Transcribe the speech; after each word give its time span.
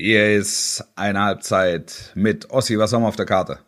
Hier 0.00 0.36
ist 0.36 0.84
eine 0.94 1.24
Halbzeit 1.24 2.12
mit 2.14 2.50
Ossi. 2.50 2.78
Was 2.78 2.92
haben 2.92 3.02
wir 3.02 3.08
auf 3.08 3.16
der 3.16 3.26
Karte? 3.26 3.58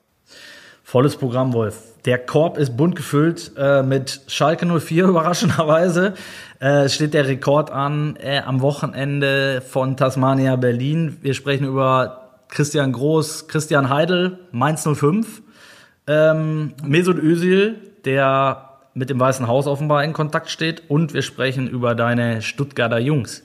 Volles 0.85 1.17
Programm, 1.17 1.53
Wolf. 1.53 1.77
Der 2.05 2.19
Korb 2.19 2.57
ist 2.57 2.77
bunt 2.77 2.95
gefüllt 2.95 3.51
äh, 3.59 3.83
mit 3.83 4.21
Schalke 4.29 4.65
04, 4.65 5.05
überraschenderweise. 5.09 6.15
Äh, 6.61 6.89
steht 6.89 7.15
der 7.15 7.27
Rekord 7.27 7.73
an 7.73 8.15
äh, 8.23 8.43
am 8.47 8.61
Wochenende 8.61 9.61
von 9.61 9.97
Tasmania 9.97 10.55
Berlin. 10.55 11.17
Wir 11.21 11.35
sprechen 11.35 11.67
über 11.67 12.31
Christian 12.47 12.93
Groß, 12.93 13.49
Christian 13.49 13.89
Heidel, 13.89 14.39
Mainz 14.53 14.85
05. 14.87 15.43
Ähm, 16.07 16.75
Mesut 16.85 17.19
Özil, 17.19 17.75
der 18.05 18.79
mit 18.95 19.11
dem 19.11 19.19
Weißen 19.19 19.49
Haus 19.49 19.67
offenbar 19.67 20.05
in 20.05 20.13
Kontakt 20.13 20.49
steht. 20.49 20.85
Und 20.89 21.13
wir 21.13 21.23
sprechen 21.23 21.67
über 21.67 21.97
deine 21.97 22.41
Stuttgarter 22.41 23.01
Jungs. 23.01 23.43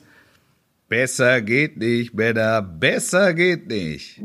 Besser 0.88 1.42
geht 1.42 1.78
nicht, 1.78 2.14
Männer. 2.14 2.62
Besser 2.62 3.34
geht 3.34 3.66
nicht. 3.66 4.20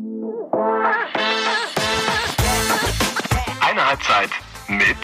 Eine 3.61 3.87
Halbzeit 3.87 4.29
mit 4.67 4.95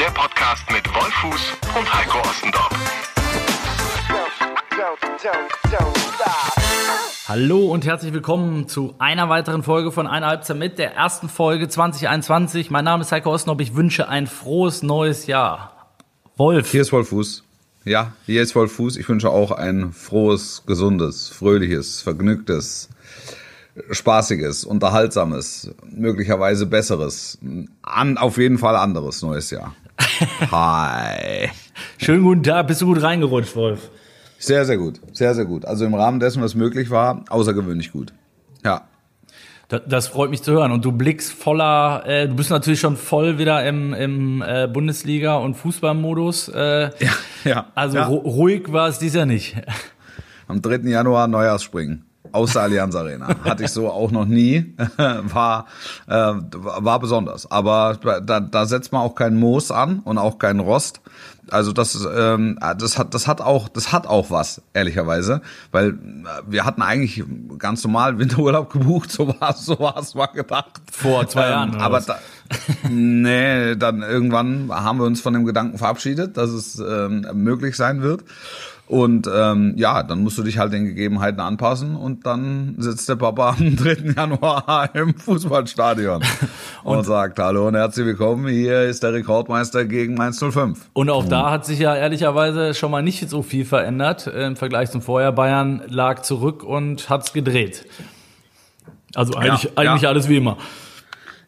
der 0.00 0.10
Podcast 0.12 0.68
mit 0.72 0.84
Wolfuß 0.92 1.52
und 1.78 1.94
Heiko 1.94 2.18
Ostendorf. 2.28 2.70
Hallo 7.28 7.70
und 7.70 7.86
herzlich 7.86 8.12
willkommen 8.12 8.66
zu 8.66 8.96
einer 8.98 9.28
weiteren 9.28 9.62
Folge 9.62 9.92
von 9.92 10.08
Eine 10.08 10.26
Halbzeit 10.26 10.56
mit, 10.56 10.80
der 10.80 10.96
ersten 10.96 11.28
Folge 11.28 11.68
2021. 11.68 12.72
Mein 12.72 12.84
Name 12.84 13.02
ist 13.02 13.12
Heiko 13.12 13.32
Ostendorf. 13.32 13.60
Ich 13.60 13.76
wünsche 13.76 14.08
ein 14.08 14.26
frohes 14.26 14.82
neues 14.82 15.28
Jahr. 15.28 15.94
Wolf. 16.36 16.72
Hier 16.72 16.80
ist 16.80 16.92
Wolfuß. 16.92 17.44
Ja, 17.84 18.12
hier 18.26 18.42
ist 18.42 18.54
Wolfuß. 18.54 18.96
Ich 18.98 19.08
wünsche 19.08 19.30
auch 19.30 19.52
ein 19.52 19.92
frohes, 19.92 20.64
gesundes, 20.66 21.30
fröhliches, 21.30 22.02
vergnügtes, 22.02 22.90
spaßiges, 23.90 24.64
unterhaltsames, 24.64 25.70
möglicherweise 25.90 26.66
besseres, 26.66 27.38
an, 27.80 28.18
auf 28.18 28.36
jeden 28.36 28.58
Fall 28.58 28.76
anderes 28.76 29.22
neues 29.22 29.50
Jahr. 29.50 29.74
Hi. 30.50 31.48
Schönen 31.96 32.22
guten 32.22 32.42
Tag. 32.42 32.66
Bist 32.66 32.82
du 32.82 32.86
gut 32.86 33.02
reingerutscht, 33.02 33.56
Wolf? 33.56 33.90
Sehr, 34.38 34.66
sehr 34.66 34.76
gut. 34.76 35.00
Sehr, 35.12 35.34
sehr 35.34 35.46
gut. 35.46 35.64
Also 35.64 35.86
im 35.86 35.94
Rahmen 35.94 36.20
dessen, 36.20 36.42
was 36.42 36.54
möglich 36.54 36.90
war, 36.90 37.24
außergewöhnlich 37.30 37.92
gut. 37.92 38.12
Ja. 38.62 38.89
Das, 39.70 39.82
das 39.86 40.08
freut 40.08 40.30
mich 40.30 40.42
zu 40.42 40.52
hören. 40.52 40.72
Und 40.72 40.84
du 40.84 40.92
blickst 40.92 41.32
voller, 41.32 42.02
äh, 42.04 42.28
du 42.28 42.34
bist 42.34 42.50
natürlich 42.50 42.80
schon 42.80 42.96
voll 42.96 43.38
wieder 43.38 43.64
im, 43.64 43.94
im 43.94 44.42
äh, 44.42 44.66
Bundesliga- 44.66 45.36
und 45.36 45.54
Fußballmodus. 45.54 46.48
Äh, 46.48 46.90
ja, 46.98 47.12
ja. 47.44 47.66
Also 47.76 47.98
ja. 47.98 48.06
ruhig 48.06 48.72
war 48.72 48.88
es 48.88 48.98
dies 48.98 49.14
Jahr 49.14 49.26
nicht. 49.26 49.56
Am 50.48 50.60
3. 50.60 50.88
Januar 50.88 51.28
Neujahrsspringen. 51.28 52.04
Aus 52.32 52.52
der 52.52 52.62
Allianz 52.62 52.94
Arena. 52.94 53.28
Hatte 53.44 53.64
ich 53.64 53.70
so 53.70 53.88
auch 53.90 54.10
noch 54.10 54.24
nie. 54.24 54.76
War, 54.96 55.66
äh, 56.06 56.12
war 56.12 57.00
besonders. 57.00 57.50
Aber 57.50 57.98
da, 58.24 58.38
da 58.38 58.66
setzt 58.66 58.92
man 58.92 59.02
auch 59.02 59.16
keinen 59.16 59.36
Moos 59.36 59.72
an 59.72 59.98
und 60.04 60.16
auch 60.16 60.38
keinen 60.38 60.60
Rost. 60.60 61.00
Also 61.52 61.72
das, 61.72 62.06
ähm, 62.14 62.58
das 62.78 62.98
hat, 62.98 63.14
das 63.14 63.26
hat 63.26 63.40
auch, 63.40 63.68
das 63.68 63.92
hat 63.92 64.06
auch 64.06 64.30
was, 64.30 64.62
ehrlicherweise, 64.74 65.42
weil 65.72 65.98
wir 66.46 66.64
hatten 66.64 66.82
eigentlich 66.82 67.24
ganz 67.58 67.84
normal 67.84 68.18
Winterurlaub 68.18 68.72
gebucht, 68.72 69.10
so 69.12 69.28
war 69.28 69.50
es, 69.50 69.64
so 69.64 69.78
war 69.78 69.96
es 69.98 70.14
mal 70.14 70.26
gedacht. 70.26 70.80
Vor 70.90 71.28
zwei 71.28 71.46
ähm, 71.46 71.50
Jahren. 71.50 71.74
Aber 71.76 72.00
da, 72.00 72.18
nee, 72.88 73.76
dann 73.76 74.02
irgendwann 74.02 74.70
haben 74.70 74.98
wir 74.98 75.06
uns 75.06 75.20
von 75.20 75.34
dem 75.34 75.44
Gedanken 75.44 75.78
verabschiedet, 75.78 76.36
dass 76.36 76.50
es 76.50 76.78
ähm, 76.78 77.26
möglich 77.34 77.76
sein 77.76 78.02
wird. 78.02 78.24
Und 78.90 79.30
ähm, 79.32 79.74
ja, 79.76 80.02
dann 80.02 80.24
musst 80.24 80.36
du 80.36 80.42
dich 80.42 80.58
halt 80.58 80.72
den 80.72 80.84
Gegebenheiten 80.84 81.38
anpassen 81.38 81.94
und 81.94 82.26
dann 82.26 82.74
sitzt 82.78 83.08
der 83.08 83.14
Papa 83.14 83.50
am 83.50 83.76
3. 83.76 84.14
Januar 84.16 84.90
im 84.94 85.14
Fußballstadion 85.14 86.20
und, 86.82 86.96
und 86.98 87.04
sagt, 87.04 87.38
hallo 87.38 87.68
und 87.68 87.76
herzlich 87.76 88.04
willkommen, 88.04 88.48
hier 88.48 88.82
ist 88.82 89.04
der 89.04 89.12
Rekordmeister 89.12 89.84
gegen 89.84 90.14
Mainz 90.14 90.40
05. 90.44 90.90
Und 90.92 91.08
auch 91.08 91.24
da 91.28 91.52
hat 91.52 91.66
sich 91.66 91.78
ja 91.78 91.94
ehrlicherweise 91.94 92.74
schon 92.74 92.90
mal 92.90 93.00
nicht 93.00 93.30
so 93.30 93.42
viel 93.42 93.64
verändert 93.64 94.26
im 94.26 94.56
Vergleich 94.56 94.90
zum 94.90 95.02
Vorjahr. 95.02 95.30
Bayern 95.30 95.82
lag 95.86 96.22
zurück 96.22 96.64
und 96.64 97.08
hat's 97.08 97.32
gedreht. 97.32 97.86
Also 99.14 99.34
eigentlich, 99.34 99.62
Ja, 99.64 99.70
eigentlich 99.76 100.02
ja. 100.02 100.08
alles 100.08 100.28
wie 100.28 100.36
immer. 100.38 100.58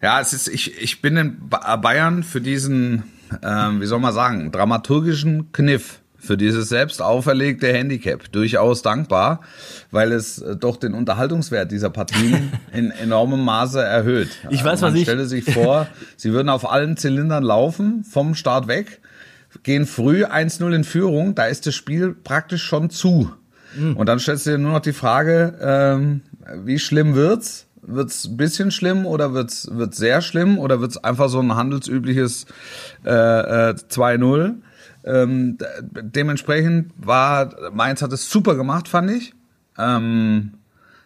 Ja, 0.01 0.21
es 0.21 0.33
ist, 0.33 0.47
ich, 0.47 0.81
ich 0.81 1.03
bin 1.03 1.17
in 1.17 1.49
Ba- 1.49 1.75
Bayern 1.75 2.23
für 2.23 2.41
diesen, 2.41 3.03
ähm, 3.43 3.81
wie 3.81 3.87
soll 3.87 3.99
man 3.99 4.13
sagen, 4.15 4.53
dramaturgischen 4.53 5.51
Kniff, 5.51 6.02
für 6.25 6.37
dieses 6.37 6.69
selbst 6.69 7.03
auferlegte 7.03 7.73
Handicap 7.73 8.31
durchaus 8.31 8.83
dankbar, 8.83 9.41
weil 9.91 10.13
es 10.13 10.39
äh, 10.39 10.55
doch 10.55 10.77
den 10.77 10.95
Unterhaltungswert 10.95 11.73
dieser 11.73 11.91
Partien 11.91 12.53
in 12.73 12.93
enormem 12.93 13.45
Maße 13.45 13.83
erhöht. 13.83 14.29
Ich 14.51 14.63
weiß, 14.65 14.81
Man 14.83 14.93
was 14.93 14.99
ich- 14.99 15.03
stelle 15.05 15.27
sich 15.27 15.45
vor, 15.45 15.89
sie 16.17 16.33
würden 16.33 16.49
auf 16.49 16.71
allen 16.71 16.97
Zylindern 16.97 17.43
laufen, 17.43 18.05
vom 18.05 18.37
Start 18.37 18.69
weg, 18.69 19.01
gehen 19.65 19.85
früh 19.85 20.25
1-0 20.25 20.73
in 20.73 20.85
Führung, 20.85 21.35
da 21.35 21.47
ist 21.47 21.67
das 21.67 21.75
Spiel 21.75 22.15
praktisch 22.15 22.63
schon 22.63 22.89
zu. 22.89 23.33
Hm. 23.75 23.97
Und 23.97 24.07
dann 24.09 24.21
stellst 24.21 24.47
du 24.47 24.51
dir 24.51 24.59
nur 24.59 24.73
noch 24.73 24.81
die 24.81 24.93
Frage, 24.93 25.59
ähm, 25.61 26.21
wie 26.65 26.79
schlimm 26.79 27.15
wird's? 27.17 27.67
Wird's 27.85 28.27
ein 28.27 28.37
bisschen 28.37 28.71
schlimm 28.71 29.07
oder 29.07 29.35
wird's 29.35 29.69
wird's 29.73 29.97
sehr 29.97 30.21
schlimm 30.21 30.57
oder 30.59 30.81
wird's 30.81 30.99
einfach 30.99 31.29
so 31.29 31.41
ein 31.41 31.57
handelsübliches 31.57 32.47
äh, 33.05 33.11
äh, 33.11 33.75
2-0? 33.75 34.55
Ähm, 35.05 35.59
dementsprechend 35.91 36.93
war 36.97 37.51
Mainz 37.73 38.03
hat 38.03 38.13
es 38.13 38.31
super 38.31 38.55
gemacht, 38.55 38.89
fand 38.89 39.11
ich. 39.11 39.35
Ähm, 39.79 40.53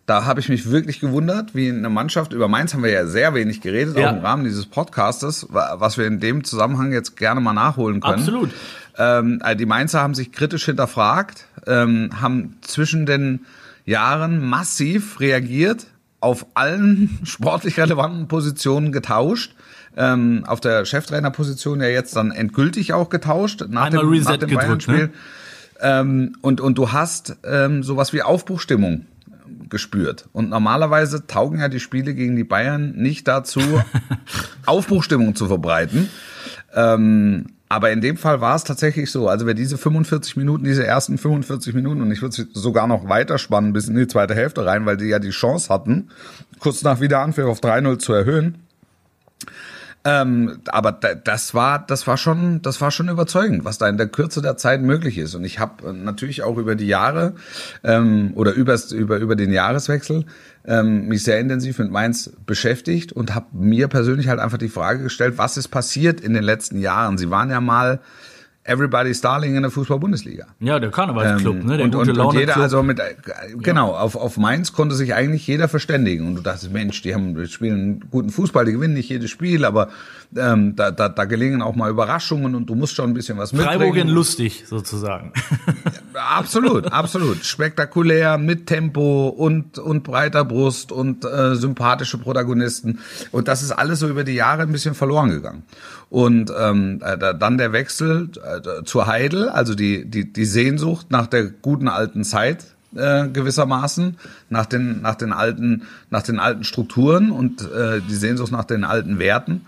da 0.07 0.25
habe 0.25 0.39
ich 0.39 0.49
mich 0.49 0.71
wirklich 0.71 1.01
gewundert, 1.01 1.55
wie 1.55 1.69
eine 1.69 1.89
Mannschaft, 1.89 2.33
über 2.33 2.47
Mainz 2.47 2.75
haben 2.75 2.83
wir 2.84 2.91
ja 2.93 3.07
sehr 3.07 3.34
wenig 3.34 3.61
geredet, 3.61 3.97
Ja. 3.97 4.11
auch 4.11 4.17
im 4.17 4.21
Rahmen 4.25 4.45
dieses 4.45 4.67
Podcastes, 4.67 5.47
wa- 5.51 5.77
was 5.79 5.99
wir 5.99 6.07
in 6.07 6.21
dem 6.21 6.45
Zusammenhang 6.45 6.93
jetzt 6.93 7.17
gerne 7.17 7.41
mal 7.41 7.53
nachholen 7.55 8.01
können. 8.01 8.21
Absolut. 8.21 8.51
Ähm, 8.99 9.39
also 9.43 9.59
die 9.59 9.67
Mainzer 9.67 10.01
haben 10.03 10.15
sich 10.15 10.31
kritisch 10.31 10.65
hinterfragt, 10.67 11.47
ähm, 11.67 12.11
haben 12.21 12.57
zwischen 12.61 13.05
den 13.07 13.47
Jahren 13.84 14.45
massiv 14.47 15.19
reagiert, 15.21 15.87
auf 16.21 16.47
allen 16.55 17.19
sportlich 17.25 17.78
relevanten 17.78 18.28
Positionen 18.28 18.93
getauscht. 18.93 19.55
Ähm, 19.97 20.45
auf 20.47 20.61
der 20.61 20.84
Cheftrainerposition 20.84 21.81
ja 21.81 21.89
jetzt 21.89 22.17
dann 22.17 22.31
endgültig 22.31 22.93
auch 22.93 23.09
getauscht 23.09 23.65
nach 23.69 23.87
Einmal 23.87 24.05
dem, 24.05 24.11
Reset 24.11 24.25
nach 24.25 24.37
dem 24.37 24.49
gedrückt, 24.51 24.87
Bayern-Spiel. 24.87 24.97
ne? 24.97 25.11
Ähm, 25.81 26.37
und, 26.43 26.61
und 26.61 26.79
du 26.79 26.93
hast 26.93 27.37
ähm, 27.45 27.83
sowas 27.83 28.12
wie 28.12 28.23
Aufbruchstimmung 28.23 29.07
gespürt. 29.69 30.29
Und 30.33 30.51
normalerweise 30.51 31.27
taugen 31.27 31.61
ja 31.61 31.69
die 31.69 31.81
Spiele 31.81 32.15
gegen 32.15 32.37
die 32.37 32.45
Bayern 32.45 32.93
nicht 32.93 33.27
dazu, 33.29 33.61
Aufbruchstimmung 34.67 35.34
zu 35.34 35.47
verbreiten. 35.47 36.09
Ähm, 36.75 37.47
aber 37.69 37.91
in 37.91 38.01
dem 38.01 38.17
Fall 38.17 38.41
war 38.41 38.55
es 38.55 38.63
tatsächlich 38.65 39.11
so. 39.11 39.28
Also 39.28 39.47
wer 39.47 39.55
diese 39.55 39.77
45 39.77 40.37
Minuten, 40.37 40.65
diese 40.65 40.87
ersten 40.87 41.19
45 41.19 41.75
Minuten, 41.75 42.01
und 42.01 42.13
ich 42.13 42.23
würde 42.23 42.34
sie 42.34 42.47
sogar 42.53 42.87
noch 42.87 43.09
weiter 43.09 43.39
spannen 43.39 43.73
bis 43.73 43.89
in 43.89 43.97
die 43.97 44.07
zweite 44.07 44.34
Hälfte 44.34 44.65
rein, 44.65 44.87
weil 44.87 44.97
die 44.97 45.07
ja 45.07 45.19
die 45.19 45.31
Chance 45.31 45.73
hatten, 45.73 46.11
kurz 46.61 46.83
nach 46.83 47.01
Wiederanpfiff 47.01 47.47
auf 47.47 47.61
3-0 47.61 47.99
zu 47.99 48.13
erhöhen. 48.13 48.66
Ähm, 50.09 50.61
aber 50.69 50.93
da, 50.93 51.17
das 51.17 51.53
war, 51.53 51.84
das 51.84 52.06
war 52.06 52.17
schon, 52.17 52.62
das 52.62 52.81
war 52.81 52.93
schon 52.93 53.09
überzeugend, 53.09 53.65
was 53.65 53.78
da 53.78 53.89
in 53.89 53.97
der 53.97 54.06
Kürze 54.06 54.41
der 54.41 54.56
Zeit 54.56 54.81
möglich 54.81 55.19
ist. 55.19 55.34
Und 55.34 55.43
ich 55.43 55.59
habe 55.59 55.93
natürlich 55.93 56.44
auch 56.44 56.59
über 56.59 56.77
die 56.77 56.87
Jahre 56.87 57.34
ähm, 57.83 58.31
oder 58.37 58.53
übers, 58.53 58.93
über 58.93 59.16
über 59.16 59.34
den 59.34 59.50
Jahreswechsel 59.50 60.25
ähm, 60.65 61.09
mich 61.09 61.25
sehr 61.25 61.41
intensiv 61.41 61.81
mit 61.81 61.91
Mainz 61.91 62.31
beschäftigt 62.47 63.12
und 63.12 63.34
habe 63.34 63.47
mir 63.53 63.89
persönlich 63.89 64.28
halt 64.28 64.39
einfach 64.39 64.59
die 64.59 64.69
Frage 64.69 65.03
gestellt, 65.03 65.39
was 65.39 65.56
ist 65.56 65.69
passiert 65.69 66.21
in 66.21 66.34
den 66.34 66.45
letzten 66.45 66.78
Jahren? 66.78 67.19
Sie 67.19 67.31
waren 67.31 67.50
ja 67.50 67.61
mal 67.61 67.99
Everybody's 68.66 69.21
Darling 69.21 69.56
in 69.56 69.62
der 69.62 69.71
Fußball-Bundesliga. 69.71 70.47
Ja, 70.60 70.78
der 70.78 70.91
Karnevalsclub, 70.91 71.56
Ähm, 71.56 71.66
ne? 71.66 71.77
Der 71.77 71.84
und, 71.87 71.94
gute 71.94 72.10
und, 72.10 72.19
und 72.19 72.34
jeder, 72.34 72.56
also 72.56 72.82
mit, 72.82 72.99
äh, 72.99 73.15
genau, 73.59 73.93
auf, 73.94 74.16
auf 74.16 74.37
Mainz 74.37 74.72
konnte 74.72 74.94
sich 74.94 75.15
eigentlich 75.15 75.47
jeder 75.47 75.69
verständigen. 75.69 76.27
Und 76.27 76.36
du 76.36 76.42
dachtest, 76.42 76.72
Mensch, 76.72 77.01
die 77.03 77.15
haben, 77.15 77.34
die 77.34 77.47
spielen 77.47 78.04
guten 78.10 78.30
Fußball, 78.30 78.65
die 78.65 78.72
gewinnen 78.72 78.95
nicht 78.95 79.09
jedes 79.09 79.30
Spiel, 79.30 79.65
aber 79.65 79.89
ähm, 80.36 80.74
da, 80.77 80.91
da, 80.91 81.09
da 81.09 81.24
gelingen 81.24 81.63
auch 81.63 81.77
mal 81.77 81.91
Überraschungen 81.91 82.54
und 82.54 82.66
du 82.66 82.74
musst 82.74 82.95
schon 82.97 83.10
ein 83.10 83.15
bisschen 83.15 83.39
was 83.39 83.53
mitbringen. 83.53 83.78
Freiburg 83.80 83.97
in 83.97 84.09
lustig, 84.09 84.65
sozusagen. 84.66 85.33
Absolut, 86.15 86.86
absolut. 86.92 87.45
Spektakulär, 87.45 88.39
mit 88.39 88.66
Tempo 88.66 89.28
und, 89.28 89.78
und 89.78 90.03
breiter 90.03 90.45
Brust 90.45 90.92
und 90.92 91.24
äh, 91.24 91.54
sympathische 91.54 92.18
Protagonisten. 92.18 92.98
Und 93.30 93.48
das 93.48 93.63
ist 93.63 93.71
alles 93.71 94.01
so 94.01 94.09
über 94.09 94.24
die 94.24 94.34
Jahre 94.34 94.63
ein 94.63 94.72
bisschen 94.72 94.95
verloren 94.95 95.30
gegangen. 95.30 95.63
Und 96.08 96.53
ähm, 96.56 97.00
äh, 97.04 97.18
da- 97.18 97.32
dann 97.32 97.58
der 97.58 97.72
Wechsel 97.72 98.30
äh, 98.44 98.84
zur 98.84 99.06
Heidel, 99.06 99.48
also 99.48 99.74
die, 99.74 100.04
die, 100.04 100.32
die 100.32 100.44
Sehnsucht 100.44 101.10
nach 101.10 101.26
der 101.26 101.47
guten 101.47 101.88
alten 101.88 102.22
Zeit 102.22 102.64
äh, 102.94 103.28
gewissermaßen, 103.28 104.16
nach 104.48 104.66
den, 104.66 105.03
nach 105.03 105.16
den 105.16 105.32
alten, 105.32 105.82
nach 106.10 106.22
den 106.22 106.38
alten 106.38 106.62
Strukturen 106.64 107.30
und 107.30 107.62
äh, 107.62 108.00
die 108.08 108.14
Sehnsucht 108.14 108.53
nach 108.53 108.64
den 108.64 108.84
alten 108.84 109.18
Werten. 109.18 109.62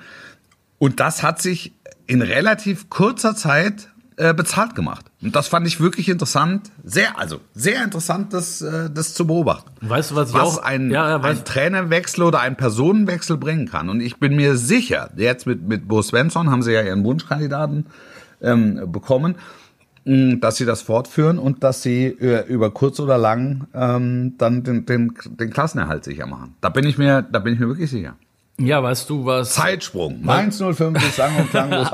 Und 0.79 1.01
das 1.01 1.23
hat 1.25 1.43
sich 1.43 1.73
in 2.07 2.23
relativ 2.23 2.89
kurzer 2.89 3.35
Zeit 3.35 3.89
äh, 4.19 4.35
bezahlt 4.35 4.75
gemacht. 4.75 5.07
Und 5.23 5.37
das 5.37 5.49
fand 5.49 5.67
ich 5.67 5.81
wirklich 5.81 6.09
interessant, 6.09 6.71
sehr, 6.83 7.19
also 7.19 7.41
sehr 7.55 7.85
interessant, 7.85 8.35
das, 8.35 8.61
äh, 8.61 8.91
das 8.91 9.15
zu 9.15 9.27
beobachten. 9.27 9.71
Weißt 9.81 10.11
du, 10.11 10.17
was 10.17 10.31
ich 10.31 10.35
was 10.35 10.59
auch 10.59 10.63
ein, 10.63 10.91
ja, 10.91 11.09
ja, 11.09 11.21
ein 11.21 11.45
Trainerwechsel 11.45 12.25
oder 12.25 12.41
ein 12.41 12.57
Personenwechsel 12.57 13.37
bringen 13.37 13.69
kann. 13.69 13.89
Und 13.89 14.01
ich 14.01 14.19
bin 14.19 14.35
mir 14.35 14.57
sicher, 14.57 15.11
jetzt 15.17 15.47
mit, 15.47 15.63
mit 15.67 15.87
Bo 15.87 16.03
Svensson 16.03 16.51
haben 16.51 16.63
sie 16.63 16.73
ja 16.73 16.83
ihren 16.83 17.05
Wunschkandidaten 17.05 17.87
ähm, 18.43 18.91
bekommen, 18.91 19.37
mh, 20.05 20.37
dass 20.37 20.57
sie 20.57 20.65
das 20.65 20.83
fortführen 20.83 21.39
und 21.39 21.63
dass 21.63 21.83
sie 21.83 22.07
äh, 22.07 22.45
über 22.49 22.71
kurz 22.71 22.99
oder 22.99 23.19
lang 23.19 23.69
ähm, 23.73 24.35
dann 24.37 24.65
den, 24.65 24.85
den, 24.85 25.15
den 25.27 25.51
Klassenerhalt 25.51 26.03
sicher 26.03 26.27
machen. 26.27 26.57
Da 26.61 26.71
bin 26.71 26.85
ich 26.87 26.99
mir, 26.99 27.23
da 27.23 27.39
bin 27.39 27.55
ich 27.55 27.61
mir 27.61 27.69
wirklich 27.69 27.91
sicher. 27.91 28.17
Ja, 28.61 28.83
weißt 28.83 29.09
du, 29.09 29.25
was 29.25 29.55
Zeitsprung. 29.55 30.19
Mainz 30.23 30.59
05 30.61 30.97
ist 31.07 31.17
sang- 31.17 31.37
und 31.37 31.51
klanglos. 31.51 31.91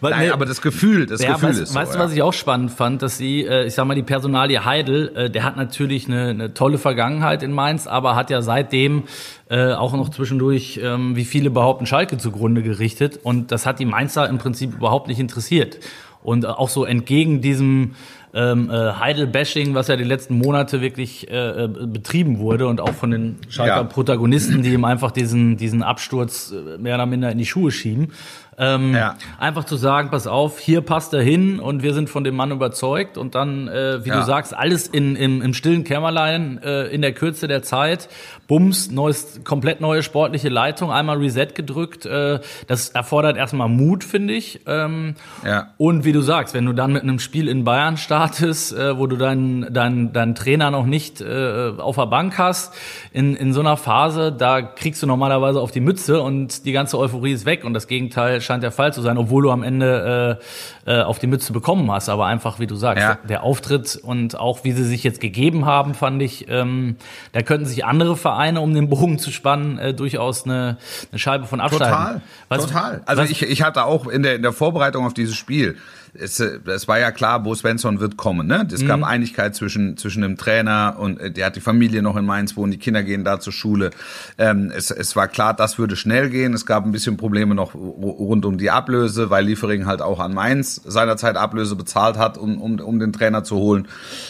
Weil- 0.00 0.10
Nein, 0.12 0.30
aber 0.32 0.46
das 0.46 0.62
Gefühl, 0.62 1.04
das 1.06 1.22
Ja, 1.22 1.34
Gefühl 1.34 1.50
weißt, 1.50 1.60
ist 1.60 1.72
so. 1.72 1.78
weißt 1.78 1.94
du, 1.94 1.98
ja. 1.98 2.04
was 2.04 2.12
ich 2.14 2.22
auch 2.22 2.32
spannend 2.32 2.70
fand, 2.70 3.02
dass 3.02 3.18
sie, 3.18 3.44
äh, 3.44 3.66
ich 3.66 3.74
sag 3.74 3.84
mal, 3.86 3.94
die 3.94 4.02
Personalie 4.02 4.64
Heidel, 4.64 5.12
äh, 5.14 5.30
der 5.30 5.44
hat 5.44 5.56
natürlich 5.56 6.06
eine, 6.08 6.28
eine 6.28 6.54
tolle 6.54 6.78
Vergangenheit 6.78 7.42
in 7.42 7.52
Mainz, 7.52 7.86
aber 7.86 8.16
hat 8.16 8.30
ja 8.30 8.40
seitdem 8.40 9.04
äh, 9.50 9.72
auch 9.74 9.92
noch 9.94 10.08
zwischendurch, 10.08 10.80
ähm, 10.82 11.16
wie 11.16 11.24
viele 11.26 11.50
behaupten, 11.50 11.84
Schalke 11.86 12.16
zugrunde 12.16 12.62
gerichtet. 12.62 13.20
Und 13.22 13.52
das 13.52 13.66
hat 13.66 13.78
die 13.78 13.84
Mainzer 13.84 14.28
im 14.28 14.38
Prinzip 14.38 14.74
überhaupt 14.74 15.06
nicht 15.08 15.20
interessiert. 15.20 15.78
Und 16.22 16.46
auch 16.46 16.70
so 16.70 16.86
entgegen 16.86 17.42
diesem 17.42 17.94
ähm, 18.34 18.68
äh, 18.70 18.74
Heidel-Bashing, 18.74 19.74
was 19.74 19.88
ja 19.88 19.96
die 19.96 20.04
letzten 20.04 20.36
Monate 20.36 20.80
wirklich 20.80 21.30
äh, 21.30 21.64
äh, 21.64 21.68
betrieben 21.68 22.38
wurde 22.38 22.66
und 22.66 22.80
auch 22.80 22.92
von 22.92 23.12
den 23.12 23.36
Schalker 23.48 23.76
Ja. 23.76 23.84
Protagonisten, 23.84 24.62
die 24.62 24.72
ihm 24.72 24.84
einfach 24.84 25.12
diesen, 25.12 25.56
diesen 25.56 25.82
Absturz 25.82 26.52
äh, 26.52 26.78
mehr 26.78 26.96
oder 26.96 27.06
minder 27.06 27.30
in 27.30 27.38
die 27.38 27.46
Schuhe 27.46 27.70
schieben. 27.70 28.12
Ähm, 28.58 28.94
Ja. 28.94 29.16
Einfach 29.38 29.64
zu 29.64 29.76
sagen, 29.76 30.10
pass 30.10 30.26
auf, 30.26 30.58
hier 30.58 30.80
passt 30.80 31.12
er 31.14 31.22
hin 31.22 31.58
und 31.60 31.82
wir 31.82 31.94
sind 31.94 32.08
von 32.10 32.24
dem 32.24 32.36
Mann 32.36 32.50
überzeugt 32.50 33.18
und 33.18 33.34
dann, 33.34 33.68
äh, 33.68 34.04
wie 34.04 34.08
Ja. 34.10 34.20
du 34.20 34.22
sagst, 34.26 34.56
alles 34.56 34.86
in, 34.86 35.16
im, 35.16 35.42
im 35.42 35.54
stillen 35.54 35.84
Kämmerlein 35.84 36.60
äh, 36.62 36.86
in 36.86 37.02
der 37.02 37.12
Kürze 37.12 37.48
der 37.48 37.62
Zeit, 37.62 38.08
Bums, 38.46 38.90
neues, 38.90 39.40
komplett 39.44 39.80
neue 39.80 40.02
sportliche 40.02 40.48
Leitung, 40.50 40.92
einmal 40.92 41.16
Reset 41.18 41.48
gedrückt. 41.54 42.04
Äh, 42.06 42.40
das 42.66 42.90
erfordert 42.90 43.36
erstmal 43.36 43.68
Mut, 43.68 44.04
finde 44.04 44.34
ich. 44.34 44.60
Ähm, 44.66 45.14
Ja. 45.44 45.68
Und 45.78 46.04
wie 46.04 46.12
du 46.12 46.20
sagst, 46.20 46.54
wenn 46.54 46.66
du 46.66 46.72
dann 46.72 46.92
mit 46.92 47.02
einem 47.02 47.18
Spiel 47.18 47.48
in 47.48 47.64
Bayern 47.64 47.96
startest, 47.96 48.72
äh, 48.76 48.98
wo 48.98 49.06
du 49.06 49.16
deinen 49.16 49.72
deinen 49.72 50.12
deinen 50.12 50.34
Trainer 50.34 50.70
noch 50.70 50.86
nicht 50.86 51.20
äh, 51.20 51.72
auf 51.78 51.96
der 51.96 52.06
Bank 52.06 52.36
hast, 52.38 52.74
in, 53.12 53.34
in 53.34 53.52
so 53.52 53.60
einer 53.60 53.76
Phase, 53.76 54.30
da 54.32 54.62
kriegst 54.62 55.02
du 55.02 55.06
normalerweise 55.06 55.60
auf 55.60 55.70
die 55.70 55.80
Mütze 55.80 56.20
und 56.20 56.66
die 56.66 56.72
ganze 56.72 56.98
Euphorie 56.98 57.32
ist 57.32 57.46
weg 57.46 57.64
und 57.64 57.72
das 57.74 57.86
Gegenteil 57.88 58.40
scheint 58.44 58.62
der 58.62 58.70
Fall 58.72 58.92
zu 58.92 59.02
sein, 59.02 59.18
obwohl 59.18 59.42
du 59.42 59.50
am 59.50 59.62
Ende 59.62 60.38
äh, 60.86 60.90
äh, 60.92 61.02
auf 61.02 61.18
die 61.18 61.26
Mütze 61.26 61.52
bekommen 61.52 61.90
hast. 61.90 62.08
Aber 62.08 62.26
einfach, 62.26 62.58
wie 62.60 62.66
du 62.66 62.74
sagst, 62.76 63.02
Ja. 63.02 63.18
der 63.28 63.42
Auftritt 63.42 63.96
und 64.02 64.38
auch 64.38 64.64
wie 64.64 64.72
sie 64.72 64.84
sich 64.84 65.02
jetzt 65.04 65.20
gegeben 65.20 65.66
haben, 65.66 65.94
fand 65.94 66.22
ich, 66.22 66.46
ähm, 66.48 66.96
da 67.32 67.42
könnten 67.42 67.66
sich 67.66 67.84
andere 67.84 68.16
Vereine, 68.16 68.60
um 68.60 68.74
den 68.74 68.88
Bogen 68.88 69.18
zu 69.18 69.30
spannen, 69.30 69.78
äh, 69.78 69.94
durchaus 69.94 70.44
eine, 70.44 70.76
eine 71.10 71.18
Scheibe 71.18 71.46
von 71.46 71.60
abschneiden. 71.60 71.94
Total, 71.94 72.20
Was- 72.48 72.66
total. 72.66 73.02
Also 73.06 73.22
was- 73.22 73.30
ich, 73.30 73.42
ich 73.42 73.62
hatte 73.62 73.84
auch 73.84 74.06
in 74.06 74.22
der, 74.22 74.34
in 74.36 74.42
der 74.42 74.52
Vorbereitung 74.52 75.06
auf 75.06 75.14
dieses 75.14 75.34
Spiel, 75.34 75.76
es, 76.18 76.40
äh, 76.40 76.58
es 76.66 76.86
war 76.88 76.98
ja 76.98 77.10
klar, 77.10 77.42
Bo 77.42 77.54
Svensson 77.54 78.00
wird 78.00 78.16
kommen. 78.16 78.46
Ne? 78.46 78.66
Es 78.72 78.82
Mhm. 78.82 78.86
gab 78.86 79.02
Einigkeit 79.04 79.54
zwischen, 79.54 79.96
zwischen 79.96 80.22
dem 80.22 80.36
Trainer 80.36 80.96
und 80.98 81.20
äh, 81.20 81.30
der 81.30 81.46
hat 81.46 81.56
die 81.56 81.60
Familie 81.60 82.02
noch 82.02 82.16
in 82.16 82.24
Mainz 82.24 82.56
wohnen, 82.56 82.72
die 82.72 82.78
Kinder 82.78 83.02
gehen 83.02 83.24
da 83.24 83.40
zur 83.40 83.52
Schule. 83.52 83.90
Ähm, 84.38 84.72
es, 84.74 84.90
es 84.90 85.16
war 85.16 85.28
klar, 85.28 85.54
das 85.54 85.78
würde 85.78 85.96
schnell 85.96 86.30
gehen. 86.30 86.54
Es 86.54 86.66
gab 86.66 86.84
ein 86.84 86.92
bisschen 86.92 87.16
Probleme 87.16 87.54
noch 87.54 87.74
ru- 87.74 88.16
rund 88.16 88.44
um 88.44 88.58
die 88.58 88.70
Ablöse, 88.70 89.30
weil 89.30 89.44
Liefering 89.44 89.86
halt 89.86 90.02
auch 90.02 90.20
an 90.20 90.34
Mainz 90.34 90.80
seinerzeit 90.84 91.36
Ablöse 91.36 91.76
bezahlt 91.76 92.16
hat, 92.16 92.38
um, 92.38 92.60
um, 92.60 92.78
um 92.80 92.98
den 92.98 93.12
Trainer 93.12 93.44
zu 93.44 93.56
holen. 93.56 93.88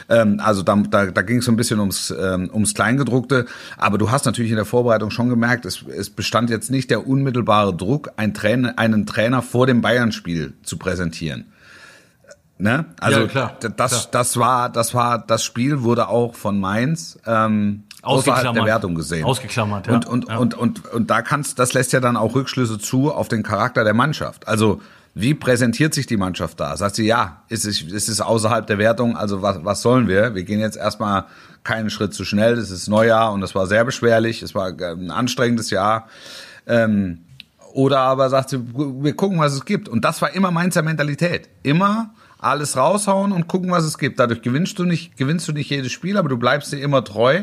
Ähm, 0.08 0.40
also 0.42 0.62
da, 0.62 0.76
da, 0.90 1.06
da 1.06 1.22
ging 1.22 1.38
es 1.38 1.44
so 1.44 1.52
ein 1.52 1.56
bisschen 1.56 1.80
ums, 1.80 2.12
ähm, 2.18 2.50
ums 2.52 2.74
Kleingedruckte. 2.74 3.46
Aber 3.76 3.98
du 3.98 4.10
hast 4.10 4.24
natürlich 4.26 4.50
in 4.50 4.56
der 4.56 4.64
Vorbereitung 4.64 5.10
schon 5.10 5.28
gemerkt, 5.28 5.64
es, 5.66 5.82
es 5.88 6.10
bestand 6.10 6.50
jetzt 6.50 6.70
nicht 6.70 6.90
der 6.90 7.06
unmittelbare 7.06 7.74
Druck, 7.76 8.10
ein 8.16 8.34
Trainer, 8.34 8.78
einen 8.78 9.06
Trainer 9.06 9.42
vor 9.42 9.66
dem 9.66 9.80
Bayern-Spiel 9.80 10.54
zu 10.62 10.76
präsentieren. 10.78 11.46
Ne? 12.64 12.86
Also 12.98 13.20
Ja, 13.20 13.26
klar, 13.26 13.56
das, 13.60 13.90
klar. 13.90 14.06
das 14.10 14.36
war, 14.38 14.68
das 14.70 14.94
war, 14.94 15.18
das 15.18 15.44
Spiel 15.44 15.82
wurde 15.82 16.08
auch 16.08 16.34
von 16.34 16.58
Mainz 16.58 17.18
ähm, 17.26 17.82
außerhalb 18.00 18.54
der. 18.54 18.64
Wertung 18.64 18.94
gesehen. 18.94 19.22
Ausgeklammert, 19.26 19.86
ja. 19.86 19.92
Und, 19.92 20.06
und, 20.06 20.28
Ja. 20.30 20.38
und, 20.38 20.54
und, 20.54 20.86
und 20.90 21.10
da 21.10 21.20
kannst, 21.20 21.58
das 21.58 21.74
lässt 21.74 21.92
ja 21.92 22.00
dann 22.00 22.16
auch 22.16 22.34
Rückschlüsse 22.34 22.78
zu 22.78 23.12
auf 23.12 23.28
den 23.28 23.42
Charakter 23.42 23.84
der 23.84 23.92
Mannschaft. 23.92 24.48
Also 24.48 24.80
wie 25.12 25.34
präsentiert 25.34 25.92
sich 25.92 26.06
die 26.06 26.16
Mannschaft 26.16 26.58
da? 26.58 26.74
Sagt 26.78 26.96
sie, 26.96 27.04
ja, 27.04 27.42
ist 27.50 27.66
es, 27.66 27.82
ist 27.82 28.08
es 28.08 28.22
außerhalb 28.22 28.66
der 28.66 28.78
Wertung, 28.78 29.14
also 29.14 29.42
was, 29.42 29.62
was 29.62 29.82
sollen 29.82 30.08
wir? 30.08 30.34
Wir 30.34 30.44
gehen 30.44 30.60
jetzt 30.60 30.78
erstmal 30.78 31.26
keinen 31.64 31.90
Schritt 31.90 32.14
zu 32.14 32.24
schnell, 32.24 32.56
das 32.56 32.70
ist 32.70 32.88
Neujahr 32.88 33.34
und 33.34 33.42
das 33.42 33.54
war 33.54 33.66
sehr 33.66 33.84
beschwerlich, 33.84 34.42
es 34.42 34.54
war 34.54 34.68
ein 34.68 35.10
anstrengendes 35.10 35.68
Jahr. 35.68 36.08
Ähm, 36.66 37.18
oder 37.74 37.98
aber 37.98 38.30
sagt 38.30 38.48
sie, 38.48 38.60
wir 38.74 39.14
gucken, 39.14 39.38
was 39.38 39.52
es 39.52 39.66
gibt. 39.66 39.86
Und 39.90 40.02
das 40.06 40.22
war 40.22 40.32
immer 40.32 40.50
Mainzer 40.50 40.80
Mentalität. 40.80 41.50
Immer 41.62 42.14
alles 42.44 42.76
raushauen 42.76 43.32
und 43.32 43.48
gucken, 43.48 43.70
was 43.70 43.84
es 43.84 43.98
gibt. 43.98 44.20
Dadurch 44.20 44.42
gewinnst 44.42 44.78
du 44.78 44.84
nicht, 44.84 45.16
gewinnst 45.16 45.48
du 45.48 45.52
nicht 45.52 45.70
jedes 45.70 45.92
Spiel, 45.92 46.16
aber 46.16 46.28
du 46.28 46.36
bleibst 46.36 46.72
dir 46.72 46.78
immer 46.80 47.02
treu. 47.04 47.42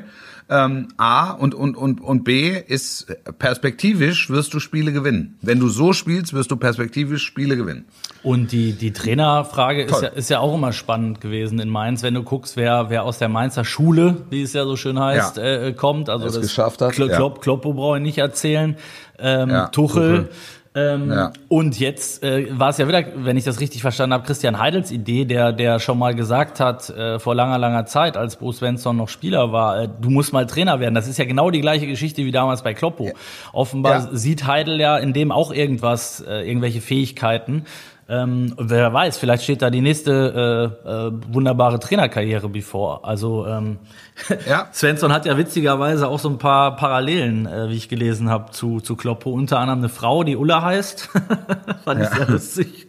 Ähm, 0.50 0.90
A 0.98 1.32
und, 1.32 1.56
und, 1.56 1.78
und, 1.78 2.02
und 2.02 2.24
B 2.26 2.50
ist 2.68 3.08
perspektivisch 3.40 4.30
wirst 4.30 4.54
du 4.54 4.60
Spiele 4.60 4.92
gewinnen. 4.92 5.38
Wenn 5.42 5.60
du 5.60 5.70
so 5.70 5.94
spielst, 5.94 6.34
wirst 6.34 6.52
du 6.52 6.58
perspektivisch 6.58 7.24
Spiele 7.24 7.56
gewinnen. 7.56 7.86
Und 8.22 8.52
die, 8.52 8.74
die 8.74 8.92
Trainerfrage 8.92 9.84
ist 9.84 10.02
ja, 10.02 10.10
ist 10.10 10.30
ja 10.30 10.40
auch 10.40 10.54
immer 10.54 10.74
spannend 10.74 11.22
gewesen 11.22 11.60
in 11.60 11.70
Mainz, 11.70 12.04
wenn 12.04 12.14
du 12.16 12.24
guckst, 12.24 12.58
wer, 12.58 12.90
wer 12.90 13.04
aus 13.04 13.18
der 13.18 13.30
Mainzer 13.30 13.64
Schule, 13.64 14.18
wie 14.30 14.42
es 14.42 14.52
ja 14.54 14.66
so 14.66 14.76
schön 14.76 15.00
heißt, 15.00 15.38
Ja. 15.38 15.44
äh, 15.44 15.74
kommt. 15.74 16.10
Also 16.10 16.26
Es 16.28 16.34
das 16.34 16.42
geschafft 16.44 16.82
hat, 16.82 16.92
Klo 16.94 17.08
ja. 17.08 17.16
Klopp, 17.16 17.42
Kloppo 17.42 17.74
brauche 17.74 17.98
ich 17.98 18.04
nicht 18.04 18.18
erzählen. 18.18 18.76
Ähm, 19.20 19.50
Ja, 19.50 19.68
Tuchel. 19.68 20.26
Tuchel. 20.26 20.30
Ähm, 20.74 21.12
Ja. 21.12 21.34
Und 21.50 21.80
jetzt 21.80 22.24
äh, 22.24 22.48
war 22.58 22.70
es 22.70 22.78
ja 22.78 22.88
wieder, 22.88 23.04
wenn 23.16 23.36
ich 23.36 23.44
das 23.44 23.60
richtig 23.60 23.82
verstanden 23.82 24.14
habe, 24.14 24.24
Christian 24.26 24.58
Heidels 24.58 24.90
Idee, 24.92 25.26
der, 25.26 25.52
der 25.52 25.80
schon 25.80 26.00
mal 26.00 26.16
gesagt 26.16 26.62
hat, 26.62 26.90
äh, 26.90 27.20
vor 27.20 27.36
langer, 27.36 27.58
langer 27.58 27.86
Zeit, 27.86 28.16
als 28.16 28.38
Bruce 28.38 28.58
Svensson 28.60 28.96
noch 28.96 29.10
Spieler 29.10 29.52
war, 29.52 29.82
äh, 29.84 29.90
du 30.00 30.10
musst 30.10 30.32
mal 30.32 30.46
Trainer 30.48 30.80
werden. 30.80 30.96
Das 30.96 31.10
ist 31.10 31.18
ja 31.18 31.26
genau 31.26 31.52
die 31.52 31.60
gleiche 31.60 31.88
Geschichte 31.88 32.24
wie 32.24 32.32
damals 32.32 32.64
bei 32.64 32.74
Kloppo. 32.74 33.12
Offenbar 33.52 33.94
Ja. 33.94 34.10
sieht 34.14 34.48
Heidel 34.48 34.80
ja 34.80 34.98
in 34.98 35.12
dem 35.12 35.32
auch 35.34 35.52
irgendwas, 35.52 36.22
äh, 36.22 36.48
irgendwelche 36.48 36.80
Fähigkeiten. 36.80 37.66
Ähm, 38.12 38.54
wer 38.58 38.92
weiß, 38.92 39.18
vielleicht 39.18 39.44
steht 39.44 39.62
da 39.62 39.70
die 39.70 39.80
nächste 39.80 40.76
äh, 40.86 40.90
äh, 40.90 41.12
wunderbare 41.30 41.80
Trainerkarriere 41.80 42.50
bevor. 42.50 43.06
Also 43.06 43.48
ähm, 43.48 43.80
Ja. 44.48 44.68
Svensson 44.74 45.14
hat 45.14 45.26
ja 45.26 45.38
witzigerweise 45.38 46.10
auch 46.10 46.20
so 46.20 46.28
ein 46.30 46.38
paar 46.38 46.76
Parallelen, 46.76 47.46
äh, 47.46 47.70
wie 47.70 47.76
ich 47.78 47.88
gelesen 47.88 48.30
habe, 48.30 48.52
zu, 48.52 48.82
zu 48.82 48.98
Kloppo. 48.98 49.32
Unter 49.32 49.60
anderem 49.60 49.80
eine 49.80 49.90
Frau, 49.90 50.24
die 50.24 50.36
Ulla 50.36 50.62
heißt. 50.62 51.10
Fand 51.86 52.02
ich 52.02 52.10
sehr 52.10 52.28
lustig. 52.28 52.88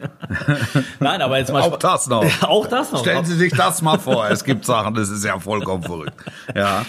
Nein, 1.00 1.22
aber 1.22 1.38
jetzt 1.38 1.52
mal 1.52 1.62
Auch 1.62 1.76
das 1.78 2.08
noch. 2.08 2.24
auch 2.42 2.66
das 2.66 2.90
noch. 2.90 3.00
Stellen 3.00 3.24
Sie 3.24 3.36
sich 3.36 3.52
das 3.52 3.80
mal 3.80 3.98
vor. 4.00 4.28
Es 4.28 4.42
gibt 4.42 4.64
Sachen, 4.64 4.94
das 4.94 5.08
ist 5.08 5.24
ja 5.24 5.38
vollkommen 5.38 5.84
verrückt. 5.84 6.14
Ja. 6.54 6.84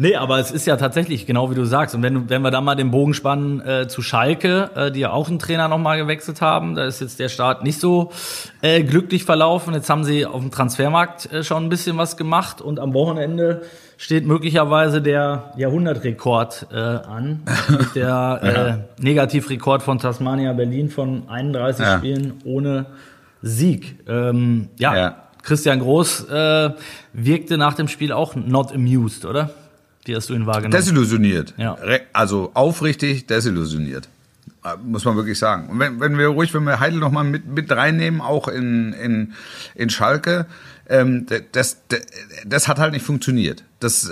Nee, 0.00 0.14
aber 0.14 0.38
es 0.38 0.52
ist 0.52 0.64
ja 0.64 0.76
tatsächlich 0.76 1.26
genau 1.26 1.50
wie 1.50 1.56
du 1.56 1.64
sagst. 1.64 1.92
Und 1.96 2.04
wenn, 2.04 2.30
wenn 2.30 2.40
wir 2.42 2.52
dann 2.52 2.62
mal 2.62 2.76
den 2.76 2.92
Bogen 2.92 3.14
spannen 3.14 3.60
äh, 3.60 3.88
zu 3.88 4.00
Schalke, 4.00 4.70
äh, 4.76 4.92
die 4.92 5.00
ja 5.00 5.10
auch 5.10 5.28
einen 5.28 5.40
Trainer 5.40 5.66
nochmal 5.66 5.98
gewechselt 5.98 6.40
haben, 6.40 6.76
da 6.76 6.84
ist 6.84 7.00
jetzt 7.00 7.18
der 7.18 7.28
Start 7.28 7.64
nicht 7.64 7.80
so 7.80 8.12
äh, 8.62 8.84
glücklich 8.84 9.24
verlaufen. 9.24 9.74
Jetzt 9.74 9.90
haben 9.90 10.04
sie 10.04 10.24
auf 10.24 10.40
dem 10.40 10.52
Transfermarkt 10.52 11.32
äh, 11.32 11.42
schon 11.42 11.64
ein 11.64 11.68
bisschen 11.68 11.98
was 11.98 12.16
gemacht 12.16 12.60
und 12.60 12.78
am 12.78 12.94
Wochenende 12.94 13.62
steht 13.96 14.24
möglicherweise 14.24 15.02
der 15.02 15.52
Jahrhundertrekord 15.56 16.68
äh, 16.70 16.76
an. 16.76 17.42
Der 17.96 18.84
äh, 18.98 19.02
Negativrekord 19.02 19.82
von 19.82 19.98
Tasmania 19.98 20.52
Berlin 20.52 20.90
von 20.90 21.28
31 21.28 21.84
Ja. 21.84 21.98
Spielen 21.98 22.34
ohne 22.44 22.86
Sieg. 23.42 23.98
Ähm, 24.08 24.68
ja. 24.78 24.96
Ja. 24.96 25.16
Christian 25.42 25.80
Groß 25.80 26.28
äh, 26.28 26.70
wirkte 27.12 27.58
nach 27.58 27.74
dem 27.74 27.88
Spiel 27.88 28.12
auch 28.12 28.36
not 28.36 28.72
amused, 28.72 29.24
oder? 29.24 29.50
Wie 30.08 30.16
hast 30.16 30.30
du 30.30 30.34
ihn 30.34 30.46
wahrgenommen? 30.46 30.72
Desillusioniert. 30.72 31.54
Ja. 31.58 31.76
Also 32.12 32.50
aufrichtig 32.54 33.26
desillusioniert. 33.26 34.08
Äh, 34.64 34.70
Muss 34.82 35.04
man 35.04 35.14
wirklich 35.16 35.38
sagen. 35.38 35.68
Und 35.68 35.78
wenn, 35.78 36.00
wenn 36.00 36.18
wir 36.18 36.28
ruhig, 36.28 36.52
wenn 36.54 36.64
wir 36.64 36.80
Heidel 36.80 36.98
noch 36.98 37.12
mal 37.12 37.22
mit, 37.24 37.46
mit 37.46 37.70
reinnehmen, 37.70 38.20
auch 38.20 38.48
in, 38.48 38.92
in, 38.94 39.34
in 39.74 39.90
Schalke, 39.90 40.46
ähm, 40.88 41.26
das, 41.52 41.86
d- 41.88 42.00
das 42.46 42.66
hat 42.66 42.78
halt 42.78 42.92
nicht 42.92 43.04
funktioniert. 43.04 43.62
Das 43.78 44.10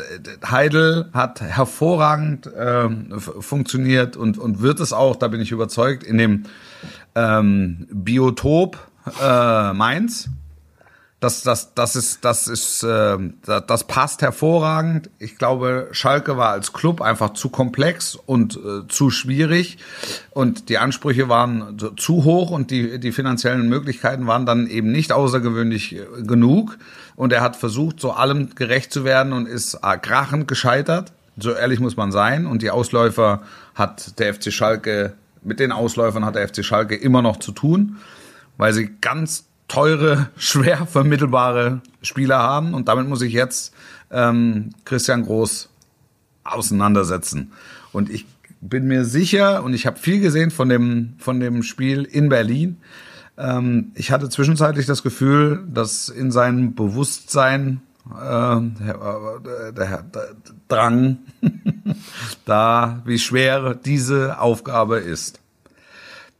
Heidel 0.49 1.09
hat 1.15 1.41
hervorragend 1.41 2.51
ähm, 2.57 3.19
funktioniert 3.19 4.17
und, 4.17 4.37
und 4.39 4.61
wird 4.61 4.79
es 4.81 4.93
auch, 4.93 5.17
da 5.17 5.29
bin 5.29 5.41
ich 5.41 5.51
überzeugt, 5.53 6.05
in 6.05 6.19
dem 6.19 6.43
ähm, 7.15 7.87
Biotop 7.91 8.79
äh, 9.23 9.73
Mainz. 9.73 10.29
Das, 11.27 11.43
das, 11.43 11.75
das 11.75 11.97
ist, 11.97 12.25
das 12.25 12.47
ist, 12.47 12.85
äh, 12.85 13.19
das 13.45 13.85
passt 13.85 14.23
hervorragend. 14.23 15.11
Ich 15.19 15.37
glaube, 15.39 15.89
Schalke 15.91 16.37
war 16.37 16.51
als 16.51 16.73
Club 16.73 17.01
einfach 17.01 17.33
zu 17.33 17.49
komplex 17.49 18.15
und 18.15 18.57
äh, 18.57 18.87
zu 18.87 19.11
schwierig 19.11 19.79
und 20.31 20.69
die 20.69 20.79
Ansprüche 20.79 21.29
waren 21.29 21.77
zu 21.97 22.23
hoch 22.23 22.53
und 22.53 22.71
die, 22.71 23.01
die 23.01 23.11
finanziellen 23.11 23.69
Möglichkeiten 23.69 24.29
waren 24.29 24.47
dann 24.47 24.69
eben 24.69 24.93
nicht 24.93 25.11
außergewöhnlich 25.11 25.97
äh, 25.97 26.23
genug. 26.23 26.79
Und 27.17 27.33
er 27.33 27.41
hat 27.41 27.57
versucht, 27.57 27.99
so 27.99 28.13
allem 28.13 28.55
gerecht 28.55 28.93
zu 28.93 29.05
werden 29.05 29.33
und 29.33 29.49
ist 29.49 29.81
äh, 29.83 29.99
krachend 29.99 30.47
gescheitert. 30.47 31.13
So 31.39 31.51
ehrlich 31.51 31.81
muss 31.81 31.97
man 31.97 32.13
sein. 32.13 32.47
Und 32.47 32.63
die 32.63 32.71
Ausläufer 32.71 33.43
hat 33.75 34.21
der 34.21 34.33
FC 34.33 34.53
Schalke, 34.53 35.15
mit 35.43 35.59
den 35.59 35.73
Ausläufern 35.73 36.25
hat 36.25 36.37
der 36.37 36.47
FC 36.47 36.65
Schalke 36.65 36.95
immer 36.95 37.21
noch 37.21 37.39
zu 37.39 37.51
tun, 37.51 37.97
weil 38.59 38.73
sie 38.73 38.91
ganz 39.01 39.47
teure, 39.69 40.31
schwer 40.37 40.87
vermittelbare 40.87 41.81
Spieler 42.03 42.39
haben. 42.39 42.75
Und 42.75 42.89
damit 42.89 43.09
muss 43.09 43.23
ich 43.23 43.33
jetzt 43.33 43.75
ähm, 44.11 44.71
Christian 44.85 45.25
Groß 45.25 45.69
auseinandersetzen. 46.45 47.53
Und 47.93 48.11
ich 48.11 48.27
bin 48.61 48.87
mir 48.87 49.05
sicher, 49.05 49.63
und 49.63 49.75
ich 49.75 49.87
habe 49.87 49.99
viel 49.99 50.21
gesehen 50.21 50.51
von 50.51 50.69
dem, 50.69 51.15
von 51.19 51.41
dem 51.41 51.63
Spiel 51.63 52.05
in 52.05 52.29
Berlin. 52.29 52.79
Ähm, 53.37 53.93
ich 53.95 54.11
hatte 54.11 54.29
zwischenzeitlich 54.29 54.87
das 54.87 55.03
Gefühl, 55.03 55.65
dass 55.69 56.09
in 56.09 56.31
seinem 56.31 56.75
Bewusstsein 56.75 57.83
äh, 58.11 58.61
der, 58.61 59.73
der, 59.73 60.03
der 60.03 60.29
Drang, 60.69 61.19
da 62.45 63.03
wie 63.05 63.19
schwer 63.19 63.75
diese 63.75 64.41
Aufgabe 64.41 64.99
ist. 64.99 65.41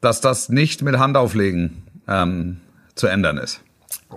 Dass 0.01 0.21
das 0.21 0.49
nicht 0.49 0.83
mit 0.83 0.99
Handauflegen 0.99 1.83
ähm, 2.07 2.59
zu 2.97 3.07
ändern 3.07 3.39
ist. 3.39 3.63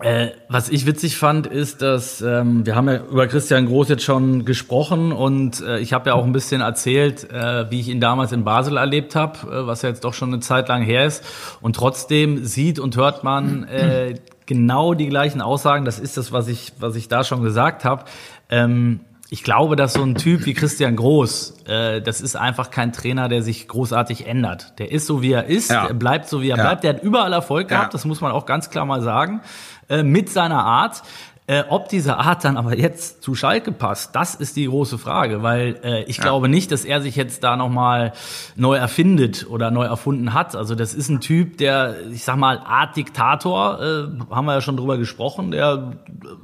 Äh, 0.01 0.29
was 0.47 0.69
ich 0.69 0.85
witzig 0.85 1.17
fand, 1.17 1.47
ist, 1.47 1.81
dass 1.81 2.21
ähm, 2.21 2.65
wir 2.65 2.75
haben 2.75 2.87
ja 2.87 3.03
über 3.03 3.27
Christian 3.27 3.65
Groß 3.65 3.89
jetzt 3.89 4.03
schon 4.03 4.45
gesprochen 4.45 5.11
und 5.11 5.61
äh, 5.61 5.79
ich 5.79 5.93
habe 5.93 6.09
ja 6.09 6.15
auch 6.15 6.25
ein 6.25 6.31
bisschen 6.31 6.61
erzählt, 6.61 7.29
äh, 7.31 7.69
wie 7.69 7.79
ich 7.79 7.89
ihn 7.89 7.99
damals 7.99 8.31
in 8.31 8.43
Basel 8.43 8.77
erlebt 8.77 9.15
habe, 9.15 9.39
äh, 9.47 9.67
was 9.67 9.81
ja 9.81 9.89
jetzt 9.89 10.03
doch 10.03 10.13
schon 10.13 10.29
eine 10.31 10.41
Zeit 10.41 10.69
lang 10.69 10.83
her 10.83 11.05
ist. 11.05 11.23
Und 11.59 11.75
trotzdem 11.75 12.45
sieht 12.45 12.79
und 12.79 12.95
hört 12.97 13.23
man 13.23 13.63
äh, 13.63 14.15
genau 14.45 14.93
die 14.93 15.07
gleichen 15.07 15.41
Aussagen. 15.41 15.85
Das 15.85 15.99
ist 15.99 16.17
das, 16.17 16.31
was 16.31 16.47
ich, 16.47 16.73
was 16.79 16.95
ich 16.95 17.07
da 17.07 17.23
schon 17.23 17.41
gesagt 17.41 17.83
habe. 17.83 18.05
Ähm, 18.49 19.01
ich 19.31 19.43
glaube, 19.43 19.75
dass 19.75 19.93
so 19.93 20.01
ein 20.01 20.15
Typ 20.15 20.45
wie 20.45 20.55
Christian 20.55 20.95
Groß, 20.95 21.65
äh, 21.67 22.01
das 22.01 22.19
ist 22.19 22.35
einfach 22.35 22.71
kein 22.71 22.91
Trainer, 22.91 23.29
der 23.29 23.43
sich 23.43 23.67
großartig 23.67 24.25
ändert. 24.25 24.79
Der 24.79 24.91
ist 24.91 25.05
so, 25.05 25.21
wie 25.21 25.31
er 25.31 25.45
ist, 25.45 25.69
ja. 25.69 25.87
der 25.87 25.93
bleibt 25.93 26.27
so, 26.27 26.41
wie 26.41 26.49
er 26.49 26.57
ja. 26.57 26.63
bleibt. 26.63 26.83
Der 26.83 26.95
hat 26.95 27.03
überall 27.03 27.31
Erfolg 27.31 27.67
gehabt, 27.67 27.85
ja. 27.85 27.91
das 27.91 28.05
muss 28.05 28.21
man 28.21 28.31
auch 28.31 28.47
ganz 28.47 28.71
klar 28.71 28.85
mal 28.85 29.01
sagen, 29.01 29.41
äh, 29.87 30.01
mit 30.01 30.29
seiner 30.29 30.65
Art. 30.65 31.03
Äh, 31.49 31.63
ob 31.69 31.89
diese 31.89 32.17
Art 32.17 32.45
dann 32.45 32.57
aber 32.57 32.77
jetzt 32.77 33.23
zu 33.23 33.33
Schalke 33.33 33.71
passt, 33.71 34.15
das 34.15 34.35
ist 34.35 34.55
die 34.55 34.67
große 34.67 34.99
Frage, 34.99 35.41
weil 35.41 35.79
äh, 35.83 36.03
ich 36.03 36.17
ja. 36.17 36.23
glaube 36.25 36.47
nicht, 36.47 36.71
dass 36.71 36.85
er 36.85 37.01
sich 37.01 37.15
jetzt 37.15 37.43
da 37.43 37.57
nochmal 37.57 38.13
neu 38.55 38.75
erfindet 38.75 39.47
oder 39.49 39.71
neu 39.71 39.85
erfunden 39.85 40.35
hat. 40.35 40.55
Also 40.55 40.75
das 40.75 40.93
ist 40.93 41.09
ein 41.09 41.21
Typ, 41.21 41.57
der, 41.57 41.95
ich 42.11 42.23
sag 42.23 42.37
mal, 42.37 42.59
Art 42.59 42.95
Diktator, 42.95 43.79
äh, 43.81 44.31
haben 44.31 44.45
wir 44.45 44.53
ja 44.53 44.61
schon 44.61 44.77
drüber 44.77 44.99
gesprochen, 44.99 45.49
der 45.49 45.93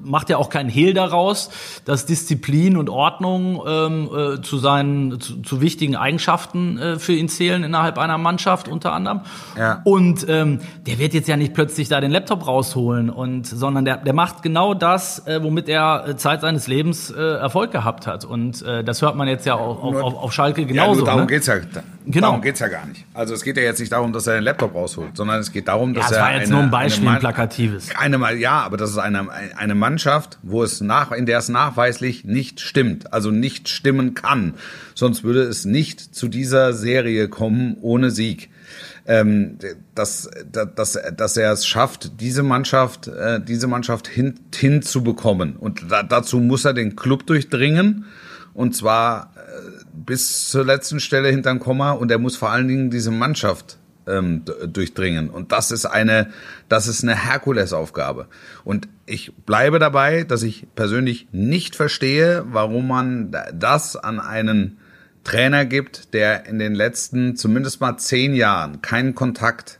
macht 0.03 0.31
ja 0.31 0.37
auch 0.37 0.49
keinen 0.49 0.69
Hehl 0.69 0.95
daraus, 0.95 1.51
dass 1.85 2.07
Disziplin 2.07 2.75
und 2.75 2.89
Ordnung 2.89 3.61
ähm, 3.67 4.09
äh, 4.11 4.41
zu 4.41 4.57
seinen, 4.57 5.19
zu, 5.19 5.43
zu 5.43 5.61
wichtigen 5.61 5.95
Eigenschaften 5.95 6.79
äh, 6.79 6.97
für 6.97 7.13
ihn 7.13 7.29
zählen 7.29 7.63
innerhalb 7.63 7.99
einer 7.99 8.17
Mannschaft 8.17 8.67
unter 8.67 8.93
anderem. 8.93 9.21
Ja. 9.55 9.81
Und 9.83 10.25
ähm, 10.27 10.61
der 10.87 10.97
wird 10.97 11.13
jetzt 11.13 11.27
ja 11.27 11.37
nicht 11.37 11.53
plötzlich 11.53 11.89
da 11.89 12.01
den 12.01 12.09
Laptop 12.09 12.47
rausholen 12.47 13.11
und, 13.11 13.45
sondern 13.45 13.85
der, 13.85 13.97
der 13.97 14.13
macht 14.13 14.41
genau 14.41 14.73
das, 14.73 14.94
das, 14.95 15.27
äh, 15.27 15.43
womit 15.43 15.67
er 15.67 16.07
äh, 16.07 16.15
Zeit 16.15 16.41
seines 16.41 16.67
Lebens 16.67 17.11
äh, 17.11 17.19
Erfolg 17.19 17.71
gehabt 17.71 18.07
hat. 18.07 18.23
Und 18.23 18.61
äh, 18.61 18.83
das 18.83 19.01
hört 19.01 19.15
man 19.15 19.27
jetzt 19.27 19.45
ja 19.45 19.55
auch 19.55 19.83
auf, 19.83 19.95
auf, 19.95 20.15
auf 20.15 20.33
Schalke 20.33 20.65
genauso. 20.65 21.01
Ja, 21.01 21.05
darum 21.05 21.21
ne? 21.21 21.27
geht's 21.27 21.47
ja. 21.47 21.55
Genau. 22.07 22.27
Darum 22.27 22.41
geht's 22.41 22.59
ja 22.59 22.67
gar 22.67 22.85
nicht. 22.85 23.03
Also 23.13 23.33
es 23.33 23.43
geht 23.43 23.57
ja 23.57 23.63
jetzt 23.63 23.79
nicht 23.79 23.91
darum, 23.91 24.13
dass 24.13 24.27
er 24.27 24.35
den 24.35 24.43
Laptop 24.43 24.73
rausholt, 24.73 25.17
sondern 25.17 25.39
es 25.39 25.51
geht 25.51 25.67
darum, 25.67 25.93
dass 25.93 26.05
ja, 26.05 26.09
das 26.09 26.17
er 26.17 26.23
war 26.23 26.33
jetzt 26.33 26.43
eine, 26.43 26.51
nur 26.51 26.63
ein 26.63 26.71
Beispiel, 26.71 27.07
ein 27.07 27.19
plakatives. 27.19 27.89
Eine, 27.97 28.35
ja, 28.35 28.61
aber 28.61 28.77
das 28.77 28.91
ist 28.91 28.97
eine, 28.97 29.27
eine 29.57 29.75
Mannschaft, 29.75 30.37
wo 30.43 30.63
es 30.63 30.81
nach, 30.81 31.11
in 31.11 31.25
der 31.25 31.39
es 31.39 31.49
nachweislich 31.49 32.23
nicht 32.23 32.61
stimmt, 32.61 33.11
also 33.11 33.31
nicht 33.31 33.69
stimmen 33.69 34.13
kann. 34.13 34.53
Sonst 34.93 35.23
würde 35.23 35.41
es 35.41 35.65
nicht 35.65 35.99
zu 35.99 36.27
dieser 36.27 36.73
Serie 36.73 37.27
kommen 37.27 37.77
ohne 37.81 38.11
Sieg 38.11 38.49
ähm, 39.07 39.57
dass, 39.93 40.29
dass, 40.51 40.99
dass 41.15 41.37
er 41.37 41.51
es 41.51 41.67
schafft, 41.67 42.19
diese 42.19 42.43
Mannschaft, 42.43 43.07
äh, 43.07 43.39
diese 43.39 43.67
Mannschaft 43.67 44.07
hin, 44.07 44.39
hinzubekommen. 44.53 45.55
Und 45.57 45.91
da, 45.91 46.03
dazu 46.03 46.39
muss 46.39 46.65
er 46.65 46.73
den 46.73 46.95
Club 46.95 47.25
durchdringen. 47.27 48.05
Und 48.53 48.75
zwar 48.75 49.33
äh, 49.35 49.83
bis 49.93 50.49
zur 50.49 50.65
letzten 50.65 50.99
Stelle 50.99 51.29
hinterm 51.29 51.59
Komma. 51.59 51.91
Und 51.91 52.09
er 52.09 52.17
muss 52.17 52.35
vor 52.35 52.49
allen 52.49 52.67
Dingen 52.67 52.89
diese 52.89 53.11
Mannschaft 53.11 53.77
ähm, 54.07 54.43
durchdringen. 54.67 55.29
Und 55.29 55.51
das 55.51 55.71
ist 55.71 55.85
eine, 55.85 56.31
das 56.67 56.87
ist 56.87 57.03
eine 57.03 57.15
Herkulesaufgabe. 57.15 58.27
Und 58.63 58.87
ich 59.05 59.33
bleibe 59.45 59.77
dabei, 59.77 60.23
dass 60.23 60.41
ich 60.41 60.67
persönlich 60.75 61.27
nicht 61.31 61.75
verstehe, 61.75 62.43
warum 62.47 62.87
man 62.87 63.35
das 63.53 63.95
an 63.95 64.19
einen 64.19 64.77
Trainer 65.25 65.65
gibt, 65.65 66.13
der 66.13 66.45
in 66.45 66.59
den 66.59 66.73
letzten 66.73 67.35
zumindest 67.35 67.81
mal 67.81 67.97
zehn 67.97 68.33
Jahren 68.33 68.81
keinen 68.81 69.15
Kontakt 69.15 69.79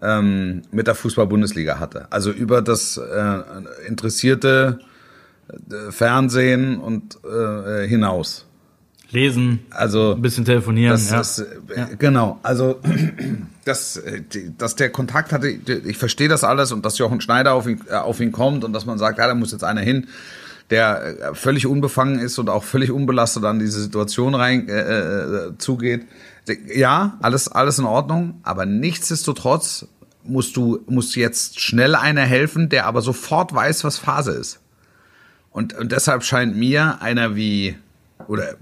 ähm, 0.00 0.62
mit 0.70 0.86
der 0.86 0.94
Fußball-Bundesliga 0.94 1.80
hatte. 1.80 2.06
Also 2.10 2.30
über 2.30 2.62
das 2.62 2.96
äh, 2.98 3.42
interessierte 3.88 4.78
äh, 5.48 5.90
Fernsehen 5.90 6.78
und 6.78 7.18
äh, 7.24 7.88
hinaus. 7.88 8.44
Lesen, 9.10 9.60
also 9.70 10.14
ein 10.14 10.20
bisschen 10.20 10.44
telefonieren. 10.44 10.92
Das, 10.92 11.10
ja. 11.10 11.16
das, 11.18 11.38
äh, 11.38 11.46
ja. 11.74 11.88
Genau, 11.98 12.38
also 12.42 12.78
dass, 13.64 13.96
äh, 13.96 14.22
dass 14.58 14.76
der 14.76 14.90
Kontakt 14.90 15.32
hatte, 15.32 15.48
ich 15.48 15.96
verstehe 15.96 16.28
das 16.28 16.44
alles 16.44 16.72
und 16.72 16.84
dass 16.84 16.98
Jochen 16.98 17.22
Schneider 17.22 17.54
auf 17.54 17.66
ihn, 17.66 17.80
äh, 17.88 17.94
auf 17.94 18.20
ihn 18.20 18.32
kommt 18.32 18.64
und 18.64 18.74
dass 18.74 18.84
man 18.84 18.98
sagt, 18.98 19.18
ja, 19.18 19.26
da 19.26 19.34
muss 19.34 19.52
jetzt 19.52 19.64
einer 19.64 19.80
hin 19.80 20.08
der 20.70 21.30
äh, 21.30 21.34
völlig 21.34 21.66
unbefangen 21.66 22.18
ist 22.18 22.38
und 22.38 22.50
auch 22.50 22.64
völlig 22.64 22.90
unbelastet 22.90 23.44
an 23.44 23.58
diese 23.58 23.80
Situation 23.80 24.34
rein 24.34 24.68
äh, 24.68 24.80
äh, 24.80 25.58
zugeht. 25.58 26.06
Ja, 26.74 27.18
alles 27.20 27.48
alles 27.48 27.78
in 27.78 27.84
Ordnung, 27.84 28.40
aber 28.42 28.66
nichtsdestotrotz 28.66 29.86
musst 30.24 30.56
du 30.56 30.80
musst 30.86 31.16
jetzt 31.16 31.60
schnell 31.60 31.94
einer 31.94 32.22
helfen, 32.22 32.68
der 32.68 32.86
aber 32.86 33.02
sofort 33.02 33.54
weiß, 33.54 33.84
was 33.84 33.98
Phase 33.98 34.32
ist. 34.32 34.60
Und, 35.50 35.74
und 35.74 35.92
deshalb 35.92 36.24
scheint 36.24 36.56
mir 36.56 37.00
einer 37.02 37.34
wie 37.34 37.76
oder 38.26 38.56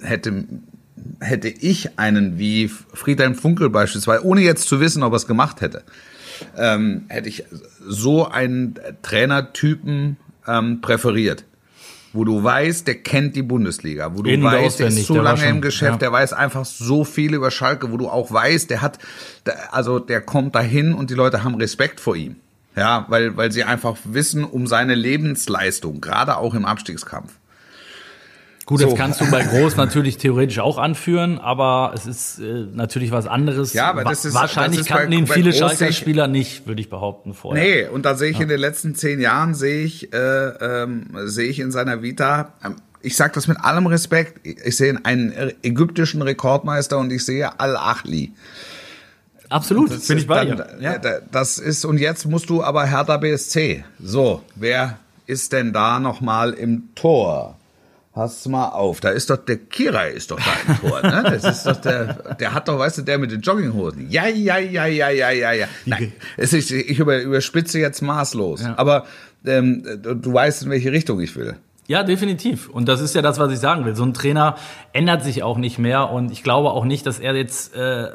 hätte 0.00 0.44
hätte 1.20 1.48
ich 1.48 1.98
einen 1.98 2.38
wie 2.38 2.68
Friedhelm 2.68 3.34
Funkel 3.34 3.70
beispielsweise, 3.70 4.24
ohne 4.24 4.42
jetzt 4.42 4.68
zu 4.68 4.80
wissen, 4.80 5.02
ob 5.02 5.12
er 5.12 5.16
es 5.16 5.26
gemacht 5.26 5.60
hätte, 5.60 5.82
ähm, 6.56 7.04
hätte 7.08 7.28
ich 7.28 7.44
so 7.80 8.28
einen 8.28 8.74
Trainertypen 9.02 10.16
ähm, 10.48 10.80
präferiert 10.80 11.44
wo 12.12 12.24
du 12.24 12.42
weißt, 12.42 12.86
der 12.86 12.96
kennt 12.96 13.36
die 13.36 13.42
Bundesliga, 13.42 14.14
wo 14.14 14.22
du 14.22 14.30
In 14.30 14.42
weißt, 14.42 14.80
der 14.80 14.88
ist 14.88 15.06
so 15.06 15.14
der 15.14 15.22
lange 15.22 15.38
schon, 15.38 15.48
im 15.48 15.60
Geschäft, 15.60 15.92
ja. 15.92 15.98
der 15.98 16.12
weiß 16.12 16.32
einfach 16.32 16.64
so 16.64 17.04
viel 17.04 17.34
über 17.34 17.50
Schalke, 17.50 17.92
wo 17.92 17.96
du 17.96 18.08
auch 18.08 18.32
weißt, 18.32 18.70
der 18.70 18.82
hat, 18.82 18.98
also 19.70 19.98
der 19.98 20.20
kommt 20.20 20.54
dahin 20.54 20.94
und 20.94 21.10
die 21.10 21.14
Leute 21.14 21.44
haben 21.44 21.54
Respekt 21.54 22.00
vor 22.00 22.16
ihm. 22.16 22.36
Ja, 22.76 23.06
weil, 23.08 23.36
weil 23.36 23.50
sie 23.50 23.64
einfach 23.64 23.96
wissen 24.04 24.44
um 24.44 24.66
seine 24.66 24.94
Lebensleistung, 24.94 26.00
gerade 26.00 26.36
auch 26.36 26.54
im 26.54 26.64
Abstiegskampf. 26.64 27.37
Gut, 28.68 28.82
das 28.82 28.90
so. 28.90 28.96
kannst 28.96 29.18
du 29.22 29.30
bei 29.30 29.42
Groß 29.42 29.76
natürlich 29.76 30.18
theoretisch 30.18 30.58
auch 30.58 30.76
anführen, 30.76 31.38
aber 31.38 31.92
es 31.94 32.04
ist 32.04 32.38
äh, 32.38 32.66
natürlich 32.70 33.10
was 33.10 33.26
anderes. 33.26 33.72
Ja, 33.72 33.88
aber 33.88 34.04
das 34.04 34.26
ist 34.26 34.34
wahrscheinlich 34.34 34.80
das 34.80 34.88
ist 34.88 34.92
kannten 34.94 35.12
ihn 35.12 35.26
viele 35.26 35.54
Schalker 35.54 35.90
Spieler 35.90 36.28
nicht, 36.28 36.66
würde 36.66 36.82
ich 36.82 36.90
behaupten 36.90 37.32
vorher. 37.32 37.64
Nee, 37.64 37.86
und 37.86 38.04
da 38.04 38.14
sehe 38.14 38.28
ich 38.28 38.36
ja. 38.36 38.42
in 38.42 38.50
den 38.50 38.60
letzten 38.60 38.94
zehn 38.94 39.22
Jahren 39.22 39.54
sehe 39.54 39.84
ich 39.84 40.12
äh, 40.12 40.18
ähm, 40.18 41.06
sehe 41.24 41.48
ich 41.48 41.60
in 41.60 41.70
seiner 41.72 42.02
Vita 42.02 42.52
ähm, 42.62 42.76
ich 43.00 43.16
sage 43.16 43.32
das 43.32 43.48
mit 43.48 43.58
allem 43.58 43.86
Respekt. 43.86 44.46
Ich 44.46 44.76
sehe 44.76 44.98
einen 45.02 45.32
ägyptischen 45.62 46.20
Rekordmeister 46.20 46.98
und 46.98 47.10
ich 47.10 47.24
sehe 47.24 47.58
Al-Achli. 47.58 48.34
Absolut, 49.48 50.06
bin 50.06 50.18
ich 50.18 50.26
bei 50.26 50.44
dann, 50.44 50.56
dir. 50.56 50.76
Ja. 50.80 50.98
Das 51.32 51.56
ist, 51.56 51.86
und 51.86 51.96
jetzt 51.96 52.26
musst 52.26 52.50
du 52.50 52.62
aber 52.62 52.84
Hertha 52.84 53.16
BSC. 53.16 53.84
So, 53.98 54.42
wer 54.56 54.98
ist 55.26 55.54
denn 55.54 55.72
da 55.72 56.00
nochmal 56.00 56.52
im 56.52 56.90
Tor? 56.94 57.57
Pass 58.18 58.48
mal 58.48 58.70
auf, 58.70 58.98
da 58.98 59.10
ist 59.10 59.30
doch 59.30 59.36
der 59.36 59.58
Kirai 59.58 60.10
ist 60.10 60.32
doch 60.32 60.40
da 60.40 60.72
im 60.72 60.80
Tor, 60.80 61.02
ne? 61.02 61.22
Das 61.22 61.44
ist 61.44 61.64
doch 61.64 61.76
der, 61.76 62.34
der 62.34 62.52
hat 62.52 62.66
doch, 62.66 62.76
weißt 62.76 62.98
du, 62.98 63.02
der 63.02 63.16
mit 63.16 63.30
den 63.30 63.42
Jogginghosen. 63.42 64.10
Ja, 64.10 64.26
ja, 64.26 64.58
ja, 64.58 64.86
ja, 64.86 65.08
ja, 65.08 65.30
ja, 65.30 65.52
ja. 65.52 65.68
Nein, 65.86 66.12
es 66.36 66.52
ist, 66.52 66.72
ich 66.72 66.98
über, 66.98 67.22
überspitze 67.22 67.78
jetzt 67.78 68.02
maßlos. 68.02 68.62
Ja. 68.62 68.74
Aber 68.76 69.06
ähm, 69.46 69.84
du 70.02 70.32
weißt, 70.32 70.64
in 70.64 70.70
welche 70.70 70.90
Richtung 70.90 71.20
ich 71.20 71.36
will. 71.36 71.58
Ja, 71.86 72.02
definitiv. 72.02 72.68
Und 72.68 72.88
das 72.88 73.00
ist 73.00 73.14
ja 73.14 73.22
das, 73.22 73.38
was 73.38 73.52
ich 73.52 73.60
sagen 73.60 73.84
will. 73.84 73.94
So 73.94 74.02
ein 74.02 74.14
Trainer 74.14 74.56
ändert 74.92 75.22
sich 75.22 75.44
auch 75.44 75.56
nicht 75.56 75.78
mehr. 75.78 76.10
Und 76.10 76.32
ich 76.32 76.42
glaube 76.42 76.72
auch 76.72 76.84
nicht, 76.84 77.06
dass 77.06 77.20
er 77.20 77.36
jetzt 77.36 77.76
äh, 77.76 78.08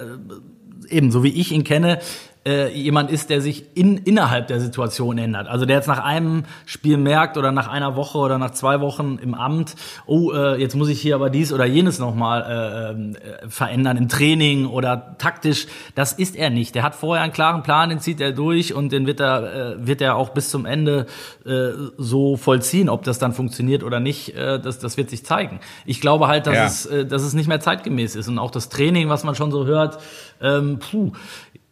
eben 0.90 1.12
so 1.12 1.24
wie 1.24 1.32
ich 1.32 1.54
ihn 1.54 1.64
kenne, 1.64 2.00
äh, 2.46 2.70
jemand 2.74 3.10
ist, 3.10 3.30
der 3.30 3.40
sich 3.42 3.66
in, 3.76 3.98
innerhalb 3.98 4.48
der 4.48 4.60
Situation 4.60 5.18
ändert. 5.18 5.48
Also 5.48 5.66
der 5.66 5.78
jetzt 5.78 5.88
nach 5.88 6.04
einem 6.04 6.44
Spiel 6.66 6.98
merkt 6.98 7.38
oder 7.38 7.52
nach 7.52 7.68
einer 7.70 7.96
Woche 7.96 8.18
oder 8.18 8.38
nach 8.38 8.52
zwei 8.52 8.82
Wochen 8.82 9.18
im 9.22 9.34
Amt, 9.34 9.76
oh, 10.06 10.32
äh, 10.34 10.60
jetzt 10.60 10.76
muss 10.76 10.90
ich 10.90 11.00
hier 11.00 11.16
aber 11.16 11.30
dies 11.30 11.54
oder 11.54 11.66
jenes 11.66 12.00
nochmal 12.00 12.42
äh, 12.44 13.46
äh, 13.46 13.50
verändern 13.50 13.96
im 13.98 14.10
Training 14.10 14.66
oder 14.66 15.16
taktisch. 15.18 15.68
Das 15.96 16.12
ist 16.14 16.36
er 16.36 16.50
nicht. 16.50 16.76
Der 16.76 16.84
hat 16.84 16.96
vorher 16.96 17.24
einen 17.24 17.32
klaren 17.34 17.64
Plan, 17.64 17.90
den 17.90 18.00
zieht 18.00 18.20
er 18.20 18.34
durch 18.34 18.74
und 18.74 18.92
den 18.92 19.08
wird 19.08 19.22
er, 19.22 19.76
äh, 19.76 19.88
wird 19.88 20.02
er 20.02 20.16
auch 20.18 20.30
bis 20.30 20.50
zum 20.50 20.66
Ende 20.66 21.06
äh, 21.46 21.70
so 21.98 22.36
vollziehen. 22.36 22.90
Ob 22.90 23.04
das 23.04 23.20
dann 23.20 23.32
funktioniert 23.32 23.84
oder 23.84 24.02
nicht, 24.02 24.36
äh, 24.36 24.60
das, 24.60 24.80
das 24.80 24.98
wird 24.98 25.10
sich 25.10 25.26
zeigen. 25.26 25.62
Ich 25.86 26.02
glaube 26.02 26.28
halt, 26.28 26.46
dass, 26.48 26.56
Ja. 26.56 26.66
es, 26.66 26.86
äh, 26.88 27.06
dass 27.06 27.22
es 27.24 27.34
nicht 27.34 27.48
mehr 27.48 27.62
zeitgemäß 27.62 28.16
ist 28.18 28.28
und 28.28 28.38
auch 28.38 28.52
das 28.52 28.68
Training, 28.68 29.08
was 29.08 29.24
man 29.24 29.34
schon 29.36 29.52
so 29.52 29.66
hört, 29.66 30.00
ähm, 30.42 30.80
puh, 30.80 31.14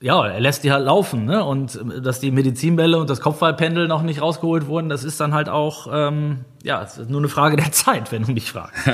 ja, 0.01 0.25
er 0.27 0.39
lässt 0.39 0.63
die 0.63 0.71
halt 0.71 0.83
laufen, 0.85 1.25
ne? 1.25 1.43
Und 1.45 1.75
äh, 1.75 2.01
dass 2.01 2.19
die 2.19 2.31
Medizinbälle 2.31 2.97
und 2.99 3.09
das 3.09 3.21
Kopfballpendel 3.21 3.87
noch 3.87 4.01
nicht 4.01 4.21
rausgeholt 4.21 4.65
wurden, 4.67 4.89
das 4.89 5.03
ist 5.03 5.19
dann 5.19 5.33
halt 5.33 5.47
auch, 5.47 5.87
ähm, 5.93 6.39
ja, 6.63 6.81
es 6.83 6.97
ist 6.97 7.09
nur 7.09 7.21
eine 7.21 7.29
Frage 7.29 7.55
der 7.55 7.71
Zeit, 7.71 8.11
wenn 8.11 8.23
du 8.23 8.31
mich 8.31 8.51
fragst. 8.51 8.89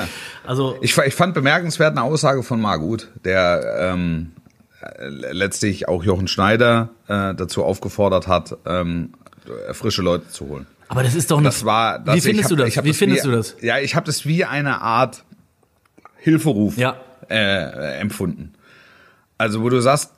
Also 0.45 0.75
Ich, 0.81 0.97
ich 0.97 1.15
fand 1.15 1.33
bemerkenswert 1.33 1.91
eine 1.91 2.03
Aussage 2.03 2.43
von 2.43 2.59
Margut, 2.61 3.07
der 3.23 3.77
ähm, 3.79 4.33
äh, 4.81 5.07
letztlich 5.07 5.87
auch 5.87 6.03
Jochen 6.03 6.27
Schneider 6.27 6.89
äh, 7.07 7.33
dazu 7.33 7.63
aufgefordert 7.63 8.27
hat, 8.27 8.57
ähm, 8.65 9.13
frische 9.71 10.01
Leute 10.01 10.27
zu 10.29 10.47
holen. 10.49 10.67
Aber 10.89 11.03
das 11.03 11.15
ist 11.15 11.31
doch 11.31 11.37
eine. 11.37 11.45
Das 11.47 11.65
war, 11.65 11.99
das, 11.99 12.15
Wie 12.15 12.21
findest 12.21 12.51
hab, 12.51 12.57
du 12.57 12.63
das? 12.63 12.83
Wie 12.83 12.93
findest 12.93 13.23
wie, 13.25 13.29
du 13.29 13.35
das? 13.35 13.55
Ja, 13.61 13.77
ich 13.79 13.95
habe 13.95 14.05
das 14.05 14.25
wie 14.25 14.45
eine 14.45 14.81
Art 14.81 15.23
Hilferuf 16.17 16.77
Ja. 16.77 16.95
äh, 17.29 17.99
empfunden. 17.99 18.53
Also 19.37 19.61
wo 19.61 19.69
du 19.69 19.79
sagst, 19.81 20.11